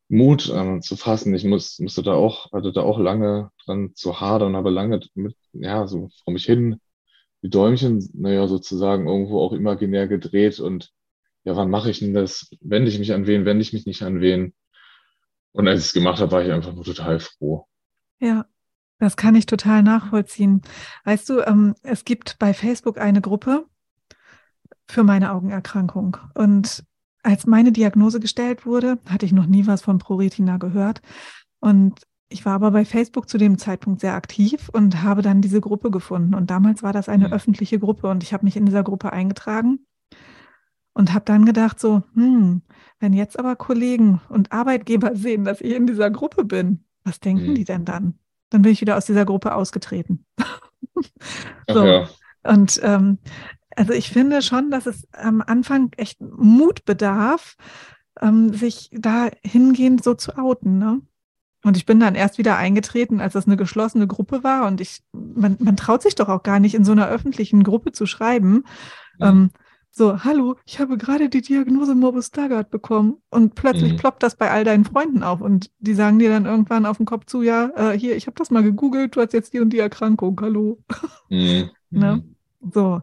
Mut 0.10 0.52
ähm, 0.54 0.82
zu 0.82 0.98
fassen. 0.98 1.34
Ich 1.34 1.46
muss, 1.46 1.80
musste 1.80 2.04
da 2.04 2.14
auch, 2.14 2.52
hatte 2.52 2.72
da 2.72 2.82
auch 2.82 3.00
lange 3.00 3.52
dran 3.66 3.96
zu 3.96 4.20
hadern, 4.20 4.56
habe 4.56 4.70
lange 4.70 5.00
mit, 5.14 5.36
ja, 5.54 5.88
so 5.88 6.10
vor 6.24 6.34
mich 6.34 6.46
hin 6.46 6.80
die 7.42 7.50
Däumchen, 7.50 8.10
naja, 8.14 8.48
sozusagen 8.48 9.08
irgendwo 9.08 9.40
auch 9.42 9.54
imaginär 9.54 10.08
gedreht 10.08 10.60
und 10.60 10.92
ja, 11.46 11.56
wann 11.56 11.70
mache 11.70 11.90
ich 11.90 12.00
denn 12.00 12.14
das? 12.14 12.50
Wende 12.60 12.90
ich 12.90 13.00
mich 13.00 13.14
an 13.14 13.28
wen, 13.28 13.46
wende 13.46 13.62
ich 13.62 13.72
mich 13.72 13.86
nicht 13.86 14.02
an 14.04 14.20
wen? 14.20 14.54
Und 15.52 15.68
als 15.68 15.82
ich 15.82 15.86
es 15.88 15.94
gemacht 15.94 16.20
habe, 16.20 16.32
war 16.32 16.44
ich 16.44 16.52
einfach 16.52 16.74
nur 16.74 16.84
total 16.84 17.20
froh. 17.20 17.66
Ja, 18.20 18.46
das 19.00 19.18
kann 19.18 19.36
ich 19.36 19.46
total 19.46 19.82
nachvollziehen. 19.84 20.62
Weißt 21.06 21.30
du, 21.30 21.42
ähm, 21.42 21.76
es 21.84 22.06
gibt 22.06 22.38
bei 22.40 22.54
Facebook 22.54 23.00
eine 23.00 23.22
Gruppe 23.22 23.66
für 24.88 25.04
meine 25.04 25.32
Augenerkrankung. 25.32 26.18
Und 26.34 26.84
als 27.24 27.46
meine 27.46 27.72
Diagnose 27.72 28.20
gestellt 28.20 28.66
wurde, 28.66 29.00
hatte 29.08 29.26
ich 29.26 29.32
noch 29.32 29.46
nie 29.46 29.68
was 29.68 29.82
von 29.82 30.00
ProRetina 30.00 30.58
gehört. 30.58 31.02
Und 31.60 32.02
ich 32.30 32.46
war 32.46 32.54
aber 32.54 32.72
bei 32.72 32.86
Facebook 32.86 33.28
zu 33.28 33.38
dem 33.38 33.58
Zeitpunkt 33.58 34.02
sehr 34.02 34.14
aktiv 34.14 34.70
und 34.72 35.02
habe 35.02 35.22
dann 35.22 35.42
diese 35.42 35.62
Gruppe 35.62 35.92
gefunden. 35.92 36.36
Und 36.36 36.52
damals 36.52 36.84
war 36.84 36.94
das 36.94 37.10
eine 37.10 37.28
mhm. 37.28 37.34
öffentliche 37.34 37.80
Gruppe 37.80 38.08
und 38.08 38.24
ich 38.24 38.34
habe 38.34 38.46
mich 38.46 38.56
in 38.56 38.66
dieser 38.66 38.84
Gruppe 38.84 39.12
eingetragen. 39.12 39.86
Und 40.94 41.14
habe 41.14 41.26
dann 41.26 41.46
gedacht, 41.46 41.80
so, 41.80 42.04
hm, 42.14 42.62
wenn 43.00 43.14
jetzt 43.14 43.40
aber 43.40 43.56
Kollegen 43.56 44.22
und 44.30 44.52
Arbeitgeber 44.52 45.12
sehen, 45.16 45.46
dass 45.46 45.62
ich 45.62 45.74
in 45.74 45.88
dieser 45.88 46.10
Gruppe 46.10 46.44
bin, 46.44 46.84
was 47.04 47.20
denken 47.20 47.52
mhm. 47.52 47.56
die 47.56 47.66
denn 47.66 47.86
dann? 47.86 48.20
Dann 48.50 48.62
bin 48.64 48.72
ich 48.72 48.82
wieder 48.82 48.98
aus 48.98 49.06
dieser 49.06 49.26
Gruppe 49.26 49.54
ausgetreten. 49.54 50.26
so. 51.70 51.86
Ja. 51.86 52.10
Und 52.44 52.80
ähm, 52.84 53.20
also 53.76 53.94
ich 53.94 54.10
finde 54.10 54.42
schon, 54.42 54.72
dass 54.72 54.86
es 54.86 55.08
am 55.14 55.42
Anfang 55.42 55.92
echt 55.98 56.20
Mut 56.20 56.86
bedarf, 56.86 57.56
ähm, 58.20 58.54
sich 58.54 58.90
da 58.92 59.30
hingehend 59.44 60.04
so 60.04 60.16
zu 60.16 60.38
outen. 60.38 60.80
Ne? 60.80 61.02
Und 61.64 61.78
ich 61.78 61.86
bin 61.86 62.00
dann 62.00 62.16
erst 62.16 62.38
wieder 62.38 62.58
eingetreten, 62.58 63.22
als 63.22 63.34
das 63.34 63.46
eine 63.46 63.58
geschlossene 63.58 64.08
Gruppe 64.08 64.44
war. 64.44 64.68
Und 64.68 64.82
ich, 64.82 65.04
man, 65.12 65.58
man 65.60 65.78
traut 65.78 66.02
sich 66.02 66.16
doch 66.16 66.30
auch 66.30 66.44
gar 66.44 66.60
nicht, 66.60 66.76
in 66.76 66.84
so 66.84 66.92
einer 66.92 67.08
öffentlichen 67.08 67.64
Gruppe 67.64 67.92
zu 67.92 68.06
schreiben. 68.06 68.64
Mhm. 69.20 69.22
Ähm, 69.22 69.50
so, 69.92 70.24
hallo, 70.24 70.56
ich 70.66 70.80
habe 70.80 70.98
gerade 70.98 71.30
die 71.30 71.42
Diagnose 71.42 71.96
Morbus 71.96 72.28
Stargardt 72.28 72.70
bekommen. 72.70 73.18
Und 73.30 73.56
plötzlich 73.56 73.94
mhm. 73.94 73.98
ploppt 73.98 74.24
das 74.24 74.36
bei 74.36 74.50
all 74.52 74.64
deinen 74.64 74.86
Freunden 74.86 75.24
auf. 75.24 75.42
Und 75.42 75.72
die 75.80 75.94
sagen 75.94 76.20
dir 76.20 76.30
dann 76.30 76.46
irgendwann 76.46 76.86
auf 76.86 76.98
den 76.98 77.06
Kopf 77.06 77.26
zu, 77.26 77.42
ja, 77.42 77.72
äh, 77.76 77.98
hier, 77.98 78.16
ich 78.16 78.28
habe 78.28 78.36
das 78.38 78.52
mal 78.52 78.64
gegoogelt, 78.64 79.16
du 79.16 79.22
hast 79.22 79.34
jetzt 79.34 79.54
die 79.54 79.60
und 79.60 79.72
die 79.72 79.80
Erkrankung, 79.80 80.40
hallo. 80.42 80.80
Mhm. 81.30 81.70
ne? 81.90 82.24
Mhm. 82.24 82.72
So. 82.72 83.02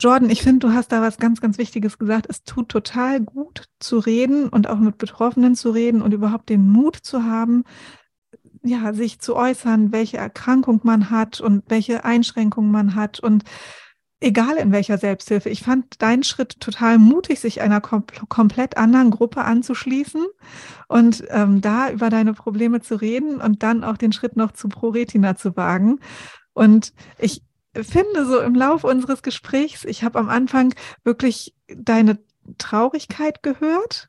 Jordan, 0.00 0.30
ich 0.30 0.42
finde, 0.42 0.68
du 0.68 0.72
hast 0.72 0.92
da 0.92 1.02
was 1.02 1.18
ganz, 1.18 1.40
ganz 1.40 1.58
Wichtiges 1.58 1.98
gesagt. 1.98 2.26
Es 2.28 2.44
tut 2.44 2.68
total 2.68 3.20
gut 3.20 3.64
zu 3.80 3.98
reden 3.98 4.48
und 4.48 4.68
auch 4.68 4.78
mit 4.78 4.98
Betroffenen 4.98 5.56
zu 5.56 5.70
reden 5.70 6.02
und 6.02 6.12
überhaupt 6.12 6.48
den 6.50 6.68
Mut 6.68 6.96
zu 6.96 7.24
haben, 7.24 7.64
ja, 8.62 8.92
sich 8.92 9.20
zu 9.20 9.34
äußern, 9.34 9.90
welche 9.92 10.18
Erkrankung 10.18 10.80
man 10.84 11.10
hat 11.10 11.40
und 11.40 11.64
welche 11.68 12.04
Einschränkungen 12.04 12.70
man 12.70 12.94
hat 12.94 13.20
und 13.20 13.44
egal 14.20 14.56
in 14.56 14.72
welcher 14.72 14.98
Selbsthilfe. 14.98 15.48
Ich 15.48 15.62
fand 15.62 16.02
deinen 16.02 16.24
Schritt 16.24 16.60
total 16.60 16.98
mutig, 16.98 17.40
sich 17.40 17.60
einer 17.60 17.80
kom 17.80 18.04
komplett 18.28 18.76
anderen 18.76 19.10
Gruppe 19.10 19.44
anzuschließen 19.44 20.26
und 20.88 21.24
ähm, 21.28 21.60
da 21.60 21.90
über 21.90 22.10
deine 22.10 22.34
Probleme 22.34 22.80
zu 22.80 22.96
reden 22.96 23.40
und 23.40 23.62
dann 23.62 23.84
auch 23.84 23.96
den 23.96 24.12
Schritt 24.12 24.36
noch 24.36 24.52
zu 24.52 24.68
ProRetina 24.68 25.36
zu 25.36 25.56
wagen. 25.56 26.00
Und 26.52 26.92
ich 27.18 27.42
finde 27.74 28.26
so 28.26 28.40
im 28.40 28.54
Laufe 28.54 28.86
unseres 28.86 29.22
Gesprächs, 29.22 29.84
ich 29.84 30.02
habe 30.02 30.18
am 30.18 30.28
Anfang 30.28 30.74
wirklich 31.04 31.54
deine 31.68 32.18
Traurigkeit 32.56 33.42
gehört, 33.42 34.08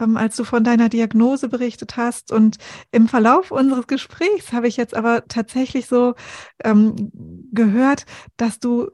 ähm, 0.00 0.16
als 0.16 0.36
du 0.36 0.44
von 0.44 0.62
deiner 0.62 0.88
Diagnose 0.88 1.48
berichtet 1.48 1.96
hast. 1.96 2.30
Und 2.30 2.58
im 2.92 3.08
Verlauf 3.08 3.50
unseres 3.50 3.86
Gesprächs 3.88 4.52
habe 4.52 4.68
ich 4.68 4.76
jetzt 4.76 4.94
aber 4.94 5.26
tatsächlich 5.26 5.86
so 5.86 6.14
ähm, 6.62 7.10
gehört, 7.52 8.04
dass 8.36 8.60
du 8.60 8.88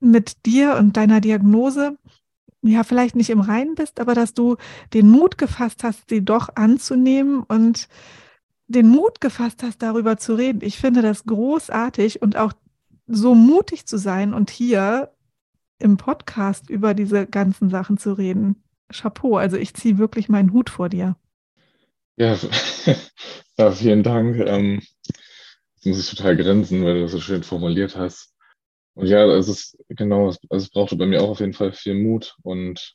mit 0.00 0.44
dir 0.46 0.76
und 0.76 0.96
deiner 0.96 1.20
Diagnose 1.20 1.96
ja 2.62 2.84
vielleicht 2.84 3.16
nicht 3.16 3.30
im 3.30 3.40
Reinen 3.40 3.74
bist, 3.74 4.00
aber 4.00 4.14
dass 4.14 4.34
du 4.34 4.56
den 4.92 5.08
Mut 5.08 5.38
gefasst 5.38 5.84
hast, 5.84 6.10
sie 6.10 6.24
doch 6.24 6.50
anzunehmen 6.56 7.42
und 7.42 7.88
den 8.68 8.88
Mut 8.88 9.20
gefasst 9.20 9.62
hast, 9.62 9.82
darüber 9.82 10.16
zu 10.16 10.34
reden. 10.34 10.60
Ich 10.62 10.78
finde 10.78 11.02
das 11.02 11.24
großartig 11.24 12.22
und 12.22 12.36
auch 12.36 12.52
so 13.06 13.34
mutig 13.34 13.86
zu 13.86 13.98
sein 13.98 14.34
und 14.34 14.50
hier 14.50 15.12
im 15.78 15.96
Podcast 15.96 16.68
über 16.70 16.94
diese 16.94 17.26
ganzen 17.26 17.70
Sachen 17.70 17.98
zu 17.98 18.14
reden. 18.14 18.62
Chapeau, 18.90 19.36
also 19.36 19.56
ich 19.56 19.74
ziehe 19.74 19.98
wirklich 19.98 20.28
meinen 20.28 20.52
Hut 20.52 20.70
vor 20.70 20.88
dir. 20.88 21.16
Ja, 22.16 22.36
ja 23.56 23.70
vielen 23.70 24.02
Dank. 24.02 24.38
Ähm, 24.38 24.82
das 25.76 25.84
muss 25.84 26.00
ich 26.00 26.10
total 26.10 26.36
grinsen, 26.36 26.84
weil 26.84 26.94
du 26.94 27.00
das 27.02 27.12
so 27.12 27.20
schön 27.20 27.42
formuliert 27.42 27.96
hast. 27.96 28.35
Und 28.96 29.06
ja, 29.06 29.24
es 29.26 29.48
ist 29.48 29.78
genau, 29.88 30.26
also 30.26 30.38
es 30.50 30.70
brauchte 30.70 30.96
bei 30.96 31.06
mir 31.06 31.22
auch 31.22 31.30
auf 31.30 31.40
jeden 31.40 31.52
Fall 31.52 31.72
viel 31.72 31.94
Mut. 31.94 32.34
Und 32.42 32.94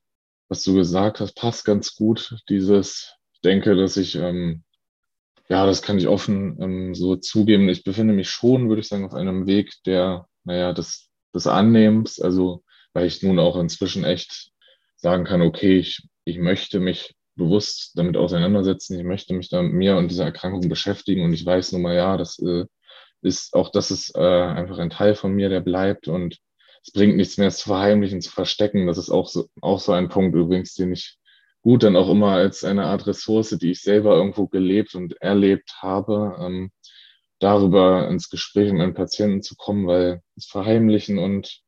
was 0.49 0.63
du 0.63 0.73
gesagt 0.75 1.19
hast, 1.19 1.33
passt 1.35 1.63
ganz 1.63 1.95
gut. 1.95 2.35
Dieses, 2.49 3.15
ich 3.33 3.41
denke, 3.41 3.75
dass 3.75 3.97
ich 3.97 4.15
ähm, 4.15 4.63
ja, 5.51 5.65
das 5.65 5.81
kann 5.81 5.97
ich 5.97 6.07
offen 6.07 6.57
ähm, 6.61 6.95
so 6.95 7.17
zugeben. 7.17 7.67
Ich 7.67 7.83
befinde 7.83 8.13
mich 8.13 8.29
schon, 8.29 8.69
würde 8.69 8.79
ich 8.79 8.87
sagen, 8.87 9.03
auf 9.03 9.13
einem 9.13 9.47
Weg 9.47 9.73
der, 9.85 10.25
naja, 10.45 10.71
des, 10.71 11.09
des 11.35 11.45
Annehmens. 11.45 12.21
Also, 12.21 12.63
weil 12.93 13.05
ich 13.05 13.21
nun 13.21 13.37
auch 13.37 13.57
inzwischen 13.57 14.05
echt 14.05 14.51
sagen 14.95 15.25
kann, 15.25 15.41
okay, 15.41 15.77
ich, 15.77 16.07
ich 16.23 16.37
möchte 16.37 16.79
mich 16.79 17.15
bewusst 17.35 17.91
damit 17.95 18.15
auseinandersetzen. 18.15 18.97
Ich 18.97 19.03
möchte 19.03 19.33
mich 19.33 19.49
da 19.49 19.61
mit 19.61 19.73
mir 19.73 19.97
und 19.97 20.09
dieser 20.09 20.23
Erkrankung 20.23 20.69
beschäftigen. 20.69 21.25
Und 21.25 21.33
ich 21.33 21.45
weiß 21.45 21.73
nun 21.73 21.81
mal, 21.81 21.95
ja, 21.95 22.15
das 22.15 22.39
äh, 22.39 22.63
ist 23.21 23.53
auch, 23.53 23.69
das 23.71 23.91
ist 23.91 24.15
äh, 24.15 24.19
einfach 24.19 24.77
ein 24.79 24.89
Teil 24.89 25.15
von 25.15 25.33
mir, 25.33 25.49
der 25.49 25.61
bleibt. 25.61 26.07
Und 26.07 26.37
es 26.83 26.91
bringt 26.91 27.15
nichts 27.15 27.37
mehr, 27.37 27.47
es 27.47 27.57
zu 27.57 27.69
verheimlichen, 27.69 28.21
zu 28.21 28.31
verstecken. 28.31 28.87
Das 28.87 28.97
ist 28.97 29.09
auch 29.09 29.27
so, 29.27 29.47
auch 29.61 29.79
so 29.79 29.91
ein 29.91 30.09
Punkt 30.09 30.35
übrigens, 30.35 30.73
den 30.75 30.93
ich 30.93 31.17
gut 31.61 31.83
dann 31.83 31.95
auch 31.95 32.09
immer 32.09 32.31
als 32.31 32.63
eine 32.63 32.85
Art 32.85 33.05
Ressource, 33.07 33.49
die 33.61 33.71
ich 33.71 33.81
selber 33.81 34.15
irgendwo 34.15 34.47
gelebt 34.47 34.95
und 34.95 35.21
erlebt 35.21 35.75
habe, 35.81 36.35
ähm, 36.39 36.71
darüber 37.39 38.07
ins 38.07 38.29
Gespräch 38.29 38.71
mit 38.71 38.79
meinen 38.79 38.93
Patienten 38.93 39.41
zu 39.41 39.55
kommen, 39.55 39.87
weil 39.87 40.21
das 40.35 40.45
Verheimlichen 40.45 41.17
und 41.17 41.61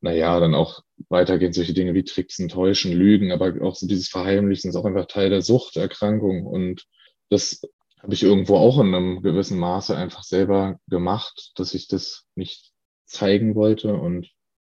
naja, 0.00 0.40
dann 0.40 0.54
auch 0.54 0.82
weitergehen 1.08 1.52
solche 1.52 1.74
Dinge 1.74 1.94
wie 1.94 2.02
Tricksen, 2.02 2.48
Täuschen, 2.48 2.92
Lügen, 2.92 3.30
aber 3.30 3.54
auch 3.62 3.76
so 3.76 3.86
dieses 3.86 4.08
Verheimlichen 4.08 4.70
ist 4.70 4.76
auch 4.76 4.84
einfach 4.84 5.06
Teil 5.06 5.30
der 5.30 5.42
Suchterkrankung 5.42 6.44
und 6.44 6.84
das 7.30 7.62
habe 8.02 8.14
ich 8.14 8.22
irgendwo 8.22 8.56
auch 8.56 8.80
in 8.80 8.94
einem 8.94 9.22
gewissen 9.22 9.58
Maße 9.58 9.96
einfach 9.96 10.24
selber 10.24 10.78
gemacht, 10.88 11.52
dass 11.56 11.74
ich 11.74 11.88
das 11.88 12.26
nicht 12.34 12.72
zeigen 13.04 13.54
wollte 13.54 13.94
und 13.94 14.30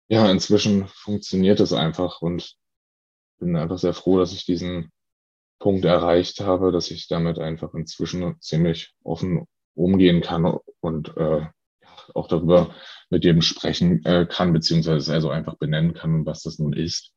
ja, 0.09 0.31
inzwischen 0.31 0.87
funktioniert 0.87 1.59
es 1.59 1.73
einfach 1.73 2.23
und 2.23 2.55
bin 3.39 3.57
einfach 3.57 3.79
sehr 3.79 3.95
froh, 3.95 4.19
dass 4.19 4.33
ich 4.33 4.45
diesen 4.45 4.93
Punkt 5.59 5.85
erreicht 5.85 6.41
habe, 6.41 6.71
dass 6.71 6.91
ich 6.91 7.09
damit 7.09 7.39
einfach 7.39 7.75
inzwischen 7.75 8.41
ziemlich 8.41 8.95
offen 9.03 9.47
umgehen 9.75 10.21
kann 10.21 10.59
und 10.81 11.17
äh, 11.17 11.47
auch 12.15 12.29
darüber 12.29 12.75
mit 13.11 13.25
jedem 13.25 13.43
sprechen 13.43 14.05
äh, 14.05 14.27
kann, 14.27 14.53
beziehungsweise 14.53 15.13
also 15.13 15.31
einfach 15.31 15.57
benennen 15.57 15.95
kann, 15.95 16.25
was 16.25 16.43
das 16.43 16.59
nun 16.59 16.73
ist. 16.73 17.13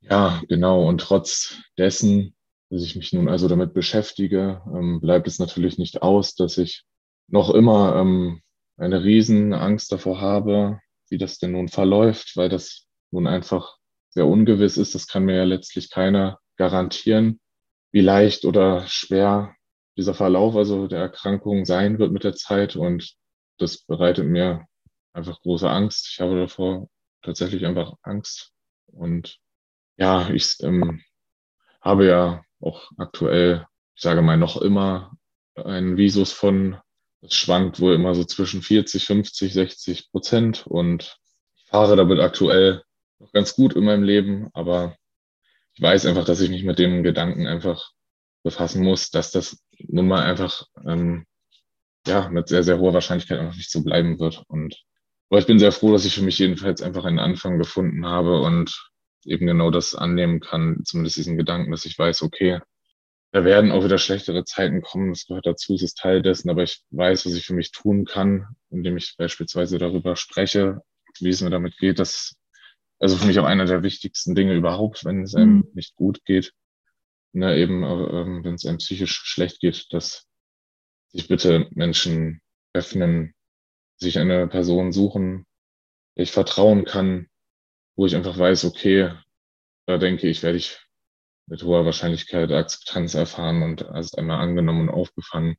Ja, 0.00 0.40
genau. 0.48 0.88
Und 0.88 1.02
trotz 1.02 1.58
dessen, 1.76 2.34
dass 2.70 2.82
ich 2.82 2.96
mich 2.96 3.12
nun 3.12 3.28
also 3.28 3.48
damit 3.48 3.74
beschäftige, 3.74 4.62
ähm, 4.66 5.00
bleibt 5.00 5.26
es 5.26 5.38
natürlich 5.38 5.76
nicht 5.76 6.02
aus, 6.02 6.34
dass 6.34 6.56
ich 6.56 6.84
noch 7.28 7.50
immer 7.50 7.96
ähm, 7.96 8.40
eine 8.76 9.02
riesen 9.04 9.52
Angst 9.52 9.92
davor 9.92 10.20
habe, 10.20 10.80
wie 11.10 11.18
das 11.18 11.38
denn 11.38 11.52
nun 11.52 11.68
verläuft, 11.68 12.36
weil 12.36 12.48
das 12.48 12.86
nun 13.10 13.26
einfach 13.26 13.76
sehr 14.08 14.26
ungewiss 14.26 14.76
ist. 14.76 14.94
Das 14.94 15.08
kann 15.08 15.24
mir 15.24 15.36
ja 15.36 15.44
letztlich 15.44 15.90
keiner 15.90 16.38
garantieren, 16.56 17.40
wie 17.92 18.00
leicht 18.00 18.44
oder 18.44 18.86
schwer 18.86 19.54
dieser 19.96 20.14
Verlauf 20.14 20.56
also 20.56 20.86
der 20.86 21.00
Erkrankung 21.00 21.64
sein 21.64 21.98
wird 21.98 22.12
mit 22.12 22.24
der 22.24 22.34
Zeit. 22.34 22.76
Und 22.76 23.14
das 23.58 23.78
bereitet 23.78 24.26
mir 24.26 24.66
einfach 25.12 25.40
große 25.42 25.68
Angst. 25.68 26.08
Ich 26.12 26.20
habe 26.20 26.38
davor 26.38 26.88
tatsächlich 27.22 27.66
einfach 27.66 27.94
Angst. 28.02 28.52
Und 28.86 29.38
ja, 29.96 30.30
ich 30.30 30.56
ähm, 30.62 31.02
habe 31.80 32.06
ja 32.06 32.42
auch 32.60 32.90
aktuell, 32.96 33.66
ich 33.94 34.02
sage 34.02 34.22
mal 34.22 34.36
noch 34.36 34.60
immer, 34.60 35.12
einen 35.56 35.96
Visus 35.96 36.32
von, 36.32 36.78
das 37.20 37.34
schwankt 37.34 37.80
wohl 37.80 37.94
immer 37.94 38.14
so 38.14 38.24
zwischen 38.24 38.62
40, 38.62 39.04
50, 39.04 39.52
60 39.52 40.10
Prozent. 40.10 40.66
Und 40.66 41.18
ich 41.56 41.64
fahre 41.66 41.96
damit 41.96 42.20
aktuell 42.20 42.82
noch 43.18 43.32
ganz 43.32 43.54
gut 43.54 43.74
in 43.74 43.84
meinem 43.84 44.02
Leben, 44.02 44.48
aber 44.54 44.96
ich 45.74 45.82
weiß 45.82 46.06
einfach, 46.06 46.24
dass 46.24 46.40
ich 46.40 46.50
mich 46.50 46.64
mit 46.64 46.78
dem 46.78 47.02
Gedanken 47.02 47.46
einfach 47.46 47.90
befassen 48.42 48.82
muss, 48.82 49.10
dass 49.10 49.30
das 49.30 49.58
nun 49.78 50.08
mal 50.08 50.22
einfach 50.22 50.64
ähm, 50.86 51.26
ja 52.06 52.28
mit 52.30 52.48
sehr, 52.48 52.62
sehr 52.62 52.78
hoher 52.78 52.94
Wahrscheinlichkeit 52.94 53.38
einfach 53.38 53.56
nicht 53.56 53.70
so 53.70 53.82
bleiben 53.82 54.18
wird. 54.18 54.42
Und 54.48 54.82
aber 55.28 55.38
ich 55.38 55.46
bin 55.46 55.58
sehr 55.60 55.72
froh, 55.72 55.92
dass 55.92 56.04
ich 56.04 56.14
für 56.14 56.22
mich 56.22 56.38
jedenfalls 56.38 56.82
einfach 56.82 57.04
einen 57.04 57.20
Anfang 57.20 57.58
gefunden 57.58 58.04
habe 58.04 58.40
und 58.40 58.89
eben 59.24 59.46
genau 59.46 59.70
das 59.70 59.94
annehmen 59.94 60.40
kann, 60.40 60.82
zumindest 60.84 61.16
diesen 61.16 61.36
Gedanken, 61.36 61.70
dass 61.70 61.84
ich 61.84 61.98
weiß, 61.98 62.22
okay, 62.22 62.60
da 63.32 63.44
werden 63.44 63.70
auch 63.70 63.84
wieder 63.84 63.98
schlechtere 63.98 64.44
Zeiten 64.44 64.82
kommen, 64.82 65.10
das 65.10 65.26
gehört 65.26 65.46
dazu, 65.46 65.74
es 65.74 65.82
ist 65.82 65.98
Teil 65.98 66.22
dessen, 66.22 66.50
aber 66.50 66.64
ich 66.64 66.82
weiß, 66.90 67.26
was 67.26 67.34
ich 67.34 67.46
für 67.46 67.54
mich 67.54 67.70
tun 67.70 68.04
kann, 68.04 68.46
indem 68.70 68.96
ich 68.96 69.14
beispielsweise 69.16 69.78
darüber 69.78 70.16
spreche, 70.16 70.82
wie 71.20 71.28
es 71.28 71.40
mir 71.40 71.50
damit 71.50 71.76
geht, 71.78 71.98
dass 71.98 72.36
also 73.00 73.16
für 73.16 73.26
mich 73.26 73.38
auch 73.38 73.44
einer 73.44 73.64
der 73.64 73.82
wichtigsten 73.82 74.34
Dinge 74.34 74.54
überhaupt, 74.54 75.04
wenn 75.04 75.22
es 75.22 75.34
einem 75.34 75.56
mhm. 75.56 75.70
nicht 75.74 75.96
gut 75.96 76.24
geht. 76.24 76.52
Ne, 77.32 77.56
eben, 77.56 77.82
ähm, 77.84 78.44
wenn 78.44 78.54
es 78.54 78.66
einem 78.66 78.78
psychisch 78.78 79.22
schlecht 79.24 79.60
geht, 79.60 79.86
dass 79.92 80.26
sich 81.08 81.28
bitte 81.28 81.68
Menschen 81.70 82.42
öffnen, 82.72 83.34
sich 83.96 84.18
eine 84.18 84.48
Person 84.48 84.92
suchen, 84.92 85.46
der 86.16 86.24
ich 86.24 86.32
vertrauen 86.32 86.84
kann, 86.84 87.28
wo 88.00 88.06
ich 88.06 88.16
einfach 88.16 88.38
weiß, 88.38 88.64
okay, 88.64 89.12
da 89.84 89.98
denke 89.98 90.26
ich, 90.26 90.42
werde 90.42 90.56
ich 90.56 90.80
mit 91.46 91.62
hoher 91.62 91.84
Wahrscheinlichkeit 91.84 92.50
Akzeptanz 92.50 93.12
erfahren 93.12 93.62
und 93.62 93.82
erst 93.82 94.16
einmal 94.16 94.40
angenommen 94.40 94.88
und 94.88 94.94
aufgefangen. 94.94 95.56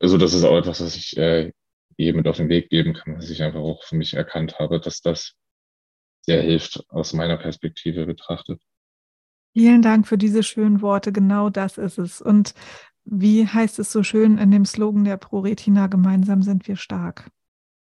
Also 0.00 0.18
das 0.18 0.34
ist 0.34 0.42
auch 0.42 0.58
etwas, 0.58 0.80
was 0.80 0.96
ich 0.96 1.16
äh, 1.16 1.52
jedem 1.96 2.16
mit 2.16 2.26
auf 2.26 2.38
den 2.38 2.48
Weg 2.48 2.68
geben 2.68 2.94
kann, 2.94 3.16
was 3.16 3.30
ich 3.30 3.44
einfach 3.44 3.60
auch 3.60 3.84
für 3.84 3.94
mich 3.94 4.14
erkannt 4.14 4.58
habe, 4.58 4.80
dass 4.80 5.02
das 5.02 5.36
sehr 6.22 6.42
hilft 6.42 6.82
aus 6.88 7.12
meiner 7.12 7.36
Perspektive 7.36 8.06
betrachtet. 8.06 8.60
Vielen 9.52 9.82
Dank 9.82 10.08
für 10.08 10.18
diese 10.18 10.42
schönen 10.42 10.82
Worte. 10.82 11.12
Genau 11.12 11.48
das 11.48 11.78
ist 11.78 11.98
es. 11.98 12.20
Und 12.20 12.54
wie 13.04 13.46
heißt 13.46 13.78
es 13.78 13.92
so 13.92 14.02
schön 14.02 14.36
in 14.36 14.50
dem 14.50 14.64
Slogan 14.64 15.04
der 15.04 15.18
ProRetina, 15.18 15.86
gemeinsam 15.86 16.42
sind 16.42 16.66
wir 16.66 16.74
stark. 16.74 17.30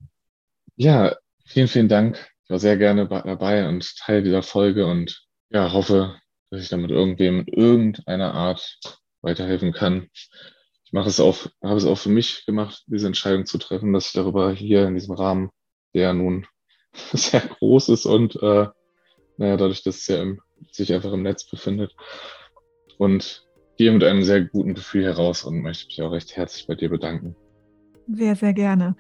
Ja, 0.76 1.16
vielen, 1.45 1.66
vielen 1.66 1.89
Dank. 1.89 2.24
Ich 2.45 2.51
war 2.51 2.61
sehr 2.61 2.76
gerne 2.76 3.09
dabei 3.09 3.68
und 3.68 3.97
Teil 3.97 4.22
dieser 4.22 4.45
Folge 4.45 4.87
und 4.87 5.26
ja, 5.49 5.72
hoffe, 5.72 6.16
dass 6.51 6.62
ich 6.62 6.68
damit 6.68 6.93
irgendwem 6.93 7.41
in 7.41 7.47
irgendeiner 7.49 8.33
Art 8.33 8.78
weiterhelfen 9.22 9.72
kann. 9.72 10.09
Ich 10.85 10.93
mache 10.93 11.09
es 11.09 11.18
auch, 11.18 11.49
habe 11.64 11.78
es 11.78 11.85
auch 11.85 11.99
für 11.99 12.11
mich 12.11 12.47
gemacht, 12.47 12.85
diese 12.87 13.09
Entscheidung 13.09 13.45
zu 13.45 13.59
treffen, 13.59 13.93
dass 13.93 14.07
ich 14.07 14.12
darüber 14.12 14.53
hier 14.53 14.87
in 14.87 14.95
diesem 14.95 15.16
Rahmen, 15.16 15.51
der 15.95 16.14
nun 16.14 16.47
sehr 17.12 17.41
groß 17.41 17.91
ist 17.91 18.07
und 18.07 18.36
äh, 18.43 18.66
naja, 19.36 19.57
dadurch, 19.57 19.82
dass 19.82 19.97
es 19.97 20.07
ja 20.07 20.22
im, 20.22 20.41
sich 20.70 20.93
einfach 20.93 21.12
im 21.12 21.22
Netz 21.22 21.49
befindet. 21.49 21.95
Und 22.99 23.47
gehe 23.78 23.91
mit 23.91 24.05
einem 24.05 24.22
sehr 24.22 24.43
guten 24.43 24.74
Gefühl 24.74 25.05
heraus 25.05 25.45
und 25.45 25.62
möchte 25.62 25.86
mich 25.86 26.03
auch 26.03 26.12
recht 26.12 26.36
herzlich 26.36 26.66
bei 26.66 26.74
dir 26.74 26.91
bedanken. 26.91 27.34
Sehr, 28.12 28.36
sehr 28.36 28.53
gerne. 28.53 28.95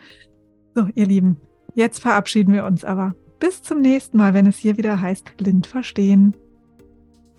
So, 0.74 0.88
ihr 0.94 1.04
Lieben, 1.04 1.38
jetzt 1.74 2.00
verabschieden 2.00 2.54
wir 2.54 2.64
uns 2.64 2.82
aber. 2.82 3.14
Bis 3.38 3.62
zum 3.62 3.82
nächsten 3.82 4.16
Mal, 4.16 4.32
wenn 4.32 4.46
es 4.46 4.56
hier 4.56 4.78
wieder 4.78 5.02
heißt 5.02 5.36
Blind 5.36 5.66
verstehen. 5.66 6.34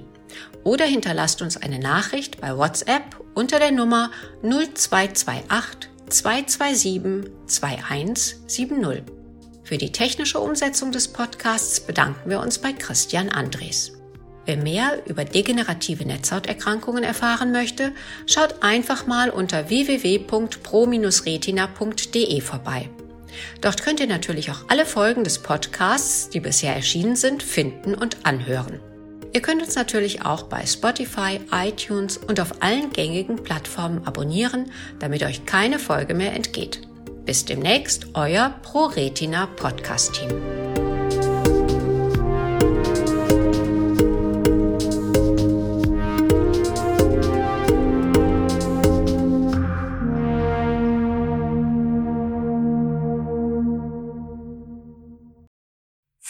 oder 0.63 0.86
hinterlasst 0.86 1.43
uns 1.43 1.57
eine 1.57 1.78
Nachricht 1.78 2.41
bei 2.41 2.57
WhatsApp 2.57 3.03
unter 3.36 3.59
der 3.59 3.71
Nummer 3.71 4.09
0228 4.41 5.91
227 6.09 7.32
2170. 7.45 9.03
Für 9.61 9.78
die 9.78 9.91
technische 9.91 10.39
Umsetzung 10.39 10.91
des 10.91 11.07
Podcasts 11.07 11.80
bedanken 11.80 12.32
wir 12.32 12.39
uns 12.39 12.57
bei 12.57 12.73
Christian 12.73 13.30
Andres. 13.30 13.91
Wer 14.46 14.58
mehr 14.58 15.02
über 15.08 15.26
degenerative 15.26 16.06
Netzhauterkrankungen 16.06 17.04
erfahren 17.04 17.52
möchte, 17.52 17.93
schaut 18.28 18.62
einfach 18.62 19.08
mal 19.08 19.32
unter 19.32 19.70
www.pro-retina.de 19.70 22.41
vorbei. 22.41 22.89
Dort 23.62 23.84
könnt 23.84 24.00
ihr 24.00 24.08
natürlich 24.08 24.52
auch 24.52 24.66
alle 24.68 24.86
Folgen 24.86 25.24
des 25.24 25.39
Podcasts, 25.39 26.30
die 26.30 26.39
bisher 26.39 26.76
erschienen 26.76 27.16
sind, 27.16 27.43
finden 27.43 27.96
und 27.96 28.26
anhören. 28.26 28.80
Ihr 29.34 29.41
könnt 29.41 29.62
uns 29.62 29.76
natürlich 29.76 30.24
auch 30.24 30.43
bei 30.43 30.66
Spotify, 30.66 31.41
iTunes 31.52 32.18
und 32.18 32.39
auf 32.39 32.62
allen 32.62 32.93
gängigen 32.93 33.43
Plattformen 33.43 34.08
abonnieren, 34.08 34.72
damit 35.00 35.24
euch 35.24 35.46
keine 35.46 35.80
Folge 35.80 36.14
mehr 36.14 36.34
entgeht. 36.34 36.82
Bis 37.26 37.43
demnächst, 37.43 38.08
euer 38.14 38.56
ProRetina 38.62 39.48
Podcast 39.48 40.14
Team. 40.14 40.64